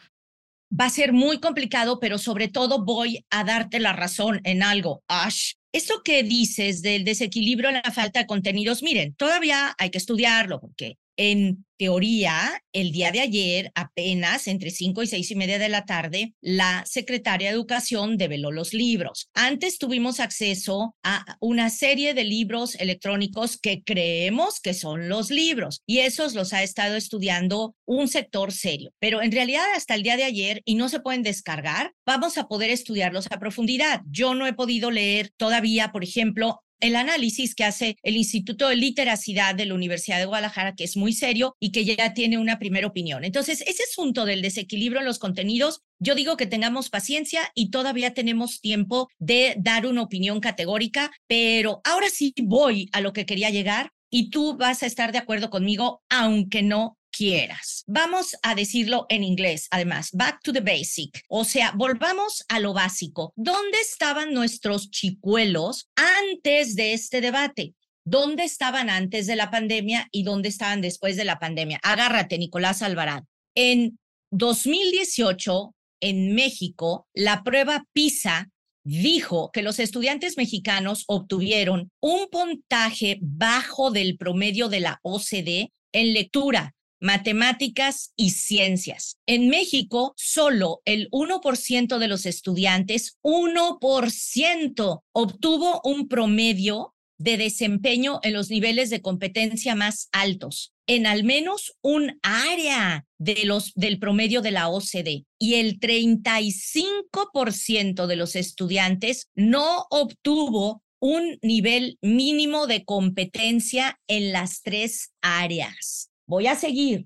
Va 0.78 0.86
a 0.86 0.90
ser 0.90 1.14
muy 1.14 1.40
complicado, 1.40 2.00
pero 2.00 2.18
sobre 2.18 2.48
todo 2.48 2.84
voy 2.84 3.26
a 3.30 3.44
darte 3.44 3.80
la 3.80 3.94
razón 3.94 4.42
en 4.44 4.64
algo, 4.64 5.04
Ash. 5.08 5.54
Eso 5.72 6.02
que 6.04 6.24
dices 6.24 6.82
del 6.82 7.04
desequilibrio 7.04 7.70
en 7.70 7.76
la 7.76 7.92
falta 7.92 8.20
de 8.20 8.28
contenidos, 8.28 8.84
miren, 8.84 9.16
todavía 9.16 9.76
hay 9.78 9.90
que 9.90 9.98
estudiarlo 9.98 10.60
porque 10.60 10.98
en 11.18 11.66
teoría, 11.78 12.64
el 12.72 12.92
día 12.92 13.12
de 13.12 13.20
ayer, 13.20 13.72
apenas 13.76 14.48
entre 14.48 14.70
5 14.70 15.04
y 15.04 15.08
seis 15.08 15.32
y 15.32 15.36
media 15.36 15.60
de 15.60 15.70
la 15.70 15.86
tarde, 15.86 16.34
la 16.40 16.84
secretaria 16.86 17.50
de 17.50 17.56
Educación 17.56 18.18
develó 18.18 18.52
los 18.52 18.74
libros. 18.74 19.30
Antes 19.34 19.80
tuvimos 19.80 20.20
acceso 20.20 20.96
a 21.04 21.26
una 21.42 21.70
serie 21.70 22.14
de 22.14 22.24
libros 22.24 22.76
electrónicos 22.76 23.58
que 23.58 23.84
creemos 23.84 24.62
que 24.62 24.74
son 24.74 25.10
los 25.10 25.30
libros 25.30 25.82
y 25.86 26.00
esos 26.00 26.36
los 26.36 26.54
ha 26.54 26.64
estado 26.64 26.96
estudiando 26.96 27.76
un 27.86 28.08
sector 28.08 28.52
serio. 28.52 28.92
Pero 29.00 29.22
en 29.22 29.32
realidad, 29.32 29.66
hasta 29.76 29.96
el 29.96 30.04
día 30.04 30.16
de 30.16 30.24
ayer, 30.24 30.62
y 30.66 30.76
no 30.76 30.90
se 30.90 31.00
pueden 31.00 31.24
descargar, 31.24 31.92
vamos 32.06 32.38
a 32.38 32.48
poder 32.48 32.70
estudiarlos 32.70 33.28
a 33.30 33.40
profundidad. 33.40 34.02
Yo 34.10 34.36
no 34.36 34.48
he 34.48 34.54
podido 34.54 34.90
leer 34.90 35.32
todavía, 35.38 35.92
por 35.92 36.04
ejemplo, 36.04 36.62
el 36.84 36.98
análisis 36.98 37.56
que 37.56 37.64
hace 37.64 37.96
el 38.04 38.18
Instituto 38.18 38.68
de 38.68 38.76
Literacidad 38.76 39.56
de 39.56 39.66
la 39.66 39.74
Universidad 39.74 40.20
de 40.20 40.26
Guadalajara, 40.26 40.76
que 40.76 40.84
es 40.84 40.98
muy 40.98 41.14
serio 41.14 41.56
y 41.58 41.72
que 41.72 41.86
ya 41.86 42.14
tiene 42.14 42.38
una 42.38 42.60
primera 42.60 42.88
opinión. 42.88 43.24
Entonces, 43.24 43.62
ese 43.62 43.84
asunto 43.84 44.26
del 44.26 44.42
desequilibrio 44.42 45.00
en 45.00 45.06
los 45.06 45.18
contenidos, 45.18 45.80
yo 46.00 46.14
digo 46.14 46.36
que 46.36 46.46
tengamos 46.46 46.90
paciencia 46.90 47.50
y 47.56 47.72
todavía 47.72 48.14
tenemos 48.14 48.60
tiempo 48.60 49.08
de 49.18 49.56
dar 49.58 49.88
una 49.88 50.02
opinión 50.02 50.42
categórica, 50.42 51.10
pero 51.26 51.80
ahora 51.86 52.10
sí 52.10 52.34
voy 52.44 52.90
a 52.92 53.00
lo 53.00 53.14
que 53.14 53.26
quería 53.26 53.50
llegar 53.50 53.92
y 54.10 54.30
tú 54.30 54.58
vas 54.58 54.84
a 54.84 54.86
estar 54.86 55.14
de 55.14 55.20
acuerdo 55.20 55.50
conmigo, 55.50 56.04
aunque 56.10 56.64
no 56.64 56.98
quieras. 57.16 57.84
Vamos 57.88 58.36
a 58.42 58.56
decirlo 58.56 59.06
en 59.10 59.24
inglés, 59.24 59.68
además, 59.72 60.10
back 60.12 60.42
to 60.44 60.52
the 60.52 60.60
basic, 60.60 61.24
o 61.30 61.46
sea, 61.46 61.72
volvamos 61.76 62.44
a 62.50 62.60
lo 62.60 62.74
básico. 62.74 63.34
¿Dónde 63.36 63.78
estaban 63.80 64.34
nuestros 64.34 64.90
chicuelos 64.90 65.90
antes 65.96 66.76
de 66.76 66.94
este 66.94 67.22
debate? 67.22 67.76
¿Dónde 68.06 68.44
estaban 68.44 68.90
antes 68.90 69.28
de 69.28 69.36
la 69.36 69.50
pandemia 69.50 70.10
y 70.12 70.24
dónde 70.24 70.50
estaban 70.50 70.82
después 70.82 71.16
de 71.16 71.24
la 71.24 71.40
pandemia? 71.40 71.80
Agárrate, 71.84 72.38
Nicolás 72.38 72.82
Alvarado. 72.82 73.26
En 73.56 74.00
2018, 74.32 75.74
en 76.02 76.36
México, 76.36 77.08
la 77.14 77.44
prueba 77.44 77.86
PISA 77.94 78.50
dijo 78.84 79.52
que 79.54 79.62
los 79.62 79.80
estudiantes 79.80 80.36
mexicanos 80.36 81.06
obtuvieron 81.08 81.92
un 82.02 82.28
puntaje 82.30 83.20
bajo 83.22 83.92
del 83.92 84.18
promedio 84.18 84.68
de 84.68 84.82
la 84.82 85.00
OCDE 85.04 85.72
en 85.94 86.14
lectura, 86.14 86.76
matemáticas 87.04 88.14
y 88.16 88.32
ciencias. 88.32 89.20
En 89.28 89.50
México, 89.50 90.16
solo 90.18 90.82
el 90.86 91.10
1% 91.12 92.00
de 92.00 92.08
los 92.08 92.26
estudiantes, 92.26 93.20
1%, 93.22 95.04
obtuvo 95.12 95.82
un 95.84 96.08
promedio 96.08 96.96
de 97.20 97.38
desempeño 97.38 98.20
en 98.24 98.34
los 98.34 98.50
niveles 98.50 98.90
de 98.90 99.02
competencia 99.02 99.76
más 99.76 100.10
altos 100.12 100.74
en 100.88 101.06
al 101.08 101.24
menos 101.24 101.78
un 101.82 102.20
área 102.22 103.08
de 103.18 103.46
los, 103.46 103.74
del 103.76 103.98
promedio 104.00 104.42
de 104.42 104.52
la 104.52 104.68
OCDE 104.70 105.26
y 105.40 105.54
el 105.56 105.80
35% 105.80 108.06
de 108.06 108.16
los 108.16 108.36
estudiantes 108.36 109.30
no 109.36 109.88
obtuvo 109.90 110.84
un 111.00 111.40
nivel 111.42 111.98
mínimo 112.02 112.68
de 112.68 112.86
competencia 112.86 114.00
en 114.08 114.32
las 114.32 114.62
tres 114.62 115.12
áreas. 115.22 116.12
Voy 116.34 116.48
a 116.48 116.56
seguir. 116.56 117.06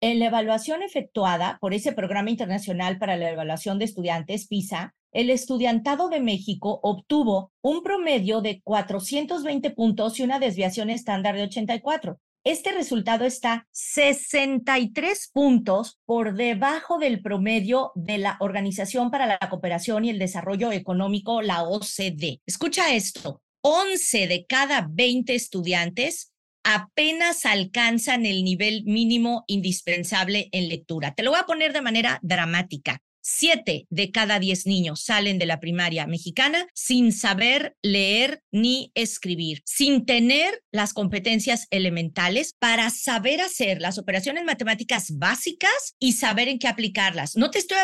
En 0.00 0.20
la 0.20 0.26
evaluación 0.26 0.84
efectuada 0.84 1.58
por 1.60 1.74
ese 1.74 1.90
Programa 1.90 2.30
Internacional 2.30 2.98
para 2.98 3.16
la 3.16 3.28
Evaluación 3.28 3.80
de 3.80 3.84
Estudiantes, 3.84 4.46
PISA, 4.46 4.94
el 5.10 5.30
estudiantado 5.30 6.08
de 6.08 6.20
México 6.20 6.78
obtuvo 6.84 7.50
un 7.62 7.82
promedio 7.82 8.42
de 8.42 8.60
420 8.62 9.70
puntos 9.70 10.20
y 10.20 10.22
una 10.22 10.38
desviación 10.38 10.88
estándar 10.88 11.34
de 11.34 11.42
84. 11.42 12.20
Este 12.44 12.70
resultado 12.70 13.24
está 13.24 13.66
63 13.72 15.30
puntos 15.32 15.98
por 16.04 16.36
debajo 16.36 16.98
del 16.98 17.22
promedio 17.22 17.90
de 17.96 18.18
la 18.18 18.36
Organización 18.38 19.10
para 19.10 19.26
la 19.26 19.40
Cooperación 19.50 20.04
y 20.04 20.10
el 20.10 20.20
Desarrollo 20.20 20.70
Económico, 20.70 21.42
la 21.42 21.64
OCDE. 21.64 22.40
Escucha 22.46 22.94
esto, 22.94 23.42
11 23.62 24.28
de 24.28 24.46
cada 24.46 24.86
20 24.88 25.34
estudiantes 25.34 26.30
apenas 26.74 27.46
alcanzan 27.46 28.26
el 28.26 28.44
nivel 28.44 28.84
mínimo 28.84 29.44
indispensable 29.46 30.48
en 30.52 30.68
lectura. 30.68 31.14
Te 31.14 31.22
lo 31.22 31.30
voy 31.30 31.40
a 31.40 31.46
poner 31.46 31.72
de 31.72 31.82
manera 31.82 32.18
dramática. 32.22 33.02
Siete 33.22 33.86
de 33.90 34.10
cada 34.10 34.38
diez 34.38 34.66
niños 34.66 35.02
salen 35.02 35.38
de 35.38 35.44
la 35.44 35.60
primaria 35.60 36.06
mexicana 36.06 36.66
sin 36.74 37.12
saber 37.12 37.76
leer 37.82 38.42
ni 38.50 38.92
escribir, 38.94 39.60
sin 39.66 40.06
tener 40.06 40.62
las 40.72 40.94
competencias 40.94 41.66
elementales 41.70 42.54
para 42.58 42.88
saber 42.88 43.42
hacer 43.42 43.80
las 43.80 43.98
operaciones 43.98 44.44
matemáticas 44.44 45.18
básicas 45.18 45.94
y 45.98 46.14
saber 46.14 46.48
en 46.48 46.58
qué 46.58 46.68
aplicarlas. 46.68 47.36
No 47.36 47.50
te 47.50 47.58
estoy 47.58 47.78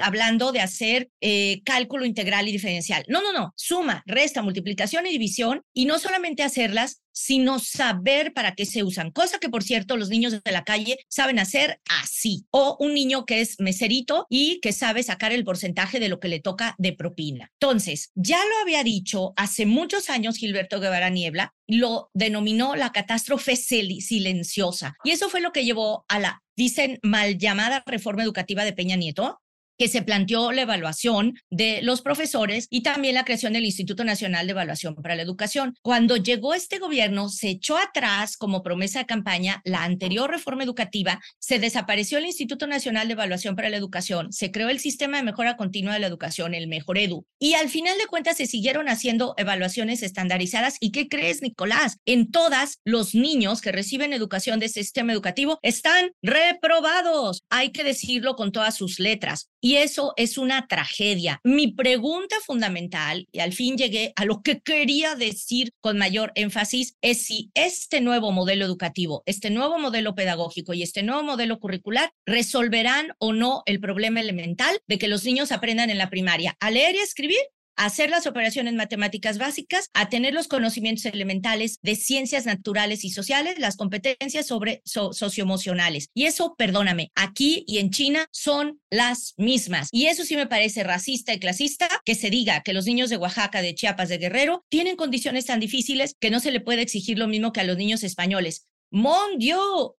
hablando 0.00 0.50
de 0.50 0.60
hacer 0.60 1.10
eh, 1.20 1.60
cálculo 1.64 2.06
integral 2.06 2.48
y 2.48 2.52
diferencial. 2.52 3.04
No, 3.06 3.20
no, 3.20 3.32
no. 3.32 3.52
Suma, 3.56 4.02
resta, 4.06 4.40
multiplicación 4.40 5.06
y 5.06 5.10
división 5.10 5.62
y 5.74 5.84
no 5.84 5.98
solamente 5.98 6.42
hacerlas, 6.42 7.02
sino 7.12 7.58
saber 7.58 8.32
para 8.32 8.54
qué 8.54 8.66
se 8.66 8.82
usan. 8.82 9.10
Cosa 9.10 9.38
que, 9.38 9.48
por 9.48 9.62
cierto, 9.62 9.96
los 9.96 10.08
niños 10.08 10.42
de 10.42 10.52
la 10.52 10.64
calle 10.64 10.98
saben 11.08 11.38
hacer 11.38 11.80
así. 12.02 12.46
O 12.50 12.76
un 12.80 12.94
niño 12.94 13.24
que 13.24 13.40
es 13.40 13.56
meserito 13.58 14.26
y 14.28 14.60
que 14.60 14.72
sabe 14.72 15.02
sacar 15.02 15.32
el 15.32 15.44
porcentaje 15.44 16.00
de 16.00 16.08
lo 16.08 16.20
que 16.20 16.28
le 16.28 16.40
toca 16.40 16.74
de 16.78 16.92
propina. 16.92 17.50
Entonces, 17.60 18.10
ya 18.14 18.38
lo 18.38 18.62
había 18.62 18.82
dicho 18.84 19.32
hace 19.36 19.66
muchos 19.66 20.10
años 20.10 20.36
Gilberto 20.36 20.80
Guevara 20.80 21.10
Niebla, 21.10 21.54
lo 21.66 22.10
denominó 22.14 22.76
la 22.76 22.92
catástrofe 22.92 23.56
silenciosa. 23.56 24.94
Y 25.04 25.10
eso 25.10 25.28
fue 25.28 25.40
lo 25.40 25.52
que 25.52 25.64
llevó 25.64 26.04
a 26.08 26.18
la 26.18 26.42
dicen 26.56 26.98
mal 27.02 27.38
llamada 27.38 27.82
reforma 27.86 28.22
educativa 28.22 28.64
de 28.64 28.74
Peña 28.74 28.96
Nieto, 28.96 29.40
que 29.80 29.88
se 29.88 30.02
planteó 30.02 30.52
la 30.52 30.60
evaluación 30.60 31.40
de 31.48 31.80
los 31.80 32.02
profesores 32.02 32.66
y 32.68 32.82
también 32.82 33.14
la 33.14 33.24
creación 33.24 33.54
del 33.54 33.64
Instituto 33.64 34.04
Nacional 34.04 34.46
de 34.46 34.50
Evaluación 34.50 34.94
para 34.94 35.16
la 35.16 35.22
Educación. 35.22 35.74
Cuando 35.80 36.18
llegó 36.18 36.52
este 36.52 36.78
gobierno, 36.78 37.30
se 37.30 37.48
echó 37.48 37.78
atrás 37.78 38.36
como 38.36 38.62
promesa 38.62 38.98
de 38.98 39.06
campaña 39.06 39.62
la 39.64 39.82
anterior 39.82 40.30
reforma 40.30 40.64
educativa, 40.64 41.18
se 41.38 41.58
desapareció 41.58 42.18
el 42.18 42.26
Instituto 42.26 42.66
Nacional 42.66 43.08
de 43.08 43.14
Evaluación 43.14 43.56
para 43.56 43.70
la 43.70 43.78
Educación, 43.78 44.30
se 44.34 44.50
creó 44.50 44.68
el 44.68 44.80
Sistema 44.80 45.16
de 45.16 45.22
Mejora 45.22 45.56
Continua 45.56 45.94
de 45.94 46.00
la 46.00 46.08
Educación, 46.08 46.52
el 46.52 46.68
Mejor 46.68 46.98
Edu, 46.98 47.24
y 47.38 47.54
al 47.54 47.70
final 47.70 47.96
de 47.96 48.06
cuentas 48.06 48.36
se 48.36 48.44
siguieron 48.44 48.90
haciendo 48.90 49.32
evaluaciones 49.38 50.02
estandarizadas. 50.02 50.76
¿Y 50.80 50.92
qué 50.92 51.08
crees, 51.08 51.40
Nicolás? 51.40 51.96
En 52.04 52.30
todas, 52.30 52.80
los 52.84 53.14
niños 53.14 53.62
que 53.62 53.72
reciben 53.72 54.12
educación 54.12 54.60
de 54.60 54.66
este 54.66 54.82
sistema 54.82 55.14
educativo 55.14 55.58
están 55.62 56.10
reprobados. 56.20 57.44
Hay 57.48 57.70
que 57.72 57.82
decirlo 57.82 58.36
con 58.36 58.52
todas 58.52 58.76
sus 58.76 58.98
letras. 58.98 59.48
Eso 59.76 60.12
es 60.16 60.38
una 60.38 60.66
tragedia. 60.66 61.40
Mi 61.44 61.72
pregunta 61.72 62.36
fundamental, 62.44 63.26
y 63.32 63.40
al 63.40 63.52
fin 63.52 63.76
llegué 63.76 64.12
a 64.16 64.24
lo 64.24 64.42
que 64.42 64.60
quería 64.60 65.14
decir 65.14 65.72
con 65.80 65.98
mayor 65.98 66.32
énfasis, 66.34 66.96
es 67.00 67.24
si 67.24 67.50
este 67.54 68.00
nuevo 68.00 68.32
modelo 68.32 68.64
educativo, 68.64 69.22
este 69.26 69.50
nuevo 69.50 69.78
modelo 69.78 70.14
pedagógico 70.14 70.74
y 70.74 70.82
este 70.82 71.02
nuevo 71.02 71.22
modelo 71.22 71.58
curricular 71.58 72.12
resolverán 72.26 73.12
o 73.18 73.32
no 73.32 73.62
el 73.66 73.80
problema 73.80 74.20
elemental 74.20 74.80
de 74.86 74.98
que 74.98 75.08
los 75.08 75.24
niños 75.24 75.52
aprendan 75.52 75.90
en 75.90 75.98
la 75.98 76.10
primaria 76.10 76.56
a 76.60 76.70
leer 76.70 76.94
y 76.94 76.98
escribir 76.98 77.40
hacer 77.84 78.10
las 78.10 78.26
operaciones 78.26 78.74
matemáticas 78.74 79.38
básicas, 79.38 79.88
a 79.94 80.08
tener 80.08 80.34
los 80.34 80.48
conocimientos 80.48 81.06
elementales 81.06 81.78
de 81.82 81.96
ciencias 81.96 82.44
naturales 82.44 83.04
y 83.04 83.10
sociales, 83.10 83.58
las 83.58 83.76
competencias 83.76 84.46
sobre 84.46 84.82
socioemocionales. 84.84 86.08
Y 86.14 86.26
eso, 86.26 86.54
perdóname, 86.58 87.10
aquí 87.14 87.64
y 87.66 87.78
en 87.78 87.90
China 87.90 88.26
son 88.32 88.80
las 88.90 89.34
mismas. 89.38 89.88
Y 89.92 90.06
eso 90.06 90.24
sí 90.24 90.36
me 90.36 90.46
parece 90.46 90.84
racista 90.84 91.32
y 91.32 91.40
clasista 91.40 91.88
que 92.04 92.14
se 92.14 92.28
diga 92.28 92.62
que 92.62 92.74
los 92.74 92.84
niños 92.84 93.08
de 93.08 93.16
Oaxaca, 93.16 93.62
de 93.62 93.74
Chiapas, 93.74 94.10
de 94.10 94.18
Guerrero 94.18 94.62
tienen 94.68 94.96
condiciones 94.96 95.46
tan 95.46 95.58
difíciles 95.58 96.14
que 96.20 96.30
no 96.30 96.40
se 96.40 96.50
le 96.50 96.60
puede 96.60 96.82
exigir 96.82 97.18
lo 97.18 97.28
mismo 97.28 97.52
que 97.52 97.60
a 97.60 97.64
los 97.64 97.78
niños 97.78 98.04
españoles. 98.04 98.66
Mon 98.90 99.38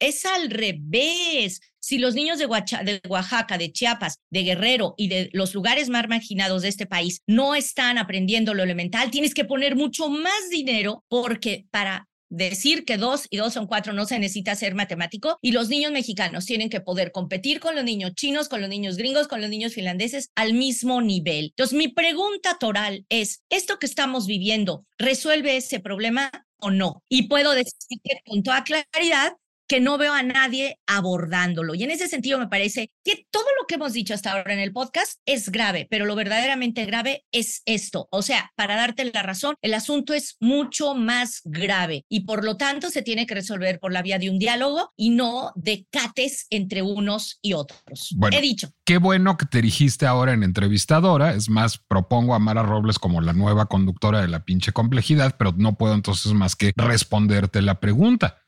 es 0.00 0.26
al 0.26 0.50
revés. 0.50 1.60
Si 1.80 1.98
los 1.98 2.14
niños 2.14 2.38
de, 2.38 2.46
Oaxaca, 2.46 3.58
de 3.58 3.72
Chiapas, 3.72 4.18
de 4.30 4.42
Guerrero 4.42 4.94
y 4.96 5.08
de 5.08 5.30
los 5.32 5.54
lugares 5.54 5.88
más 5.88 6.08
marginados 6.08 6.62
de 6.62 6.68
este 6.68 6.86
país 6.86 7.22
no 7.26 7.54
están 7.54 7.98
aprendiendo 7.98 8.54
lo 8.54 8.62
elemental, 8.62 9.10
tienes 9.10 9.34
que 9.34 9.44
poner 9.44 9.76
mucho 9.76 10.08
más 10.08 10.50
dinero 10.50 11.04
porque 11.08 11.66
para 11.70 12.08
decir 12.30 12.84
que 12.84 12.96
dos 12.96 13.26
y 13.28 13.38
dos 13.38 13.52
son 13.52 13.66
cuatro 13.66 13.92
no 13.92 14.06
se 14.06 14.18
necesita 14.18 14.54
ser 14.54 14.74
matemático 14.74 15.38
y 15.42 15.52
los 15.52 15.68
niños 15.68 15.90
mexicanos 15.90 16.46
tienen 16.46 16.70
que 16.70 16.80
poder 16.80 17.10
competir 17.10 17.60
con 17.60 17.74
los 17.74 17.84
niños 17.84 18.14
chinos, 18.14 18.48
con 18.48 18.60
los 18.60 18.70
niños 18.70 18.96
gringos, 18.96 19.28
con 19.28 19.40
los 19.40 19.50
niños 19.50 19.74
finlandeses 19.74 20.30
al 20.36 20.54
mismo 20.54 21.02
nivel. 21.02 21.46
Entonces, 21.46 21.76
mi 21.76 21.88
pregunta 21.88 22.56
toral 22.58 23.04
es, 23.08 23.42
¿esto 23.50 23.78
que 23.78 23.86
estamos 23.86 24.26
viviendo 24.26 24.86
resuelve 24.96 25.56
ese 25.56 25.80
problema? 25.80 26.30
o 26.60 26.70
no. 26.70 27.02
Y 27.08 27.22
puedo 27.22 27.52
decir 27.52 28.00
que 28.02 28.20
con 28.26 28.42
toda 28.42 28.64
claridad 28.64 29.32
que 29.70 29.78
no 29.78 29.98
veo 29.98 30.12
a 30.12 30.24
nadie 30.24 30.80
abordándolo. 30.88 31.76
Y 31.76 31.84
en 31.84 31.92
ese 31.92 32.08
sentido 32.08 32.40
me 32.40 32.48
parece 32.48 32.90
que 33.04 33.28
todo 33.30 33.44
lo 33.60 33.68
que 33.68 33.76
hemos 33.76 33.92
dicho 33.92 34.14
hasta 34.14 34.32
ahora 34.32 34.52
en 34.52 34.58
el 34.58 34.72
podcast 34.72 35.20
es 35.26 35.48
grave, 35.48 35.86
pero 35.88 36.06
lo 36.06 36.16
verdaderamente 36.16 36.84
grave 36.86 37.24
es 37.30 37.62
esto. 37.66 38.08
O 38.10 38.22
sea, 38.22 38.50
para 38.56 38.74
darte 38.74 39.04
la 39.04 39.22
razón, 39.22 39.54
el 39.62 39.74
asunto 39.74 40.12
es 40.12 40.36
mucho 40.40 40.96
más 40.96 41.42
grave 41.44 42.04
y 42.08 42.24
por 42.24 42.44
lo 42.44 42.56
tanto 42.56 42.90
se 42.90 43.02
tiene 43.02 43.28
que 43.28 43.36
resolver 43.36 43.78
por 43.78 43.92
la 43.92 44.02
vía 44.02 44.18
de 44.18 44.28
un 44.28 44.40
diálogo 44.40 44.92
y 44.96 45.10
no 45.10 45.52
de 45.54 45.86
cates 45.92 46.48
entre 46.50 46.82
unos 46.82 47.38
y 47.40 47.52
otros. 47.52 48.12
Bueno, 48.16 48.36
He 48.36 48.40
dicho. 48.40 48.72
Qué 48.84 48.98
bueno 48.98 49.36
que 49.36 49.46
te 49.46 49.58
dirigiste 49.58 50.04
ahora 50.04 50.32
en 50.32 50.42
entrevistadora. 50.42 51.32
Es 51.32 51.48
más, 51.48 51.78
propongo 51.78 52.34
a 52.34 52.40
Mara 52.40 52.64
Robles 52.64 52.98
como 52.98 53.20
la 53.20 53.34
nueva 53.34 53.66
conductora 53.66 54.20
de 54.20 54.26
la 54.26 54.44
pinche 54.44 54.72
complejidad, 54.72 55.36
pero 55.38 55.54
no 55.56 55.76
puedo 55.76 55.94
entonces 55.94 56.32
más 56.32 56.56
que 56.56 56.72
responderte 56.74 57.62
la 57.62 57.78
pregunta. 57.78 58.39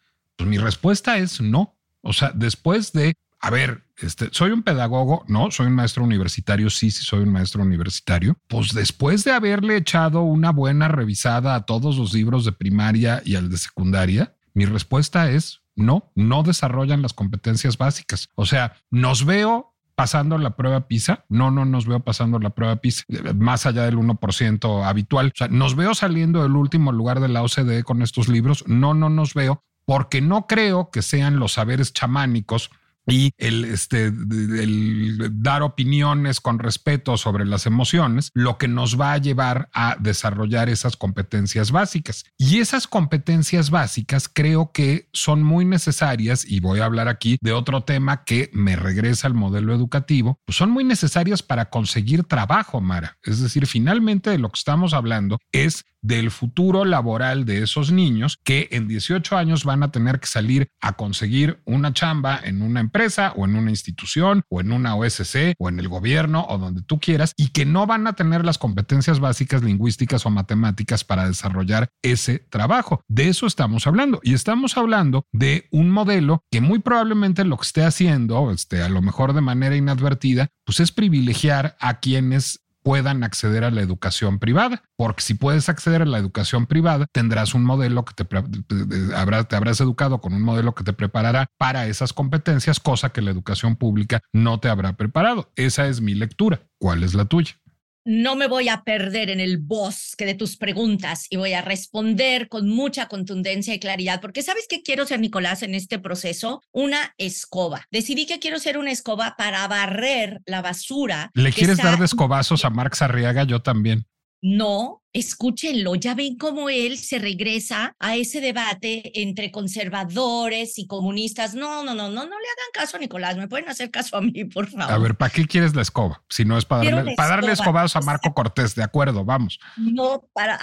Pues 0.42 0.50
mi 0.50 0.58
respuesta 0.58 1.18
es 1.18 1.40
no. 1.40 1.76
O 2.00 2.12
sea, 2.12 2.32
después 2.34 2.92
de, 2.92 3.14
a 3.40 3.48
ver, 3.48 3.84
este, 3.98 4.28
soy 4.32 4.50
un 4.50 4.64
pedagogo, 4.64 5.24
no, 5.28 5.52
soy 5.52 5.68
un 5.68 5.74
maestro 5.76 6.02
universitario, 6.02 6.68
sí, 6.68 6.90
sí, 6.90 7.04
soy 7.04 7.20
un 7.20 7.30
maestro 7.30 7.62
universitario. 7.62 8.36
Pues 8.48 8.74
después 8.74 9.22
de 9.22 9.30
haberle 9.30 9.76
echado 9.76 10.22
una 10.22 10.50
buena 10.50 10.88
revisada 10.88 11.54
a 11.54 11.64
todos 11.64 11.96
los 11.96 12.12
libros 12.12 12.44
de 12.44 12.50
primaria 12.50 13.22
y 13.24 13.36
al 13.36 13.50
de 13.50 13.56
secundaria, 13.56 14.34
mi 14.52 14.64
respuesta 14.64 15.30
es 15.30 15.62
no, 15.76 16.10
no 16.16 16.42
desarrollan 16.42 17.02
las 17.02 17.12
competencias 17.12 17.78
básicas. 17.78 18.28
O 18.34 18.44
sea, 18.44 18.74
nos 18.90 19.24
veo 19.24 19.76
pasando 19.94 20.38
la 20.38 20.56
prueba 20.56 20.88
PISA. 20.88 21.24
No, 21.28 21.52
no 21.52 21.64
nos 21.64 21.86
veo 21.86 22.00
pasando 22.00 22.40
la 22.40 22.50
prueba 22.50 22.74
PISA 22.80 23.04
más 23.36 23.64
allá 23.64 23.84
del 23.84 23.96
1% 23.96 24.84
habitual. 24.84 25.28
O 25.28 25.36
sea, 25.36 25.46
nos 25.46 25.76
veo 25.76 25.94
saliendo 25.94 26.42
del 26.42 26.56
último 26.56 26.90
lugar 26.90 27.20
de 27.20 27.28
la 27.28 27.44
OCDE 27.44 27.84
con 27.84 28.02
estos 28.02 28.26
libros. 28.26 28.64
No, 28.66 28.92
no 28.92 29.08
nos 29.08 29.34
veo 29.34 29.62
porque 29.84 30.20
no 30.20 30.46
creo 30.46 30.90
que 30.90 31.02
sean 31.02 31.38
los 31.38 31.54
saberes 31.54 31.92
chamánicos 31.92 32.70
y 33.06 33.32
el, 33.38 33.64
este, 33.64 34.06
el 34.06 35.30
dar 35.42 35.62
opiniones 35.62 36.40
con 36.40 36.58
respeto 36.58 37.16
sobre 37.16 37.44
las 37.44 37.66
emociones, 37.66 38.30
lo 38.34 38.58
que 38.58 38.68
nos 38.68 39.00
va 39.00 39.12
a 39.12 39.18
llevar 39.18 39.68
a 39.72 39.96
desarrollar 39.98 40.68
esas 40.68 40.96
competencias 40.96 41.72
básicas. 41.72 42.24
Y 42.38 42.58
esas 42.58 42.86
competencias 42.86 43.70
básicas 43.70 44.28
creo 44.32 44.72
que 44.72 45.08
son 45.12 45.42
muy 45.42 45.64
necesarias, 45.64 46.44
y 46.46 46.60
voy 46.60 46.80
a 46.80 46.84
hablar 46.84 47.08
aquí 47.08 47.38
de 47.40 47.52
otro 47.52 47.82
tema 47.82 48.24
que 48.24 48.50
me 48.52 48.76
regresa 48.76 49.26
al 49.26 49.34
modelo 49.34 49.74
educativo, 49.74 50.38
pues 50.44 50.56
son 50.56 50.70
muy 50.70 50.84
necesarias 50.84 51.42
para 51.42 51.70
conseguir 51.70 52.24
trabajo, 52.24 52.80
Mara. 52.80 53.18
Es 53.22 53.40
decir, 53.40 53.66
finalmente 53.66 54.30
de 54.30 54.38
lo 54.38 54.50
que 54.50 54.58
estamos 54.58 54.94
hablando 54.94 55.38
es 55.52 55.84
del 56.02 56.32
futuro 56.32 56.84
laboral 56.84 57.44
de 57.44 57.62
esos 57.62 57.92
niños 57.92 58.38
que 58.42 58.68
en 58.72 58.88
18 58.88 59.36
años 59.36 59.64
van 59.64 59.84
a 59.84 59.92
tener 59.92 60.18
que 60.18 60.26
salir 60.26 60.68
a 60.80 60.94
conseguir 60.94 61.60
una 61.64 61.92
chamba 61.92 62.40
en 62.42 62.60
una 62.60 62.80
empresa 62.80 62.91
o 63.36 63.44
en 63.44 63.56
una 63.56 63.70
institución 63.70 64.42
o 64.48 64.60
en 64.60 64.70
una 64.70 64.94
OSC 64.94 65.54
o 65.58 65.68
en 65.68 65.78
el 65.78 65.88
gobierno 65.88 66.46
o 66.48 66.58
donde 66.58 66.82
tú 66.82 67.00
quieras 67.00 67.32
y 67.36 67.48
que 67.48 67.64
no 67.64 67.86
van 67.86 68.06
a 68.06 68.12
tener 68.14 68.44
las 68.44 68.58
competencias 68.58 69.18
básicas 69.18 69.62
lingüísticas 69.62 70.26
o 70.26 70.30
matemáticas 70.30 71.02
para 71.02 71.26
desarrollar 71.26 71.88
ese 72.02 72.38
trabajo. 72.38 73.02
De 73.08 73.28
eso 73.28 73.46
estamos 73.46 73.86
hablando 73.86 74.20
y 74.22 74.34
estamos 74.34 74.76
hablando 74.76 75.26
de 75.32 75.68
un 75.70 75.90
modelo 75.90 76.44
que 76.50 76.60
muy 76.60 76.80
probablemente 76.80 77.44
lo 77.44 77.56
que 77.56 77.66
esté 77.66 77.84
haciendo, 77.84 78.50
este, 78.50 78.82
a 78.82 78.88
lo 78.88 79.02
mejor 79.02 79.32
de 79.32 79.40
manera 79.40 79.76
inadvertida, 79.76 80.48
pues 80.64 80.80
es 80.80 80.92
privilegiar 80.92 81.76
a 81.80 82.00
quienes 82.00 82.62
puedan 82.82 83.24
acceder 83.24 83.64
a 83.64 83.70
la 83.70 83.80
educación 83.80 84.38
privada, 84.38 84.82
porque 84.96 85.22
si 85.22 85.34
puedes 85.34 85.68
acceder 85.68 86.02
a 86.02 86.06
la 86.06 86.18
educación 86.18 86.66
privada, 86.66 87.06
tendrás 87.12 87.54
un 87.54 87.64
modelo 87.64 88.04
que 88.04 88.14
te, 88.14 88.24
te 88.24 89.56
habrás 89.56 89.80
educado 89.80 90.20
con 90.20 90.34
un 90.34 90.42
modelo 90.42 90.74
que 90.74 90.84
te 90.84 90.92
preparará 90.92 91.46
para 91.58 91.86
esas 91.86 92.12
competencias, 92.12 92.80
cosa 92.80 93.10
que 93.10 93.22
la 93.22 93.30
educación 93.30 93.76
pública 93.76 94.20
no 94.32 94.60
te 94.60 94.68
habrá 94.68 94.96
preparado. 94.96 95.50
Esa 95.56 95.86
es 95.86 96.00
mi 96.00 96.14
lectura. 96.14 96.60
¿Cuál 96.78 97.02
es 97.02 97.14
la 97.14 97.24
tuya? 97.24 97.61
No 98.04 98.36
me 98.36 98.46
voy 98.46 98.68
a 98.68 98.82
perder 98.82 99.30
en 99.30 99.40
el 99.40 99.58
bosque 99.58 100.26
de 100.26 100.34
tus 100.34 100.56
preguntas 100.56 101.26
y 101.30 101.36
voy 101.36 101.52
a 101.52 101.62
responder 101.62 102.48
con 102.48 102.68
mucha 102.68 103.06
contundencia 103.08 103.74
y 103.74 103.80
claridad, 103.80 104.20
porque 104.20 104.42
¿sabes 104.42 104.66
qué 104.68 104.82
quiero 104.82 105.06
ser, 105.06 105.20
Nicolás, 105.20 105.62
en 105.62 105.74
este 105.74 105.98
proceso? 105.98 106.62
Una 106.72 107.14
escoba. 107.18 107.86
Decidí 107.90 108.26
que 108.26 108.38
quiero 108.38 108.58
ser 108.58 108.78
una 108.78 108.90
escoba 108.90 109.34
para 109.36 109.66
barrer 109.68 110.40
la 110.46 110.62
basura. 110.62 111.30
¿Le 111.34 111.52
quieres 111.52 111.78
dar 111.78 111.98
de 111.98 112.04
escobazos 112.04 112.64
a 112.64 112.70
Marx 112.70 113.02
Arriaga? 113.02 113.44
Yo 113.44 113.62
también. 113.62 114.06
No, 114.44 115.04
escúchenlo, 115.12 115.94
ya 115.94 116.16
ven 116.16 116.36
cómo 116.36 116.68
él 116.68 116.98
se 116.98 117.20
regresa 117.20 117.94
a 118.00 118.16
ese 118.16 118.40
debate 118.40 119.22
entre 119.22 119.52
conservadores 119.52 120.80
y 120.80 120.88
comunistas. 120.88 121.54
No, 121.54 121.84
no, 121.84 121.94
no, 121.94 122.08
no, 122.08 122.24
no 122.24 122.24
le 122.24 122.48
hagan 122.48 122.72
caso 122.72 122.96
a 122.96 123.00
Nicolás, 123.00 123.36
me 123.36 123.46
pueden 123.46 123.68
hacer 123.68 123.92
caso 123.92 124.16
a 124.16 124.20
mí, 124.20 124.44
por 124.46 124.68
favor. 124.68 124.92
A 124.92 124.98
ver, 124.98 125.16
¿para 125.16 125.32
qué 125.32 125.46
quieres 125.46 125.76
la 125.76 125.82
escoba? 125.82 126.24
Si 126.28 126.44
no 126.44 126.58
es 126.58 126.64
para 126.64 126.90
darle, 126.90 127.14
para 127.14 127.28
darle 127.36 127.52
escobazos 127.52 127.94
a 127.94 128.00
Marco 128.00 128.34
Cortés, 128.34 128.74
de 128.74 128.82
acuerdo, 128.82 129.24
vamos. 129.24 129.60
No, 129.76 130.28
para, 130.32 130.58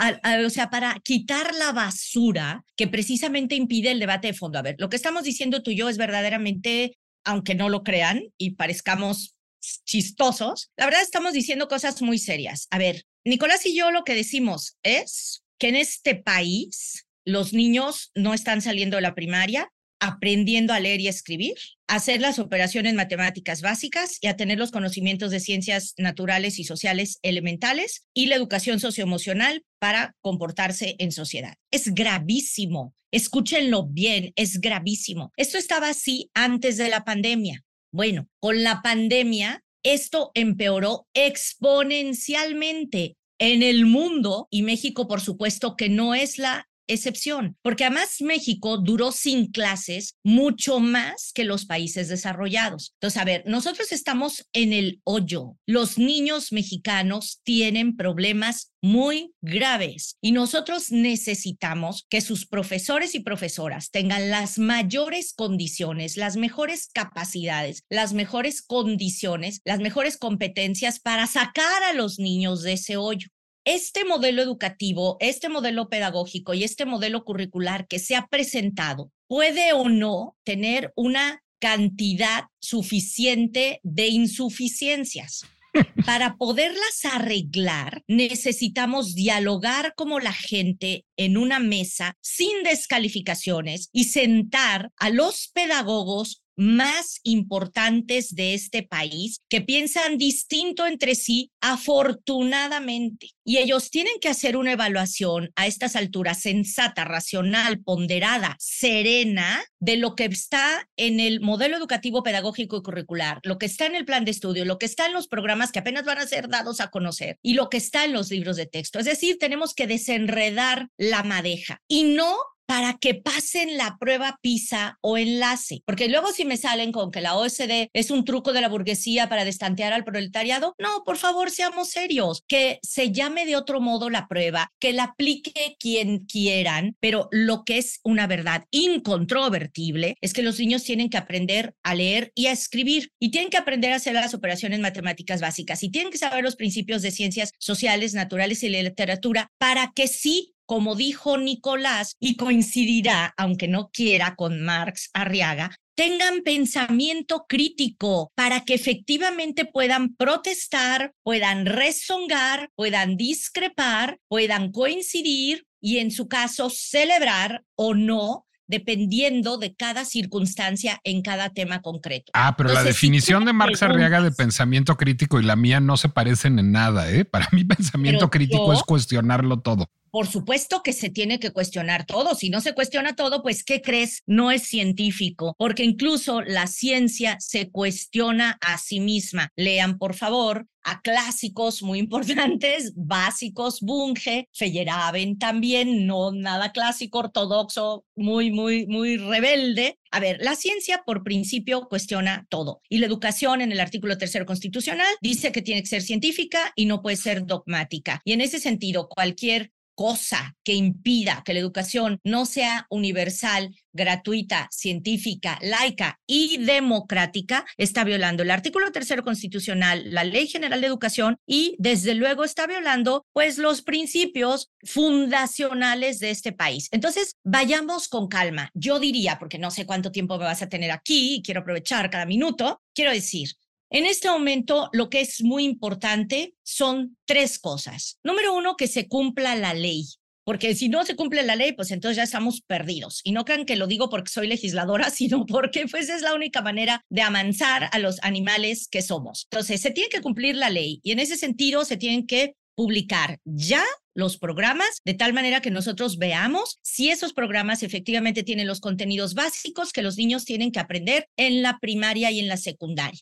o 0.45 0.49
sea, 0.49 0.69
para 0.69 0.95
quitar 1.01 1.55
la 1.55 1.71
basura 1.71 2.65
que 2.75 2.89
precisamente 2.89 3.55
impide 3.55 3.91
el 3.91 3.99
debate 3.99 4.27
de 4.27 4.33
fondo. 4.33 4.59
A 4.59 4.61
ver, 4.61 4.75
lo 4.77 4.89
que 4.89 4.97
estamos 4.97 5.23
diciendo 5.23 5.63
tú 5.63 5.71
y 5.71 5.77
yo 5.77 5.87
es 5.87 5.97
verdaderamente, 5.97 6.97
aunque 7.23 7.55
no 7.55 7.69
lo 7.69 7.83
crean 7.83 8.23
y 8.37 8.55
parezcamos 8.55 9.37
chistosos, 9.85 10.71
la 10.77 10.85
verdad 10.85 11.01
estamos 11.01 11.31
diciendo 11.31 11.69
cosas 11.69 12.01
muy 12.01 12.17
serias. 12.17 12.67
A 12.71 12.77
ver, 12.77 13.05
Nicolás 13.25 13.65
y 13.65 13.75
yo 13.75 13.91
lo 13.91 14.03
que 14.03 14.15
decimos 14.15 14.77
es 14.83 15.43
que 15.57 15.69
en 15.69 15.75
este 15.75 16.15
país 16.15 17.07
los 17.25 17.53
niños 17.53 18.11
no 18.15 18.33
están 18.33 18.61
saliendo 18.61 18.97
de 18.97 19.01
la 19.01 19.15
primaria 19.15 19.71
aprendiendo 19.99 20.73
a 20.73 20.79
leer 20.79 21.01
y 21.01 21.07
escribir, 21.07 21.55
hacer 21.87 22.21
las 22.21 22.39
operaciones 22.39 22.93
matemáticas 22.93 23.61
básicas 23.61 24.17
y 24.21 24.27
a 24.27 24.37
tener 24.37 24.57
los 24.57 24.71
conocimientos 24.71 25.31
de 25.31 25.39
ciencias 25.39 25.93
naturales 25.97 26.57
y 26.57 26.63
sociales 26.63 27.19
elementales 27.21 28.05
y 28.13 28.27
la 28.27 28.35
educación 28.35 28.79
socioemocional 28.79 29.63
para 29.77 30.15
comportarse 30.21 30.95
en 30.99 31.11
sociedad. 31.11 31.55
Es 31.71 31.93
gravísimo. 31.93 32.95
Escúchenlo 33.11 33.87
bien, 33.87 34.31
es 34.35 34.61
gravísimo. 34.61 35.33
Esto 35.35 35.57
estaba 35.57 35.89
así 35.89 36.29
antes 36.33 36.77
de 36.77 36.89
la 36.89 37.03
pandemia. 37.03 37.63
Bueno, 37.91 38.29
con 38.39 38.63
la 38.63 38.81
pandemia, 38.81 39.63
esto 39.83 40.31
empeoró 40.33 41.07
exponencialmente 41.13 43.17
en 43.39 43.63
el 43.63 43.85
mundo 43.85 44.47
y 44.51 44.63
México, 44.63 45.07
por 45.07 45.21
supuesto, 45.21 45.75
que 45.75 45.89
no 45.89 46.13
es 46.13 46.37
la 46.37 46.68
excepción, 46.89 47.55
porque 47.61 47.85
además 47.85 48.17
México 48.19 48.77
duró 48.77 49.11
sin 49.11 49.51
clases 49.51 50.15
mucho 50.23 50.79
más 50.79 51.31
que 51.33 51.45
los 51.45 51.65
países 51.65 52.09
desarrollados. 52.09 52.93
Entonces, 52.95 53.21
a 53.21 53.25
ver, 53.25 53.43
nosotros 53.45 53.91
estamos 53.91 54.45
en 54.53 54.73
el 54.73 54.99
hoyo. 55.03 55.55
Los 55.65 55.97
niños 55.97 56.51
mexicanos 56.51 57.39
tienen 57.43 57.95
problemas 57.95 58.71
muy 58.81 59.33
graves 59.41 60.17
y 60.21 60.31
nosotros 60.31 60.91
necesitamos 60.91 62.05
que 62.09 62.21
sus 62.21 62.47
profesores 62.47 63.15
y 63.15 63.19
profesoras 63.19 63.91
tengan 63.91 64.29
las 64.29 64.57
mayores 64.57 65.33
condiciones, 65.33 66.17
las 66.17 66.37
mejores 66.37 66.89
capacidades, 66.93 67.83
las 67.89 68.13
mejores 68.13 68.61
condiciones, 68.61 69.61
las 69.65 69.79
mejores 69.79 70.17
competencias 70.17 70.99
para 70.99 71.27
sacar 71.27 71.83
a 71.83 71.93
los 71.93 72.19
niños 72.19 72.63
de 72.63 72.73
ese 72.73 72.97
hoyo 72.97 73.27
este 73.69 74.03
modelo 74.03 74.41
educativo, 74.41 75.17
este 75.19 75.47
modelo 75.47 75.89
pedagógico 75.89 76.55
y 76.55 76.63
este 76.63 76.85
modelo 76.85 77.23
curricular 77.23 77.87
que 77.87 77.99
se 77.99 78.15
ha 78.15 78.25
presentado 78.25 79.11
puede 79.27 79.73
o 79.73 79.89
no 79.89 80.35
tener 80.43 80.91
una 80.95 81.43
cantidad 81.59 82.45
suficiente 82.59 83.79
de 83.83 84.07
insuficiencias. 84.07 85.45
Para 86.07 86.35
poderlas 86.35 87.05
arreglar, 87.11 88.01
necesitamos 88.07 89.13
dialogar 89.13 89.93
como 89.95 90.19
la 90.19 90.33
gente 90.33 91.05
en 91.15 91.37
una 91.37 91.59
mesa 91.59 92.17
sin 92.21 92.63
descalificaciones 92.63 93.89
y 93.91 94.05
sentar 94.05 94.91
a 94.97 95.11
los 95.11 95.47
pedagogos 95.53 96.41
más 96.59 97.21
importantes 97.23 98.35
de 98.35 98.53
este 98.53 98.83
país 98.83 99.39
que 99.49 99.61
piensan 99.61 100.17
distinto 100.17 100.85
entre 100.85 101.15
sí, 101.15 101.51
afortunadamente. 101.61 103.29
Y 103.45 103.57
ellos 103.57 103.89
tienen 103.89 104.19
que 104.21 104.27
hacer 104.27 104.57
una 104.57 104.73
evaluación 104.73 105.51
a 105.55 105.67
estas 105.67 105.95
alturas 105.95 106.41
sensata, 106.41 107.05
racional, 107.05 107.79
ponderada, 107.79 108.57
serena, 108.59 109.63
de 109.79 109.95
lo 109.95 110.15
que 110.15 110.25
está 110.25 110.87
en 110.97 111.19
el 111.19 111.39
modelo 111.39 111.77
educativo, 111.77 112.23
pedagógico 112.23 112.77
y 112.77 112.83
curricular, 112.83 113.39
lo 113.43 113.57
que 113.57 113.65
está 113.65 113.85
en 113.85 113.95
el 113.95 114.05
plan 114.05 114.25
de 114.25 114.31
estudio, 114.31 114.65
lo 114.65 114.77
que 114.77 114.85
está 114.85 115.05
en 115.05 115.13
los 115.13 115.27
programas 115.27 115.71
que 115.71 115.79
apenas 115.79 116.03
van 116.03 116.17
a 116.17 116.27
ser 116.27 116.49
dados 116.49 116.81
a 116.81 116.89
conocer 116.89 117.37
y 117.41 117.53
lo 117.53 117.69
que 117.69 117.77
está 117.77 118.03
en 118.03 118.13
los 118.13 118.29
libros 118.29 118.57
de 118.57 118.65
texto. 118.65 118.99
Es 118.99 119.05
decir, 119.05 119.37
tenemos 119.39 119.73
que 119.73 119.87
desenredar 119.87 120.89
la 120.97 121.23
madeja 121.23 121.81
y 121.87 122.03
no 122.03 122.35
para 122.69 122.99
que 122.99 123.15
pasen 123.15 123.77
la 123.77 123.97
prueba 123.99 124.37
PISA 124.43 124.99
o 125.01 125.17
enlace. 125.17 125.81
Porque 125.87 126.07
luego 126.07 126.31
si 126.31 126.45
me 126.45 126.55
salen 126.55 126.91
con 126.91 127.09
que 127.09 127.19
la 127.19 127.35
OSD 127.35 127.89
es 127.93 128.11
un 128.11 128.23
truco 128.25 128.53
de 128.53 128.61
la 128.61 128.69
burguesía 128.69 129.27
para 129.27 129.43
destantear 129.43 129.91
al 129.91 130.03
proletariado, 130.03 130.75
no, 130.77 131.03
por 131.03 131.17
favor, 131.17 131.49
seamos 131.49 131.89
serios, 131.89 132.43
que 132.47 132.77
se 132.83 133.11
llame 133.11 133.47
de 133.47 133.55
otro 133.55 133.81
modo 133.81 134.11
la 134.11 134.27
prueba, 134.27 134.71
que 134.79 134.93
la 134.93 135.05
aplique 135.05 135.77
quien 135.79 136.25
quieran, 136.25 136.95
pero 136.99 137.27
lo 137.31 137.63
que 137.63 137.79
es 137.79 138.01
una 138.03 138.27
verdad 138.27 138.65
incontrovertible 138.69 140.17
es 140.21 140.33
que 140.33 140.43
los 140.43 140.59
niños 140.59 140.83
tienen 140.83 141.09
que 141.09 141.17
aprender 141.17 141.73
a 141.81 141.95
leer 141.95 142.31
y 142.35 142.45
a 142.45 142.51
escribir 142.51 143.09
y 143.19 143.31
tienen 143.31 143.49
que 143.49 143.57
aprender 143.57 143.93
a 143.93 143.95
hacer 143.95 144.13
las 144.13 144.35
operaciones 144.35 144.79
matemáticas 144.79 145.41
básicas 145.41 145.81
y 145.81 145.89
tienen 145.89 146.11
que 146.11 146.19
saber 146.19 146.43
los 146.43 146.55
principios 146.55 147.01
de 147.01 147.09
ciencias 147.09 147.51
sociales, 147.57 148.13
naturales 148.13 148.61
y 148.61 148.69
literatura 148.69 149.47
para 149.57 149.91
que 149.95 150.07
sí 150.07 150.53
como 150.69 150.95
dijo 150.95 151.39
Nicolás, 151.39 152.15
y 152.19 152.35
coincidirá, 152.35 153.33
aunque 153.37 153.67
no 153.67 153.89
quiera, 153.91 154.35
con 154.35 154.61
Marx 154.61 155.09
Arriaga, 155.15 155.75
tengan 155.95 156.43
pensamiento 156.43 157.47
crítico 157.49 158.31
para 158.35 158.65
que 158.65 158.75
efectivamente 158.75 159.65
puedan 159.65 160.13
protestar, 160.13 161.13
puedan 161.23 161.65
rezongar, 161.65 162.69
puedan 162.75 163.17
discrepar, 163.17 164.19
puedan 164.27 164.71
coincidir 164.71 165.65
y 165.81 165.97
en 165.97 166.11
su 166.11 166.27
caso 166.27 166.69
celebrar 166.69 167.63
o 167.75 167.95
no 167.95 168.45
dependiendo 168.67 169.57
de 169.57 169.73
cada 169.73 170.05
circunstancia 170.05 171.01
en 171.03 171.23
cada 171.23 171.49
tema 171.49 171.81
concreto. 171.81 172.31
Ah, 172.35 172.53
pero 172.55 172.71
la 172.71 172.83
definición 172.83 173.43
de 173.43 173.53
Marx 173.53 173.81
Arriaga 173.81 174.21
de 174.21 174.31
pensamiento 174.31 174.95
crítico 174.95 175.39
y 175.39 175.43
la 175.43 175.55
mía 175.55 175.79
no 175.79 175.97
se 175.97 176.09
parecen 176.09 176.59
en 176.59 176.71
nada, 176.71 177.11
¿eh? 177.11 177.25
Para 177.25 177.49
mí 177.51 177.63
pensamiento 177.65 178.29
crítico 178.29 178.71
es 178.71 178.83
cuestionarlo 178.83 179.61
todo. 179.61 179.89
Por 180.11 180.27
supuesto 180.27 180.81
que 180.83 180.93
se 180.93 181.09
tiene 181.09 181.39
que 181.39 181.51
cuestionar 181.51 182.05
todo. 182.05 182.35
Si 182.35 182.49
no 182.49 182.61
se 182.61 182.73
cuestiona 182.73 183.15
todo, 183.15 183.41
pues 183.41 183.63
¿qué 183.63 183.81
crees? 183.81 184.23
No 184.25 184.51
es 184.51 184.63
científico, 184.63 185.55
porque 185.57 185.83
incluso 185.83 186.41
la 186.41 186.67
ciencia 186.67 187.37
se 187.39 187.69
cuestiona 187.69 188.57
a 188.61 188.77
sí 188.77 188.99
misma. 188.99 189.51
Lean, 189.55 189.97
por 189.97 190.15
favor, 190.15 190.67
a 190.83 191.01
clásicos 191.01 191.83
muy 191.83 191.99
importantes, 192.05 192.93
básicos, 192.95 193.81
Bunge, 193.81 194.49
Feyerabend 194.53 195.39
también, 195.39 196.05
no 196.05 196.31
nada 196.31 196.71
clásico, 196.71 197.19
ortodoxo, 197.19 198.05
muy, 198.15 198.51
muy, 198.51 198.87
muy 198.87 199.17
rebelde. 199.17 199.99
A 200.11 200.19
ver, 200.19 200.39
la 200.41 200.55
ciencia 200.55 201.03
por 201.05 201.23
principio 201.23 201.87
cuestiona 201.87 202.45
todo 202.49 202.81
y 202.89 202.97
la 202.97 203.05
educación 203.05 203.61
en 203.61 203.71
el 203.71 203.79
artículo 203.79 204.17
tercero 204.17 204.45
constitucional 204.45 205.07
dice 205.21 205.51
que 205.51 205.61
tiene 205.61 205.81
que 205.81 205.87
ser 205.87 206.01
científica 206.01 206.73
y 206.75 206.85
no 206.85 207.01
puede 207.01 207.17
ser 207.17 207.45
dogmática. 207.45 208.21
Y 208.25 208.33
en 208.33 208.41
ese 208.41 208.59
sentido, 208.59 209.07
cualquier 209.07 209.71
cosa 209.99 210.55
que 210.63 210.75
impida 210.75 211.41
que 211.43 211.51
la 211.51 211.59
educación 211.59 212.21
no 212.23 212.45
sea 212.45 212.87
universal, 212.89 213.75
gratuita, 213.91 214.69
científica, 214.71 215.59
laica 215.61 216.21
y 216.25 216.55
democrática, 216.63 217.65
está 217.75 218.05
violando 218.05 218.43
el 218.43 218.51
artículo 218.51 218.93
tercero 218.93 219.25
constitucional, 219.25 220.05
la 220.13 220.23
Ley 220.23 220.47
General 220.47 220.79
de 220.79 220.87
Educación 220.87 221.35
y 221.45 221.75
desde 221.79 222.15
luego 222.15 222.45
está 222.45 222.65
violando 222.65 223.25
pues 223.33 223.57
los 223.57 223.81
principios 223.81 224.71
fundacionales 224.83 226.19
de 226.19 226.29
este 226.29 226.53
país. 226.53 226.87
Entonces, 226.91 227.35
vayamos 227.43 228.07
con 228.07 228.29
calma. 228.29 228.69
Yo 228.73 229.01
diría, 229.01 229.37
porque 229.37 229.59
no 229.59 229.69
sé 229.69 229.85
cuánto 229.85 230.13
tiempo 230.13 230.37
me 230.37 230.45
vas 230.45 230.61
a 230.61 230.69
tener 230.69 230.91
aquí 230.91 231.35
y 231.35 231.41
quiero 231.41 231.59
aprovechar 231.59 232.09
cada 232.09 232.25
minuto, 232.25 232.81
quiero 232.93 233.11
decir, 233.11 233.49
en 233.91 234.05
este 234.05 234.29
momento, 234.29 234.89
lo 234.93 235.09
que 235.09 235.21
es 235.21 235.41
muy 235.43 235.63
importante 235.65 236.53
son 236.63 237.17
tres 237.25 237.57
cosas. 237.57 238.19
Número 238.23 238.53
uno, 238.53 238.75
que 238.75 238.87
se 238.87 239.07
cumpla 239.07 239.55
la 239.55 239.73
ley. 239.73 240.05
Porque 240.43 240.73
si 240.73 240.89
no 240.89 241.05
se 241.05 241.15
cumple 241.15 241.43
la 241.43 241.55
ley, 241.55 241.73
pues 241.73 241.91
entonces 241.91 242.17
ya 242.17 242.23
estamos 242.23 242.61
perdidos. 242.61 243.21
Y 243.23 243.33
no 243.33 243.45
crean 243.45 243.65
que 243.65 243.75
lo 243.75 243.85
digo 243.85 244.09
porque 244.09 244.31
soy 244.31 244.47
legisladora, 244.47 245.09
sino 245.11 245.45
porque 245.45 245.85
pues 245.87 246.09
es 246.09 246.21
la 246.21 246.33
única 246.33 246.61
manera 246.61 247.03
de 247.09 247.21
amansar 247.21 247.89
a 247.91 247.99
los 247.99 248.17
animales 248.23 248.87
que 248.89 249.01
somos. 249.01 249.47
Entonces, 249.51 249.81
se 249.81 249.91
tiene 249.91 250.09
que 250.09 250.21
cumplir 250.21 250.55
la 250.55 250.69
ley 250.69 250.99
y 251.03 251.11
en 251.11 251.19
ese 251.19 251.37
sentido 251.37 251.85
se 251.85 251.97
tienen 251.97 252.25
que 252.25 252.55
publicar 252.75 253.39
ya 253.43 253.83
los 254.15 254.37
programas 254.37 255.01
de 255.03 255.13
tal 255.13 255.33
manera 255.33 255.61
que 255.61 255.69
nosotros 255.69 256.17
veamos 256.17 256.79
si 256.81 257.09
esos 257.09 257.33
programas 257.33 257.83
efectivamente 257.83 258.43
tienen 258.43 258.67
los 258.67 258.79
contenidos 258.79 259.33
básicos 259.33 259.91
que 259.91 260.01
los 260.01 260.17
niños 260.17 260.45
tienen 260.45 260.71
que 260.71 260.79
aprender 260.79 261.27
en 261.37 261.61
la 261.61 261.77
primaria 261.79 262.31
y 262.31 262.39
en 262.39 262.47
la 262.47 262.57
secundaria. 262.57 263.19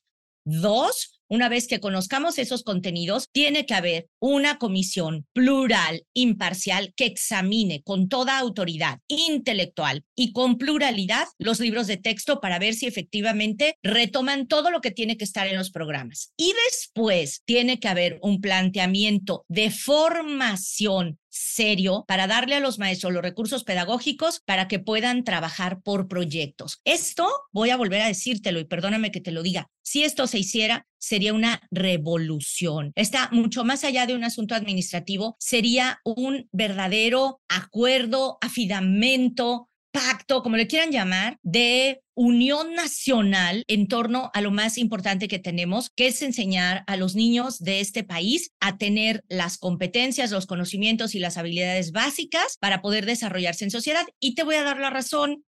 Dos, 0.49 1.19
una 1.27 1.49
vez 1.49 1.67
que 1.67 1.81
conozcamos 1.81 2.39
esos 2.39 2.63
contenidos, 2.63 3.27
tiene 3.33 3.65
que 3.65 3.73
haber 3.73 4.07
una 4.21 4.57
comisión 4.57 5.27
plural, 5.33 6.05
imparcial, 6.13 6.93
que 6.95 7.03
examine 7.03 7.83
con 7.83 8.07
toda 8.07 8.39
autoridad 8.39 8.99
intelectual 9.09 10.05
y 10.15 10.31
con 10.31 10.57
pluralidad 10.57 11.27
los 11.37 11.59
libros 11.59 11.85
de 11.87 11.97
texto 11.97 12.39
para 12.39 12.59
ver 12.59 12.75
si 12.75 12.87
efectivamente 12.87 13.75
retoman 13.83 14.47
todo 14.47 14.71
lo 14.71 14.79
que 14.79 14.91
tiene 14.91 15.17
que 15.17 15.25
estar 15.25 15.47
en 15.47 15.57
los 15.57 15.69
programas. 15.69 16.31
Y 16.37 16.53
después 16.69 17.41
tiene 17.43 17.81
que 17.81 17.89
haber 17.89 18.17
un 18.21 18.39
planteamiento 18.39 19.43
de 19.49 19.69
formación 19.69 21.19
serio 21.37 22.05
para 22.07 22.27
darle 22.27 22.55
a 22.55 22.59
los 22.59 22.79
maestros 22.79 23.13
los 23.13 23.21
recursos 23.21 23.63
pedagógicos 23.63 24.41
para 24.45 24.67
que 24.67 24.79
puedan 24.79 25.23
trabajar 25.23 25.81
por 25.81 26.07
proyectos. 26.07 26.81
Esto, 26.83 27.27
voy 27.51 27.69
a 27.69 27.77
volver 27.77 28.01
a 28.01 28.07
decírtelo 28.07 28.59
y 28.59 28.65
perdóname 28.65 29.11
que 29.11 29.21
te 29.21 29.31
lo 29.31 29.43
diga, 29.43 29.69
si 29.81 30.03
esto 30.03 30.27
se 30.27 30.39
hiciera, 30.39 30.85
sería 30.97 31.33
una 31.33 31.61
revolución. 31.71 32.91
Está 32.95 33.29
mucho 33.31 33.63
más 33.63 33.83
allá 33.83 34.05
de 34.05 34.15
un 34.15 34.23
asunto 34.23 34.55
administrativo, 34.55 35.37
sería 35.39 35.99
un 36.03 36.49
verdadero 36.51 37.41
acuerdo, 37.47 38.37
afidamento, 38.41 39.69
pacto, 39.91 40.43
como 40.43 40.57
le 40.57 40.67
quieran 40.67 40.91
llamar, 40.91 41.37
de 41.41 42.01
unión 42.17 42.73
nacional 42.73 43.63
en 43.67 43.87
torno 43.87 44.31
a 44.33 44.41
lo 44.41 44.49
más 44.49 44.79
importante 44.79 45.27
que 45.27 45.37
tenemos, 45.37 45.91
que 45.95 46.07
es 46.07 46.21
enseñar 46.23 46.83
a 46.87 46.97
los 46.97 47.15
niños 47.15 47.59
de 47.59 47.79
este 47.79 48.03
país 48.03 48.51
a 48.59 48.77
tener 48.77 49.23
las 49.29 49.59
competencias, 49.59 50.31
los 50.31 50.47
conocimientos 50.47 51.13
y 51.13 51.19
las 51.19 51.37
habilidades 51.37 51.91
básicas 51.91 52.57
para 52.59 52.81
poder 52.81 53.05
desarrollarse 53.05 53.65
en 53.65 53.71
sociedad. 53.71 54.05
Y 54.19 54.33
te 54.33 54.43
voy 54.43 54.55
a 54.55 54.63
dar 54.63 54.79
la 54.79 54.89
razón, 54.89 55.43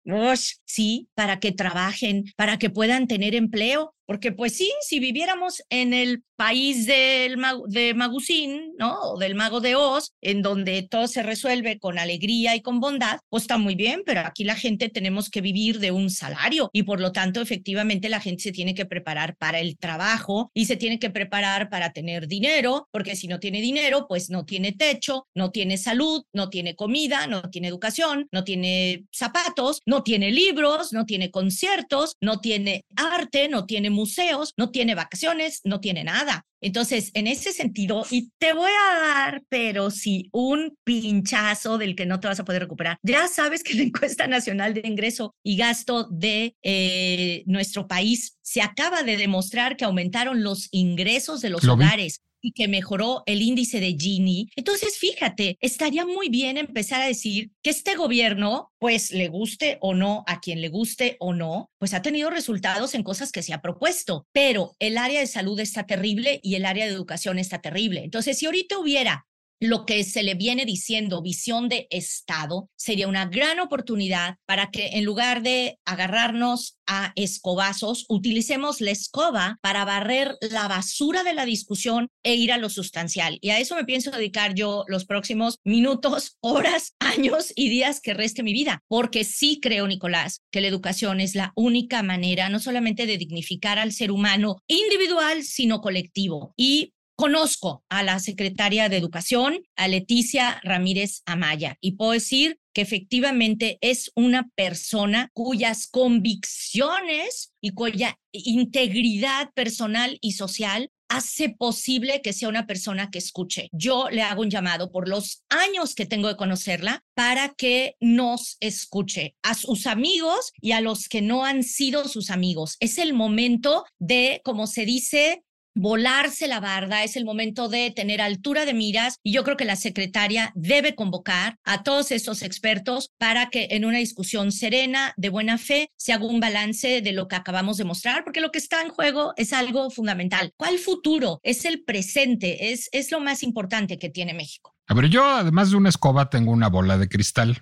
sí, 0.65 1.07
para 1.15 1.39
que 1.39 1.53
trabajen, 1.53 2.25
para 2.35 2.59
que 2.59 2.69
puedan 2.69 3.07
tener 3.07 3.33
empleo, 3.33 3.95
porque 4.05 4.31
pues 4.31 4.53
sí, 4.53 4.71
si 4.81 4.99
viviéramos 4.99 5.61
en 5.69 5.93
el 5.93 6.23
país 6.37 6.85
del 6.85 7.37
de 7.67 7.93
Magusín, 7.93 8.73
¿no? 8.77 8.97
O 9.01 9.19
del 9.19 9.35
mago 9.35 9.59
de 9.59 9.75
Oz, 9.75 10.13
en 10.21 10.41
donde 10.41 10.81
todo 10.83 11.07
se 11.07 11.23
resuelve 11.23 11.77
con 11.77 11.99
alegría 11.99 12.55
y 12.55 12.61
con 12.61 12.79
bondad, 12.79 13.19
pues 13.29 13.43
está 13.43 13.57
muy 13.57 13.75
bien, 13.75 14.03
pero 14.05 14.21
aquí 14.21 14.45
la 14.45 14.55
gente 14.55 14.87
tenemos 14.87 15.29
que 15.29 15.41
vivir 15.41 15.79
de 15.79 15.91
un 15.91 16.09
salario 16.09 16.56
y 16.73 16.83
por 16.83 16.99
lo 16.99 17.11
tanto 17.11 17.41
efectivamente 17.41 18.09
la 18.09 18.19
gente 18.19 18.43
se 18.43 18.51
tiene 18.51 18.73
que 18.73 18.85
preparar 18.85 19.35
para 19.37 19.59
el 19.59 19.77
trabajo 19.77 20.51
y 20.53 20.65
se 20.65 20.75
tiene 20.75 20.99
que 20.99 21.09
preparar 21.09 21.69
para 21.69 21.93
tener 21.93 22.27
dinero, 22.27 22.87
porque 22.91 23.15
si 23.15 23.27
no 23.27 23.39
tiene 23.39 23.61
dinero, 23.61 24.05
pues 24.07 24.29
no 24.29 24.45
tiene 24.45 24.71
techo, 24.71 25.27
no 25.35 25.51
tiene 25.51 25.77
salud, 25.77 26.23
no 26.33 26.49
tiene 26.49 26.75
comida, 26.75 27.27
no 27.27 27.41
tiene 27.49 27.67
educación, 27.67 28.27
no 28.31 28.43
tiene 28.43 29.05
zapatos, 29.11 29.81
no 29.85 30.03
tiene 30.03 30.31
libros, 30.31 30.93
no 30.93 31.05
tiene 31.05 31.31
conciertos, 31.31 32.15
no 32.21 32.39
tiene 32.39 32.85
arte, 32.95 33.49
no 33.49 33.65
tiene 33.65 33.89
museos, 33.89 34.53
no 34.57 34.71
tiene 34.71 34.95
vacaciones, 34.95 35.61
no 35.63 35.79
tiene 35.79 36.03
nada. 36.03 36.45
Entonces, 36.61 37.11
en 37.13 37.27
ese 37.27 37.51
sentido, 37.51 38.05
y 38.09 38.31
te 38.39 38.53
voy 38.53 38.71
a 38.71 38.99
dar, 38.99 39.43
pero 39.49 39.91
sí, 39.91 40.29
un 40.31 40.77
pinchazo 40.83 41.77
del 41.77 41.95
que 41.95 42.05
no 42.05 42.19
te 42.19 42.27
vas 42.27 42.39
a 42.39 42.45
poder 42.45 42.63
recuperar. 42.63 42.97
Ya 43.03 43.27
sabes 43.27 43.63
que 43.63 43.75
la 43.75 43.83
encuesta 43.83 44.27
nacional 44.27 44.73
de 44.73 44.81
ingreso 44.85 45.35
y 45.43 45.57
gasto 45.57 46.07
de 46.09 46.55
eh, 46.63 47.43
nuestro 47.45 47.87
país 47.87 48.37
se 48.41 48.61
acaba 48.61 49.03
de 49.03 49.17
demostrar 49.17 49.77
que 49.77 49.85
aumentaron 49.85 50.43
los 50.43 50.67
ingresos 50.71 51.41
de 51.41 51.49
los 51.49 51.65
hogares 51.65 52.21
y 52.41 52.51
que 52.51 52.67
mejoró 52.67 53.23
el 53.25 53.41
índice 53.41 53.79
de 53.79 53.95
Gini. 53.99 54.49
Entonces, 54.55 54.97
fíjate, 54.97 55.57
estaría 55.61 56.05
muy 56.05 56.29
bien 56.29 56.57
empezar 56.57 57.01
a 57.01 57.07
decir 57.07 57.51
que 57.61 57.69
este 57.69 57.95
gobierno, 57.95 58.71
pues 58.79 59.11
le 59.11 59.27
guste 59.27 59.77
o 59.81 59.93
no, 59.93 60.23
a 60.27 60.39
quien 60.39 60.61
le 60.61 60.69
guste 60.69 61.17
o 61.19 61.33
no, 61.33 61.69
pues 61.79 61.93
ha 61.93 62.01
tenido 62.01 62.29
resultados 62.29 62.95
en 62.95 63.03
cosas 63.03 63.31
que 63.31 63.43
se 63.43 63.53
ha 63.53 63.61
propuesto, 63.61 64.27
pero 64.31 64.75
el 64.79 64.97
área 64.97 65.19
de 65.19 65.27
salud 65.27 65.59
está 65.59 65.85
terrible 65.85 66.39
y 66.43 66.55
el 66.55 66.65
área 66.65 66.85
de 66.85 66.93
educación 66.93 67.39
está 67.39 67.59
terrible. 67.61 68.03
Entonces, 68.03 68.37
si 68.37 68.45
ahorita 68.45 68.77
hubiera 68.79 69.25
lo 69.59 69.85
que 69.85 70.03
se 70.03 70.23
le 70.23 70.35
viene 70.35 70.65
diciendo 70.65 71.21
visión 71.21 71.69
de 71.69 71.87
Estado, 71.89 72.69
sería 72.75 73.07
una 73.07 73.25
gran 73.25 73.59
oportunidad 73.59 74.37
para 74.45 74.69
que 74.71 74.87
en 74.93 75.05
lugar 75.05 75.41
de 75.41 75.79
agarrarnos 75.85 76.77
a 76.87 77.11
escobazos, 77.15 78.05
utilicemos 78.07 78.81
la 78.81 78.91
escoba 78.91 79.59
para 79.61 79.85
barrer 79.85 80.37
la 80.41 80.67
basura 80.67 81.23
de 81.23 81.33
la 81.33 81.45
discusión 81.45 82.07
e 82.23 82.35
ir 82.35 82.51
a 82.51 82.57
lo 82.57 82.69
sustancial. 82.69 83.37
Y 83.41 83.49
a 83.49 83.59
eso 83.59 83.75
me 83.75 83.83
pienso 83.83 84.09
dedicar 84.09 84.53
yo 84.55 84.85
los 84.87 85.05
próximos 85.05 85.59
minutos, 85.63 86.37
horas, 86.41 86.95
años 86.99 87.51
y 87.55 87.69
días 87.69 87.99
que 88.01 88.13
reste 88.13 88.43
mi 88.43 88.53
vida, 88.53 88.83
porque 88.87 89.23
sí 89.23 89.59
creo, 89.61 89.87
Nicolás, 89.87 90.41
que 90.51 90.61
la 90.61 90.67
educación 90.67 91.19
es 91.19 91.35
la 91.35 91.51
única 91.55 92.03
manera 92.03 92.49
no 92.49 92.59
solamente 92.59 93.05
de 93.05 93.17
dignificar 93.17 93.79
al 93.79 93.91
ser 93.91 94.11
humano 94.11 94.57
individual, 94.67 95.43
sino 95.43 95.81
colectivo. 95.81 96.53
Y 96.55 96.93
Conozco 97.19 97.83
a 97.89 98.03
la 98.03 98.19
secretaria 98.19 98.89
de 98.89 98.97
Educación, 98.97 99.63
a 99.75 99.87
Leticia 99.87 100.61
Ramírez 100.63 101.23
Amaya, 101.25 101.75
y 101.81 101.93
puedo 101.93 102.11
decir 102.11 102.59
que 102.73 102.81
efectivamente 102.81 103.79
es 103.81 104.11
una 104.13 104.49
persona 104.53 105.31
cuyas 105.33 105.87
convicciones 105.87 107.53
y 107.59 107.71
cuya 107.71 108.19
integridad 108.31 109.49
personal 109.55 110.19
y 110.21 110.33
social 110.33 110.91
hace 111.09 111.49
posible 111.49 112.21
que 112.21 112.33
sea 112.33 112.49
una 112.49 112.67
persona 112.67 113.09
que 113.09 113.17
escuche. 113.17 113.69
Yo 113.71 114.09
le 114.11 114.21
hago 114.21 114.43
un 114.43 114.51
llamado 114.51 114.91
por 114.91 115.07
los 115.07 115.43
años 115.49 115.95
que 115.95 116.05
tengo 116.05 116.27
de 116.27 116.35
conocerla 116.35 117.03
para 117.15 117.55
que 117.55 117.95
nos 117.99 118.57
escuche 118.59 119.35
a 119.41 119.55
sus 119.55 119.87
amigos 119.87 120.51
y 120.61 120.73
a 120.73 120.81
los 120.81 121.07
que 121.09 121.21
no 121.21 121.45
han 121.45 121.63
sido 121.63 122.07
sus 122.07 122.29
amigos. 122.29 122.77
Es 122.79 122.99
el 122.99 123.13
momento 123.13 123.85
de, 123.97 124.41
como 124.43 124.67
se 124.67 124.85
dice, 124.85 125.43
volarse 125.77 126.47
la 126.47 126.59
barda, 126.59 127.03
es 127.03 127.15
el 127.15 127.25
momento 127.25 127.69
de 127.69 127.91
tener 127.91 128.21
altura 128.21 128.65
de 128.65 128.73
miras 128.73 129.19
y 129.23 129.31
yo 129.31 129.43
creo 129.43 129.57
que 129.57 129.65
la 129.65 129.75
secretaria 129.75 130.51
debe 130.55 130.95
convocar 130.95 131.57
a 131.63 131.83
todos 131.83 132.11
estos 132.11 132.41
expertos 132.41 133.11
para 133.17 133.49
que 133.49 133.67
en 133.71 133.85
una 133.85 133.99
discusión 133.99 134.51
serena, 134.51 135.13
de 135.17 135.29
buena 135.29 135.57
fe, 135.57 135.91
se 135.95 136.13
haga 136.13 136.25
un 136.25 136.39
balance 136.39 137.01
de 137.01 137.11
lo 137.11 137.27
que 137.27 137.35
acabamos 137.35 137.77
de 137.77 137.85
mostrar, 137.85 138.23
porque 138.23 138.41
lo 138.41 138.51
que 138.51 138.59
está 138.59 138.81
en 138.81 138.89
juego 138.89 139.33
es 139.37 139.53
algo 139.53 139.89
fundamental. 139.89 140.53
¿Cuál 140.57 140.79
futuro? 140.79 141.39
Es 141.43 141.65
el 141.65 141.83
presente, 141.83 142.71
es, 142.71 142.89
es 142.91 143.11
lo 143.11 143.19
más 143.19 143.43
importante 143.43 143.97
que 143.97 144.09
tiene 144.09 144.33
México. 144.33 144.75
A 144.87 144.93
ver, 144.93 145.09
yo 145.09 145.25
además 145.25 145.69
de 145.69 145.77
una 145.77 145.89
escoba 145.89 146.29
tengo 146.29 146.51
una 146.51 146.69
bola 146.69 146.97
de 146.97 147.09
cristal. 147.09 147.61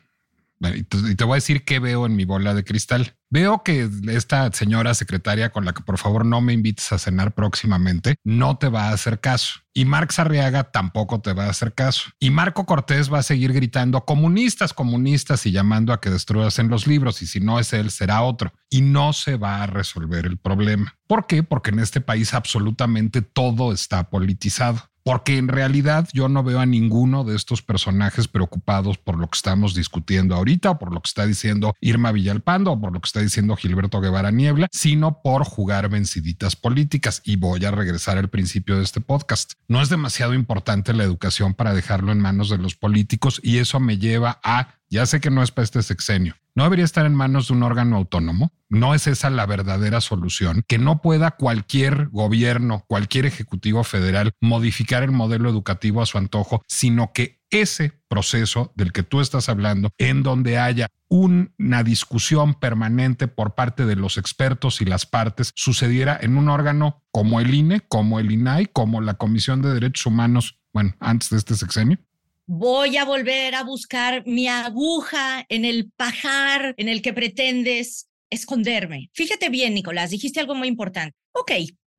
Y 0.62 0.84
te 0.84 1.24
voy 1.24 1.34
a 1.34 1.36
decir 1.36 1.66
qué 1.66 1.80
veo 1.80 2.06
en 2.06 2.16
mi 2.16 2.26
bola 2.26 2.54
de 2.54 2.64
cristal. 2.64 3.16
Veo 3.30 3.64
que 3.64 3.90
esta 4.08 4.52
señora 4.54 4.94
secretaria 4.94 5.52
con 5.52 5.66
la 5.66 5.74
que 5.74 5.84
por 5.84 5.98
favor 5.98 6.26
no 6.26 6.40
me 6.42 6.54
invites 6.54 6.92
a 6.94 6.98
cenar 6.98 7.34
próximamente 7.34 8.16
no 8.24 8.58
te 8.58 8.70
va 8.70 8.90
a 8.90 8.94
hacer 8.94 9.20
caso. 9.20 9.62
Y 9.74 9.86
Marx 9.86 10.20
Arriaga 10.20 10.72
tampoco 10.72 11.20
te 11.20 11.34
va 11.34 11.46
a 11.46 11.50
hacer 11.50 11.74
caso. 11.74 12.12
Y 12.20 12.30
Marco 12.30 12.66
Cortés 12.66 13.12
va 13.12 13.20
a 13.20 13.24
seguir 13.24 13.52
gritando 13.52 14.06
comunistas, 14.06 14.74
comunistas 14.74 15.46
y 15.46 15.52
llamando 15.52 15.92
a 15.92 16.00
que 16.00 16.10
destruyas 16.10 16.60
en 16.60 16.70
los 16.70 16.88
libros. 16.88 17.22
Y 17.22 17.28
si 17.28 17.42
no 17.42 17.60
es 17.60 17.74
él, 17.74 17.92
será 17.92 18.22
otro. 18.22 18.54
Y 18.70 18.82
no 18.82 19.12
se 19.12 19.36
va 19.36 19.64
a 19.64 19.68
resolver 19.68 20.26
el 20.26 20.38
problema. 20.38 20.98
¿Por 21.08 21.28
qué? 21.28 21.44
Porque 21.44 21.72
en 21.72 21.80
este 21.80 22.00
país 22.00 22.34
absolutamente 22.34 23.22
todo 23.22 23.74
está 23.74 24.10
politizado 24.10 24.90
porque 25.06 25.38
en 25.38 25.50
realidad 25.50 26.10
yo 26.14 26.30
no 26.30 26.44
veo 26.44 26.60
a 26.60 26.66
ninguno 26.66 27.24
de 27.24 27.36
estos 27.36 27.62
personajes 27.62 28.28
preocupados 28.28 28.98
por 28.98 29.20
lo 29.20 29.28
que 29.28 29.36
estamos 29.36 29.76
discutiendo 29.76 30.34
ahorita, 30.34 30.72
o 30.72 30.80
por 30.80 30.92
lo 30.92 31.00
que 31.00 31.08
está 31.08 31.28
diciendo 31.28 31.76
Irma 31.80 32.12
Villalpando, 32.12 32.72
o 32.72 32.82
por 32.82 32.92
lo 32.92 33.00
que 33.00 33.06
está 33.06 33.20
diciendo 33.20 33.56
Gilberto 33.56 34.02
Guevara 34.02 34.32
Niebla, 34.32 34.68
sino 34.72 35.22
por 35.22 35.44
jugar 35.44 35.90
venciditas 35.90 36.56
políticas. 36.56 37.22
Y 37.24 37.36
voy 37.36 37.64
a 37.66 37.72
regresar 37.72 38.18
al 38.18 38.30
principio 38.30 38.78
de 38.78 38.84
este 38.84 39.00
podcast. 39.00 39.54
No 39.68 39.80
es 39.80 39.90
demasiado 39.90 40.34
importante 40.34 40.92
la 40.92 41.04
educación 41.04 41.54
para 41.54 41.76
dejarlo 41.76 42.12
en 42.12 42.20
manos 42.20 42.50
de 42.50 42.58
los 42.58 42.74
políticos 42.74 43.40
y 43.44 43.60
eso 43.60 43.80
me 43.80 44.00
lleva 44.00 44.40
a, 44.44 44.80
ya 44.90 45.06
sé 45.06 45.20
que 45.20 45.32
no 45.32 45.44
es 45.44 45.52
para 45.52 45.64
este 45.64 45.84
sexenio, 45.84 46.36
no 46.56 46.64
debería 46.64 46.86
estar 46.86 47.06
en 47.06 47.14
manos 47.14 47.50
de 47.50 47.54
un 47.54 47.64
órgano 47.64 47.98
autónomo. 47.98 48.54
No 48.70 48.96
es 48.96 49.08
esa 49.08 49.30
la 49.30 49.46
verdadera 49.46 50.00
solución, 50.00 50.64
que 50.68 50.78
no 50.78 51.02
pueda 51.02 51.32
cualquier 51.32 52.08
gobierno, 52.08 52.86
cualquier 52.88 53.26
ejecutivo 53.26 53.84
federal 53.84 54.32
modificar 54.40 55.04
el 55.04 55.12
modelo 55.12 55.50
educativo 55.50 56.02
a 56.02 56.06
su 56.06 56.18
antojo, 56.18 56.64
sino 56.68 57.12
que 57.14 57.42
ese 57.50 57.92
proceso 58.08 58.72
del 58.76 58.92
que 58.92 59.04
tú 59.04 59.22
estás 59.22 59.50
hablando, 59.50 59.92
en 59.98 60.24
donde 60.24 60.58
haya 60.58 60.88
una 61.10 61.84
discusión 61.84 62.54
permanente 62.56 63.28
por 63.28 63.56
parte 63.56 63.86
de 63.86 63.96
los 63.96 64.18
expertos 64.18 64.82
y 64.82 64.86
las 64.86 65.06
partes, 65.06 65.52
sucediera 65.56 66.18
en 66.22 66.38
un 66.38 66.50
órgano 66.50 67.04
como 67.12 67.40
el 67.40 67.54
INE, 67.54 67.82
como 67.82 68.20
el 68.20 68.32
INAI, 68.32 68.68
como 68.68 69.02
la 69.02 69.16
Comisión 69.16 69.62
de 69.62 69.74
Derechos 69.74 70.06
Humanos, 70.06 70.58
bueno, 70.74 70.96
antes 71.00 71.30
de 71.30 71.38
este 71.38 71.56
sexenio? 71.56 72.00
Voy 72.48 72.98
a 72.98 73.06
volver 73.06 73.56
a 73.56 73.64
buscar 73.64 74.24
mi 74.26 74.48
aguja 74.48 75.46
en 75.50 75.66
el 75.66 75.92
pajar 75.96 76.74
en 76.78 76.90
el 76.90 77.02
que 77.02 77.14
pretendes 77.14 78.08
esconderme. 78.30 79.10
Fíjate 79.14 79.50
bien, 79.50 79.74
Nicolás, 79.74 80.12
dijiste 80.12 80.40
algo 80.40 80.56
muy 80.56 80.68
importante. 80.68 81.16
Ok, 81.34 81.52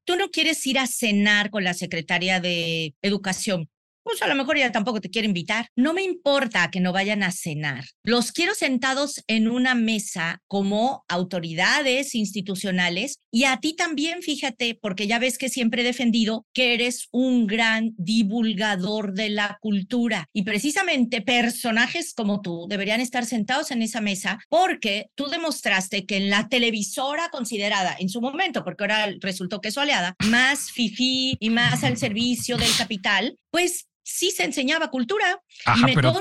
tú 0.04 0.16
no 0.16 0.30
quieres 0.30 0.66
ir 0.66 0.78
a 0.78 0.86
cenar 0.86 1.50
con 1.50 1.64
la 1.64 1.74
secretaria 1.74 2.40
de 2.40 2.94
Educación, 3.02 3.68
pues 4.06 4.22
a 4.22 4.28
lo 4.28 4.34
mejor 4.34 4.56
ella 4.56 4.72
tampoco 4.72 5.00
te 5.00 5.10
quiere 5.10 5.26
invitar. 5.26 5.68
No 5.76 5.92
me 5.92 6.02
importa 6.02 6.70
que 6.70 6.80
no 6.80 6.92
vayan 6.92 7.22
a 7.22 7.32
cenar. 7.32 7.84
Los 8.04 8.32
quiero 8.32 8.54
sentados 8.54 9.22
en 9.26 9.48
una 9.48 9.74
mesa 9.74 10.40
como 10.46 11.04
autoridades 11.08 12.14
institucionales 12.14 13.18
y 13.32 13.44
a 13.44 13.58
ti 13.58 13.74
también, 13.74 14.22
fíjate, 14.22 14.78
porque 14.80 15.06
ya 15.06 15.18
ves 15.18 15.38
que 15.38 15.48
siempre 15.48 15.82
he 15.82 15.84
defendido 15.84 16.46
que 16.54 16.72
eres 16.74 17.08
un 17.10 17.46
gran 17.46 17.94
divulgador 17.98 19.12
de 19.12 19.30
la 19.30 19.58
cultura 19.60 20.28
y 20.32 20.42
precisamente 20.42 21.20
personajes 21.20 22.14
como 22.14 22.40
tú 22.40 22.66
deberían 22.68 23.00
estar 23.00 23.26
sentados 23.26 23.70
en 23.72 23.82
esa 23.82 24.00
mesa 24.00 24.38
porque 24.48 25.10
tú 25.16 25.26
demostraste 25.26 26.06
que 26.06 26.16
en 26.16 26.30
la 26.30 26.48
televisora 26.48 27.28
considerada 27.30 27.96
en 27.98 28.08
su 28.08 28.20
momento, 28.20 28.64
porque 28.64 28.84
ahora 28.84 29.08
resultó 29.20 29.60
que 29.60 29.68
es 29.68 29.74
su 29.74 29.80
aliada, 29.80 30.14
más 30.28 30.70
fifí 30.70 31.36
y 31.40 31.50
más 31.50 31.84
al 31.84 31.96
servicio 31.96 32.56
del 32.56 32.74
capital, 32.76 33.36
pues 33.50 33.86
sí 34.06 34.30
se 34.30 34.44
enseñaba 34.44 34.90
cultura. 34.90 35.42
y 35.76 35.84
me 35.84 35.94
pero 35.94 36.14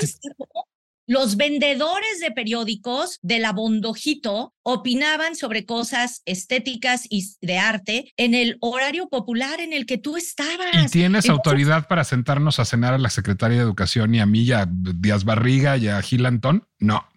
los 1.08 1.38
vendedores 1.38 2.20
de 2.20 2.32
periódicos 2.32 3.20
de 3.22 3.38
la 3.38 3.52
Bondojito 3.52 4.56
opinaban 4.64 5.36
sobre 5.36 5.68
cosas 5.68 6.24
estéticas 6.26 7.06
y 7.08 7.24
de 7.42 7.60
arte 7.60 8.12
en 8.18 8.34
el 8.34 8.58
horario 8.60 9.08
popular 9.08 9.62
en 9.62 9.72
el 9.72 9.86
que 9.86 10.00
tú 10.00 10.18
estabas. 10.18 10.88
¿Y 10.88 10.90
tienes 10.90 11.30
autoridad 11.30 11.88
para 11.88 12.04
sentarnos 12.04 12.60
a 12.60 12.66
cenar 12.66 12.96
a 12.96 12.98
la 12.98 13.12
secretaria 13.12 13.58
de 13.58 13.64
Educación 13.64 14.16
y 14.16 14.20
a 14.20 14.26
mí 14.26 14.42
y 14.42 14.52
a 14.54 14.68
Díaz 14.68 15.26
Barriga 15.26 15.78
y 15.78 15.90
a 15.90 16.02
Gil 16.02 16.26
Antón? 16.26 16.68
No 16.80 17.08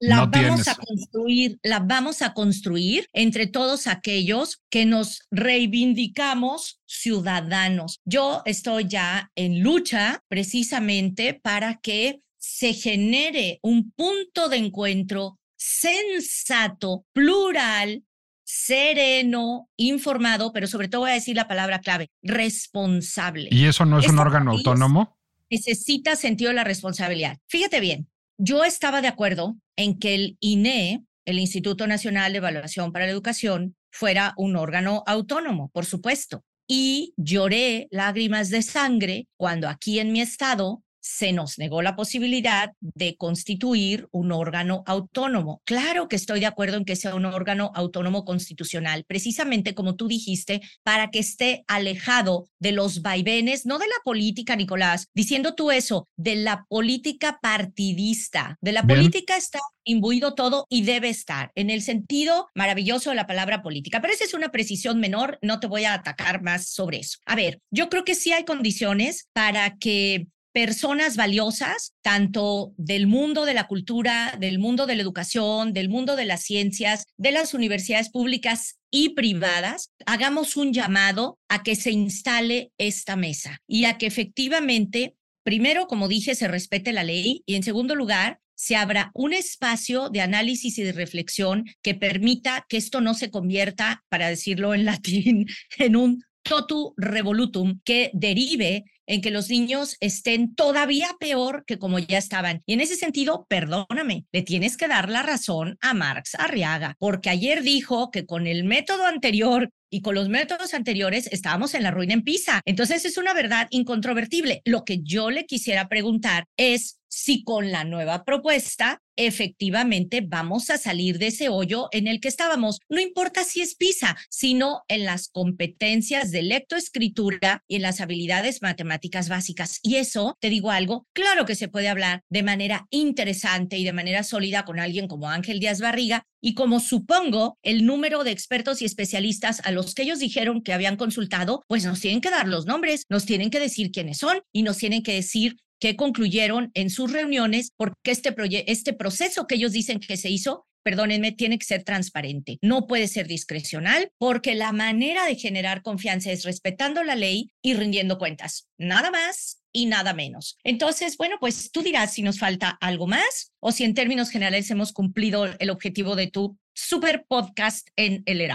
la 0.00 0.26
vamos 0.26 0.68
a 0.68 0.74
construir, 0.74 1.58
la 1.62 1.80
vamos 1.80 2.22
a 2.22 2.34
construir 2.34 3.08
entre 3.12 3.46
todos 3.46 3.86
aquellos 3.86 4.62
que 4.70 4.86
nos 4.86 5.22
reivindicamos 5.30 6.80
ciudadanos. 6.86 8.00
Yo 8.04 8.42
estoy 8.44 8.86
ya 8.86 9.30
en 9.34 9.62
lucha 9.62 10.22
precisamente 10.28 11.34
para 11.34 11.76
que 11.76 12.20
se 12.38 12.72
genere 12.72 13.58
un 13.62 13.92
punto 13.92 14.48
de 14.48 14.58
encuentro 14.58 15.38
sensato, 15.56 17.04
plural, 17.12 18.04
sereno, 18.44 19.68
informado, 19.76 20.52
pero 20.52 20.66
sobre 20.66 20.88
todo 20.88 21.02
voy 21.02 21.10
a 21.10 21.14
decir 21.14 21.36
la 21.36 21.48
palabra 21.48 21.80
clave, 21.80 22.10
responsable. 22.22 23.48
¿Y 23.50 23.66
eso 23.66 23.84
no 23.84 23.98
es 23.98 24.08
un 24.08 24.18
órgano 24.18 24.52
autónomo? 24.52 25.18
Necesita 25.50 26.16
sentido 26.16 26.50
de 26.50 26.54
la 26.54 26.64
responsabilidad. 26.64 27.38
Fíjate 27.46 27.80
bien, 27.80 28.08
yo 28.38 28.64
estaba 28.64 29.02
de 29.02 29.08
acuerdo 29.08 29.56
en 29.76 29.98
que 29.98 30.14
el 30.14 30.36
INE, 30.40 31.04
el 31.26 31.38
Instituto 31.38 31.86
Nacional 31.86 32.32
de 32.32 32.38
Evaluación 32.38 32.92
para 32.92 33.04
la 33.04 33.12
Educación, 33.12 33.76
fuera 33.90 34.32
un 34.36 34.56
órgano 34.56 35.02
autónomo, 35.06 35.70
por 35.70 35.84
supuesto. 35.84 36.44
Y 36.68 37.14
lloré 37.16 37.88
lágrimas 37.90 38.50
de 38.50 38.62
sangre 38.62 39.26
cuando 39.36 39.68
aquí 39.68 39.98
en 39.98 40.12
mi 40.12 40.20
estado 40.20 40.82
se 41.08 41.32
nos 41.32 41.58
negó 41.58 41.80
la 41.80 41.96
posibilidad 41.96 42.72
de 42.80 43.16
constituir 43.16 44.08
un 44.10 44.30
órgano 44.30 44.82
autónomo. 44.84 45.62
Claro 45.64 46.06
que 46.06 46.16
estoy 46.16 46.40
de 46.40 46.46
acuerdo 46.46 46.76
en 46.76 46.84
que 46.84 46.96
sea 46.96 47.14
un 47.14 47.24
órgano 47.24 47.72
autónomo 47.74 48.26
constitucional, 48.26 49.04
precisamente 49.08 49.74
como 49.74 49.96
tú 49.96 50.06
dijiste, 50.06 50.60
para 50.82 51.08
que 51.08 51.20
esté 51.20 51.64
alejado 51.66 52.50
de 52.58 52.72
los 52.72 53.00
vaivenes, 53.00 53.64
no 53.64 53.78
de 53.78 53.86
la 53.86 53.94
política, 54.04 54.54
Nicolás, 54.54 55.08
diciendo 55.14 55.54
tú 55.54 55.70
eso, 55.70 56.06
de 56.18 56.36
la 56.36 56.66
política 56.68 57.38
partidista, 57.40 58.58
de 58.60 58.72
la 58.72 58.82
política 58.82 59.38
está 59.38 59.60
imbuido 59.84 60.34
todo 60.34 60.66
y 60.68 60.82
debe 60.82 61.08
estar 61.08 61.52
en 61.54 61.70
el 61.70 61.80
sentido 61.80 62.48
maravilloso 62.54 63.08
de 63.08 63.16
la 63.16 63.26
palabra 63.26 63.62
política. 63.62 64.02
Pero 64.02 64.12
esa 64.12 64.24
es 64.24 64.34
una 64.34 64.50
precisión 64.50 65.00
menor, 65.00 65.38
no 65.40 65.58
te 65.58 65.68
voy 65.68 65.84
a 65.84 65.94
atacar 65.94 66.42
más 66.42 66.68
sobre 66.68 66.98
eso. 66.98 67.16
A 67.24 67.34
ver, 67.34 67.60
yo 67.70 67.88
creo 67.88 68.04
que 68.04 68.14
sí 68.14 68.32
hay 68.32 68.44
condiciones 68.44 69.28
para 69.32 69.78
que 69.78 70.26
personas 70.58 71.14
valiosas, 71.14 71.94
tanto 72.02 72.74
del 72.76 73.06
mundo 73.06 73.44
de 73.44 73.54
la 73.54 73.68
cultura, 73.68 74.34
del 74.40 74.58
mundo 74.58 74.86
de 74.86 74.96
la 74.96 75.02
educación, 75.02 75.72
del 75.72 75.88
mundo 75.88 76.16
de 76.16 76.24
las 76.24 76.42
ciencias, 76.42 77.04
de 77.16 77.30
las 77.30 77.54
universidades 77.54 78.10
públicas 78.10 78.80
y 78.90 79.10
privadas, 79.10 79.92
hagamos 80.04 80.56
un 80.56 80.72
llamado 80.72 81.38
a 81.48 81.62
que 81.62 81.76
se 81.76 81.92
instale 81.92 82.72
esta 82.76 83.14
mesa 83.14 83.60
y 83.68 83.84
a 83.84 83.98
que 83.98 84.06
efectivamente, 84.06 85.14
primero, 85.44 85.86
como 85.86 86.08
dije, 86.08 86.34
se 86.34 86.48
respete 86.48 86.92
la 86.92 87.04
ley 87.04 87.44
y 87.46 87.54
en 87.54 87.62
segundo 87.62 87.94
lugar, 87.94 88.40
se 88.56 88.74
abra 88.74 89.12
un 89.14 89.34
espacio 89.34 90.08
de 90.08 90.22
análisis 90.22 90.76
y 90.78 90.82
de 90.82 90.90
reflexión 90.90 91.66
que 91.82 91.94
permita 91.94 92.66
que 92.68 92.78
esto 92.78 93.00
no 93.00 93.14
se 93.14 93.30
convierta, 93.30 94.02
para 94.08 94.28
decirlo 94.28 94.74
en 94.74 94.84
latín, 94.84 95.46
en 95.78 95.94
un 95.94 96.24
totu 96.48 96.94
revolutum 96.96 97.80
que 97.84 98.10
derive 98.14 98.84
en 99.06 99.22
que 99.22 99.30
los 99.30 99.48
niños 99.48 99.96
estén 100.00 100.54
todavía 100.54 101.08
peor 101.18 101.64
que 101.66 101.78
como 101.78 101.98
ya 101.98 102.18
estaban. 102.18 102.62
Y 102.66 102.74
en 102.74 102.80
ese 102.80 102.96
sentido, 102.96 103.46
perdóname, 103.48 104.26
le 104.32 104.42
tienes 104.42 104.76
que 104.76 104.86
dar 104.86 105.08
la 105.08 105.22
razón 105.22 105.78
a 105.80 105.94
Marx 105.94 106.34
Arriaga, 106.34 106.94
porque 106.98 107.30
ayer 107.30 107.62
dijo 107.62 108.10
que 108.10 108.26
con 108.26 108.46
el 108.46 108.64
método 108.64 109.06
anterior 109.06 109.70
y 109.90 110.02
con 110.02 110.14
los 110.14 110.28
métodos 110.28 110.74
anteriores 110.74 111.28
estábamos 111.32 111.74
en 111.74 111.82
la 111.82 111.90
ruina 111.90 112.12
en 112.12 112.22
Pisa. 112.22 112.60
Entonces 112.66 113.06
es 113.06 113.16
una 113.16 113.32
verdad 113.32 113.66
incontrovertible. 113.70 114.60
Lo 114.66 114.84
que 114.84 115.00
yo 115.02 115.30
le 115.30 115.46
quisiera 115.46 115.88
preguntar 115.88 116.44
es, 116.58 116.97
si 117.08 117.44
con 117.44 117.70
la 117.72 117.84
nueva 117.84 118.24
propuesta 118.24 119.00
efectivamente 119.18 120.20
vamos 120.20 120.70
a 120.70 120.78
salir 120.78 121.18
de 121.18 121.26
ese 121.26 121.48
hoyo 121.48 121.88
en 121.90 122.06
el 122.06 122.20
que 122.20 122.28
estábamos. 122.28 122.78
No 122.88 123.00
importa 123.00 123.42
si 123.42 123.60
es 123.60 123.74
PISA, 123.74 124.16
sino 124.30 124.82
en 124.86 125.04
las 125.04 125.28
competencias 125.28 126.30
de 126.30 126.42
lectoescritura 126.42 127.64
y 127.66 127.76
en 127.76 127.82
las 127.82 128.00
habilidades 128.00 128.62
matemáticas 128.62 129.28
básicas. 129.28 129.80
Y 129.82 129.96
eso, 129.96 130.36
te 130.40 130.50
digo 130.50 130.70
algo, 130.70 131.06
claro 131.12 131.46
que 131.46 131.56
se 131.56 131.66
puede 131.66 131.88
hablar 131.88 132.22
de 132.30 132.44
manera 132.44 132.86
interesante 132.90 133.76
y 133.76 133.84
de 133.84 133.92
manera 133.92 134.22
sólida 134.22 134.64
con 134.64 134.78
alguien 134.78 135.08
como 135.08 135.28
Ángel 135.28 135.58
Díaz 135.58 135.80
Barriga, 135.80 136.24
y 136.40 136.54
como 136.54 136.78
supongo 136.78 137.58
el 137.62 137.84
número 137.84 138.22
de 138.22 138.30
expertos 138.30 138.80
y 138.80 138.84
especialistas 138.84 139.60
a 139.64 139.72
los 139.72 139.94
que 139.94 140.02
ellos 140.02 140.20
dijeron 140.20 140.62
que 140.62 140.72
habían 140.72 140.96
consultado, 140.96 141.64
pues 141.66 141.84
nos 141.84 142.00
tienen 142.00 142.20
que 142.20 142.30
dar 142.30 142.46
los 142.46 142.64
nombres, 142.64 143.04
nos 143.08 143.24
tienen 143.24 143.50
que 143.50 143.58
decir 143.58 143.90
quiénes 143.90 144.18
son 144.18 144.40
y 144.52 144.62
nos 144.62 144.76
tienen 144.78 145.02
que 145.02 145.14
decir 145.14 145.56
que 145.80 145.96
concluyeron 145.96 146.70
en 146.74 146.90
sus 146.90 147.12
reuniones 147.12 147.72
porque 147.76 148.10
este, 148.10 148.34
este 148.70 148.92
proceso 148.92 149.46
que 149.46 149.56
ellos 149.56 149.72
dicen 149.72 150.00
que 150.00 150.16
se 150.16 150.30
hizo 150.30 150.66
perdónenme, 150.88 151.32
tiene 151.32 151.58
que 151.58 151.66
ser 151.66 151.84
transparente. 151.84 152.58
No 152.62 152.86
puede 152.86 153.08
ser 153.08 153.26
discrecional 153.26 154.10
porque 154.16 154.54
la 154.54 154.72
manera 154.72 155.26
de 155.26 155.34
generar 155.34 155.82
confianza 155.82 156.32
es 156.32 156.44
respetando 156.44 157.02
la 157.04 157.14
ley 157.14 157.50
y 157.60 157.74
rindiendo 157.74 158.16
cuentas. 158.16 158.68
Nada 158.78 159.10
más 159.10 159.60
y 159.70 159.84
nada 159.84 160.14
menos. 160.14 160.56
Entonces, 160.64 161.18
bueno, 161.18 161.36
pues 161.40 161.70
tú 161.72 161.82
dirás 161.82 162.14
si 162.14 162.22
nos 162.22 162.38
falta 162.38 162.70
algo 162.80 163.06
más 163.06 163.52
o 163.60 163.70
si 163.70 163.84
en 163.84 163.92
términos 163.92 164.30
generales 164.30 164.70
hemos 164.70 164.92
cumplido 164.94 165.44
el 165.58 165.68
objetivo 165.68 166.16
de 166.16 166.28
tu 166.28 166.56
super 166.72 167.26
podcast 167.28 167.88
en 167.96 168.22
el 168.24 168.40
era. 168.40 168.54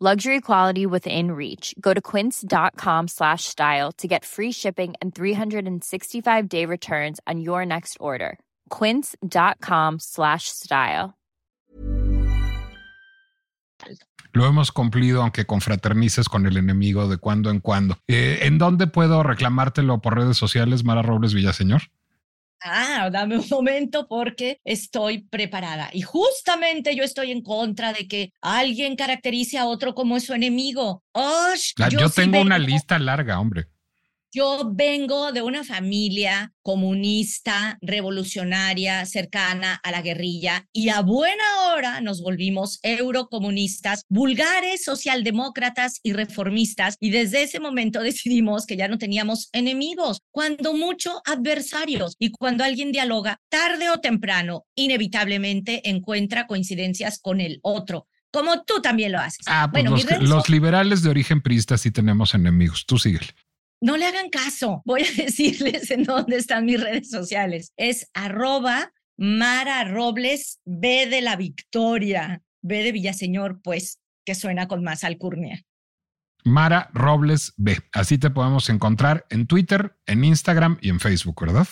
Luxury 0.00 0.40
quality 0.40 0.86
within 0.86 1.32
reach. 1.32 1.74
Go 1.80 1.92
to 1.92 2.00
quince.com 2.00 3.08
slash 3.08 3.46
style 3.46 3.90
to 3.98 4.06
get 4.06 4.24
free 4.24 4.52
shipping 4.52 4.94
and 5.02 5.12
365 5.12 6.48
day 6.48 6.64
returns 6.64 7.18
on 7.26 7.40
your 7.40 7.66
next 7.66 7.96
order. 7.98 8.38
Quince.com 8.70 9.98
slash 9.98 10.44
style. 10.46 11.14
Lo 14.32 14.46
hemos 14.46 14.70
cumplido, 14.70 15.22
aunque 15.22 15.46
confraternices 15.46 16.28
con 16.28 16.46
el 16.46 16.56
enemigo 16.56 17.08
de 17.08 17.16
cuando 17.16 17.50
en 17.50 17.58
cuando. 17.58 17.98
Eh, 18.06 18.38
¿En 18.42 18.58
dónde 18.58 18.86
puedo 18.86 19.24
reclamártelo 19.24 20.00
por 20.00 20.16
redes 20.16 20.36
sociales, 20.36 20.84
Mara 20.84 21.02
Robles 21.02 21.34
Villaseñor? 21.34 21.82
Ah, 22.62 23.08
dame 23.10 23.38
un 23.38 23.46
momento 23.50 24.06
porque 24.08 24.60
estoy 24.64 25.22
preparada. 25.22 25.90
Y 25.92 26.02
justamente 26.02 26.94
yo 26.96 27.04
estoy 27.04 27.30
en 27.30 27.42
contra 27.42 27.92
de 27.92 28.08
que 28.08 28.32
alguien 28.40 28.96
caracterice 28.96 29.58
a 29.58 29.66
otro 29.66 29.94
como 29.94 30.18
su 30.20 30.34
enemigo. 30.34 31.04
yo, 31.88 32.00
yo 32.00 32.10
tengo 32.10 32.40
una 32.40 32.58
lista 32.58 32.98
larga, 32.98 33.40
hombre. 33.40 33.68
Yo 34.30 34.70
vengo 34.74 35.32
de 35.32 35.40
una 35.40 35.64
familia 35.64 36.52
comunista, 36.60 37.78
revolucionaria, 37.80 39.06
cercana 39.06 39.80
a 39.82 39.90
la 39.90 40.02
guerrilla 40.02 40.66
y 40.70 40.90
a 40.90 41.00
buena 41.00 41.44
hora 41.68 42.02
nos 42.02 42.20
volvimos 42.20 42.78
eurocomunistas, 42.82 44.04
vulgares, 44.10 44.84
socialdemócratas 44.84 46.00
y 46.02 46.12
reformistas 46.12 46.98
y 47.00 47.08
desde 47.08 47.42
ese 47.42 47.58
momento 47.58 48.00
decidimos 48.02 48.66
que 48.66 48.76
ya 48.76 48.86
no 48.86 48.98
teníamos 48.98 49.48
enemigos, 49.52 50.20
cuando 50.30 50.74
mucho 50.74 51.22
adversarios 51.24 52.14
y 52.18 52.30
cuando 52.30 52.64
alguien 52.64 52.92
dialoga, 52.92 53.40
tarde 53.48 53.88
o 53.88 54.00
temprano, 54.00 54.66
inevitablemente 54.74 55.88
encuentra 55.88 56.46
coincidencias 56.46 57.18
con 57.18 57.40
el 57.40 57.60
otro 57.62 58.06
como 58.30 58.62
tú 58.64 58.82
también 58.82 59.12
lo 59.12 59.20
haces. 59.20 59.46
Ah, 59.46 59.70
pues 59.72 59.88
bueno, 59.88 59.96
los, 59.96 60.28
los, 60.28 60.48
liberales 60.50 61.02
de 61.02 61.08
origen 61.08 61.40
priista 61.40 61.78
sí 61.78 61.90
tenemos 61.90 62.34
enemigos. 62.34 62.84
Tú 62.86 62.98
síguele 62.98 63.28
no 63.80 63.96
le 63.96 64.06
hagan 64.06 64.30
caso. 64.30 64.82
Voy 64.84 65.02
a 65.02 65.12
decirles 65.22 65.90
en 65.90 66.04
dónde 66.04 66.36
están 66.36 66.64
mis 66.64 66.80
redes 66.80 67.10
sociales. 67.10 67.72
Es 67.76 68.10
arroba 68.14 68.92
Mara 69.16 69.84
Robles 69.84 70.60
B 70.64 71.06
de 71.06 71.20
la 71.20 71.36
Victoria. 71.36 72.42
B 72.60 72.82
de 72.82 72.92
Villaseñor, 72.92 73.60
pues, 73.62 74.00
que 74.24 74.34
suena 74.34 74.68
con 74.68 74.82
más 74.82 75.04
alcurnia. 75.04 75.64
Mara 76.44 76.90
Robles 76.92 77.52
B. 77.56 77.78
Así 77.92 78.18
te 78.18 78.30
podemos 78.30 78.68
encontrar 78.68 79.26
en 79.30 79.46
Twitter, 79.46 79.96
en 80.06 80.24
Instagram 80.24 80.78
y 80.80 80.88
en 80.88 81.00
Facebook, 81.00 81.40
¿verdad? 81.40 81.68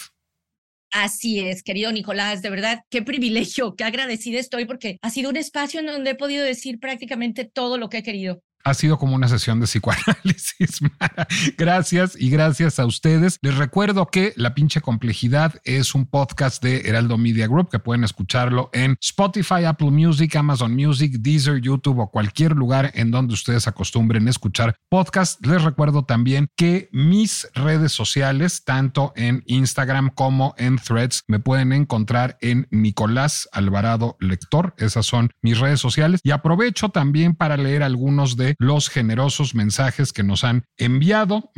Así 0.92 1.40
es, 1.40 1.62
querido 1.62 1.92
Nicolás, 1.92 2.42
de 2.42 2.50
verdad, 2.50 2.84
qué 2.90 3.02
privilegio, 3.02 3.74
qué 3.74 3.84
agradecida 3.84 4.38
estoy 4.38 4.64
porque 4.64 4.98
ha 5.02 5.10
sido 5.10 5.30
un 5.30 5.36
espacio 5.36 5.80
en 5.80 5.86
donde 5.86 6.10
he 6.10 6.14
podido 6.14 6.44
decir 6.44 6.78
prácticamente 6.78 7.44
todo 7.44 7.76
lo 7.76 7.88
que 7.88 7.98
he 7.98 8.02
querido 8.02 8.42
ha 8.66 8.74
sido 8.74 8.98
como 8.98 9.14
una 9.14 9.28
sesión 9.28 9.60
de 9.60 9.66
psicoanálisis. 9.66 10.80
gracias 11.56 12.16
y 12.18 12.30
gracias 12.30 12.80
a 12.80 12.84
ustedes. 12.84 13.38
Les 13.40 13.56
recuerdo 13.56 14.06
que 14.06 14.32
La 14.34 14.54
pinche 14.54 14.80
complejidad 14.80 15.54
es 15.62 15.94
un 15.94 16.04
podcast 16.06 16.60
de 16.60 16.80
Heraldo 16.80 17.16
Media 17.16 17.46
Group 17.46 17.70
que 17.70 17.78
pueden 17.78 18.02
escucharlo 18.02 18.68
en 18.72 18.96
Spotify, 19.00 19.64
Apple 19.66 19.92
Music, 19.92 20.34
Amazon 20.34 20.74
Music, 20.74 21.12
Deezer, 21.20 21.60
YouTube 21.60 22.00
o 22.00 22.10
cualquier 22.10 22.56
lugar 22.56 22.90
en 22.94 23.12
donde 23.12 23.34
ustedes 23.34 23.68
acostumbren 23.68 24.26
escuchar 24.26 24.74
podcast. 24.88 25.46
Les 25.46 25.62
recuerdo 25.62 26.04
también 26.04 26.48
que 26.56 26.88
mis 26.90 27.48
redes 27.54 27.92
sociales, 27.92 28.64
tanto 28.64 29.12
en 29.14 29.44
Instagram 29.46 30.10
como 30.10 30.56
en 30.58 30.76
Threads, 30.76 31.22
me 31.28 31.38
pueden 31.38 31.72
encontrar 31.72 32.36
en 32.40 32.66
Nicolás 32.72 33.48
Alvarado 33.52 34.16
Lector. 34.18 34.74
Esas 34.78 35.06
son 35.06 35.30
mis 35.40 35.60
redes 35.60 35.78
sociales. 35.78 36.20
Y 36.24 36.32
aprovecho 36.32 36.88
también 36.88 37.36
para 37.36 37.56
leer 37.56 37.84
algunos 37.84 38.36
de 38.36 38.55
los 38.58 38.88
generosos 38.88 39.54
mensajes 39.54 40.12
que 40.12 40.22
nos 40.22 40.44
han 40.44 40.64
enviado 40.76 41.50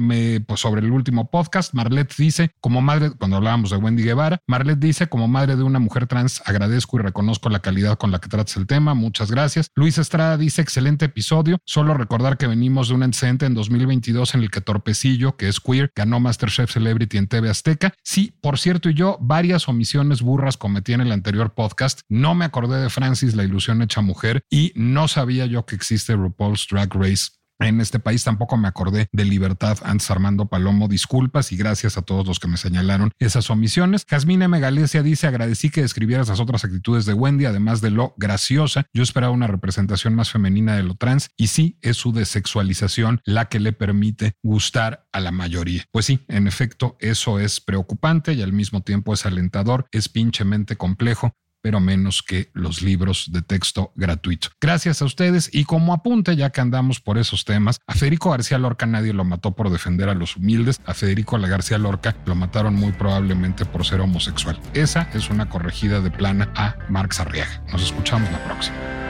pues, 0.47 0.61
sobre 0.61 0.81
el 0.81 0.91
último 0.91 1.31
podcast. 1.31 1.75
Marlet 1.75 2.15
dice, 2.17 2.51
como 2.61 2.81
madre, 2.81 3.11
cuando 3.19 3.37
hablábamos 3.37 3.71
de 3.71 3.77
Wendy 3.77 4.03
Guevara, 4.03 4.41
Marlet 4.47 4.79
dice, 4.79 5.09
como 5.09 5.29
madre 5.29 5.57
de 5.57 5.63
una 5.63 5.79
mujer 5.79 6.07
trans, 6.07 6.43
agradezco 6.45 6.99
y 6.99 7.03
reconozco 7.03 7.49
la 7.49 7.61
calidad 7.61 7.99
con 7.99 8.11
la 8.11 8.19
que 8.19 8.29
tratas 8.29 8.57
el 8.57 8.67
tema. 8.67 8.95
Muchas 8.95 9.31
gracias. 9.31 9.71
Luis 9.75 9.99
Estrada 9.99 10.37
dice, 10.37 10.63
excelente 10.63 11.07
episodio. 11.07 11.59
Solo 11.65 11.95
recordar 11.95 12.37
que 12.37 12.47
venimos 12.47 12.89
de 12.89 12.95
un 12.95 13.03
antecedente 13.03 13.47
en 13.47 13.55
2022 13.55 14.35
en 14.35 14.43
el 14.43 14.51
que 14.51 14.61
Torpecillo, 14.61 15.37
que 15.37 15.49
es 15.49 15.61
queer, 15.61 15.91
ganó 15.95 16.21
Masterchef 16.21 16.73
Celebrity 16.73 17.19
en 17.19 17.29
TV 17.29 17.51
Azteca. 17.51 17.95
Sí, 18.03 18.35
por 18.41 18.59
cierto, 18.59 18.91
y 18.91 18.95
yo 18.95 19.19
varias 19.21 19.69
omisiones 19.69 20.23
burras 20.23 20.57
cometí 20.57 20.93
en 20.93 21.01
el 21.01 21.13
anterior 21.13 21.55
podcast. 21.55 22.01
No 22.09 22.35
me 22.35 22.45
acordé 22.45 22.81
de 22.81 22.91
Francis, 22.91 23.35
la 23.35 23.45
ilusión 23.45 23.83
hecha 23.83 24.01
mujer, 24.01 24.43
y 24.51 24.73
no 24.75 25.09
sabía 25.09 25.47
yo 25.47 25.67
que 25.67 25.77
existe 25.77 26.15
RuPaul's 26.15 26.67
Drag 26.71 26.88
Race 26.95 27.29
en 27.61 27.81
este 27.81 27.99
país 27.99 28.23
tampoco 28.23 28.57
me 28.57 28.69
acordé 28.69 29.09
de 29.11 29.25
Libertad 29.25 29.79
antes 29.83 30.11
Armando 30.13 30.47
Palomo. 30.47 30.87
Disculpas 30.87 31.51
y 31.51 31.57
gracias 31.57 31.99
a 31.99 32.03
todos 32.03 32.27
los 32.27 32.39
que 32.39 32.47
me 32.47 32.57
señalaron 32.57 33.11
esas 33.19 33.51
omisiones. 33.51 34.05
Jasmine 34.09 34.47
Megalesia 34.47 35.03
dice: 35.03 35.27
Agradecí 35.27 35.71
que 35.71 35.83
describieras 35.83 36.29
las 36.29 36.39
otras 36.39 36.65
actitudes 36.65 37.05
de 37.05 37.15
Wendy, 37.15 37.47
además 37.47 37.81
de 37.81 37.91
lo 37.91 38.15
graciosa. 38.17 38.87
Yo 38.93 39.03
esperaba 39.03 39.33
una 39.33 39.49
representación 39.49 40.15
más 40.15 40.31
femenina 40.31 40.77
de 40.77 40.85
lo 40.85 40.95
trans 40.95 41.31
y 41.37 41.49
sí 41.49 41.79
es 41.83 41.97
su 41.97 42.13
desexualización 42.13 43.21
la 43.25 43.47
que 43.47 43.59
le 43.59 43.73
permite 43.73 44.35
gustar 44.43 45.09
a 45.11 45.19
la 45.19 45.33
mayoría. 45.33 45.85
Pues 45.91 46.07
sí, 46.07 46.25
en 46.29 46.47
efecto, 46.47 46.97
eso 47.01 47.41
es 47.41 47.61
preocupante 47.61 48.35
y 48.35 48.43
al 48.43 48.53
mismo 48.53 48.83
tiempo 48.83 49.13
es 49.15 49.27
alentador, 49.27 49.89
es 49.91 50.09
pinchemente 50.09 50.77
complejo, 50.77 51.35
pero 51.61 51.81
menos 51.81 52.23
que 52.23 52.51
los 52.55 52.83
libros 52.83 53.31
de 53.33 53.43
texto 53.43 53.93
gratuito. 53.97 54.49
Gracias 54.61 55.03
a 55.03 55.05
ustedes 55.05 55.51
y 55.53 55.65
como 55.65 55.93
apunte, 55.93 56.37
ya 56.37 56.51
que 56.51 56.61
andamos 56.61 57.01
por 57.01 57.19
esos 57.19 57.45
temas, 57.45 57.81
a 57.87 57.95
Federico 57.95 58.31
García 58.31 58.59
Lorca 58.59 58.87
nadie 58.87 59.13
lo 59.13 59.25
mató 59.25 59.57
por 59.57 59.71
defender 59.71 60.09
a 60.09 60.15
los 60.15 60.37
humildes, 60.37 60.81
a 60.85 60.95
Federico 60.95 61.39
García 61.39 61.79
Lorca 61.79 62.17
lo 62.27 62.35
mataron 62.35 62.75
muy 62.75 62.93
probablemente 62.93 63.65
por 63.65 63.85
ser 63.85 64.01
homosexual. 64.01 64.59
Esa 64.75 65.09
es 65.15 65.31
una 65.31 65.49
corregida 65.49 66.01
de 66.01 66.11
plana 66.11 66.53
a 66.57 66.77
Marx 66.89 67.21
Arriaga. 67.21 67.63
Nos 67.73 67.83
escuchamos 67.83 68.31
la 68.33 68.45
próxima. 68.45 69.08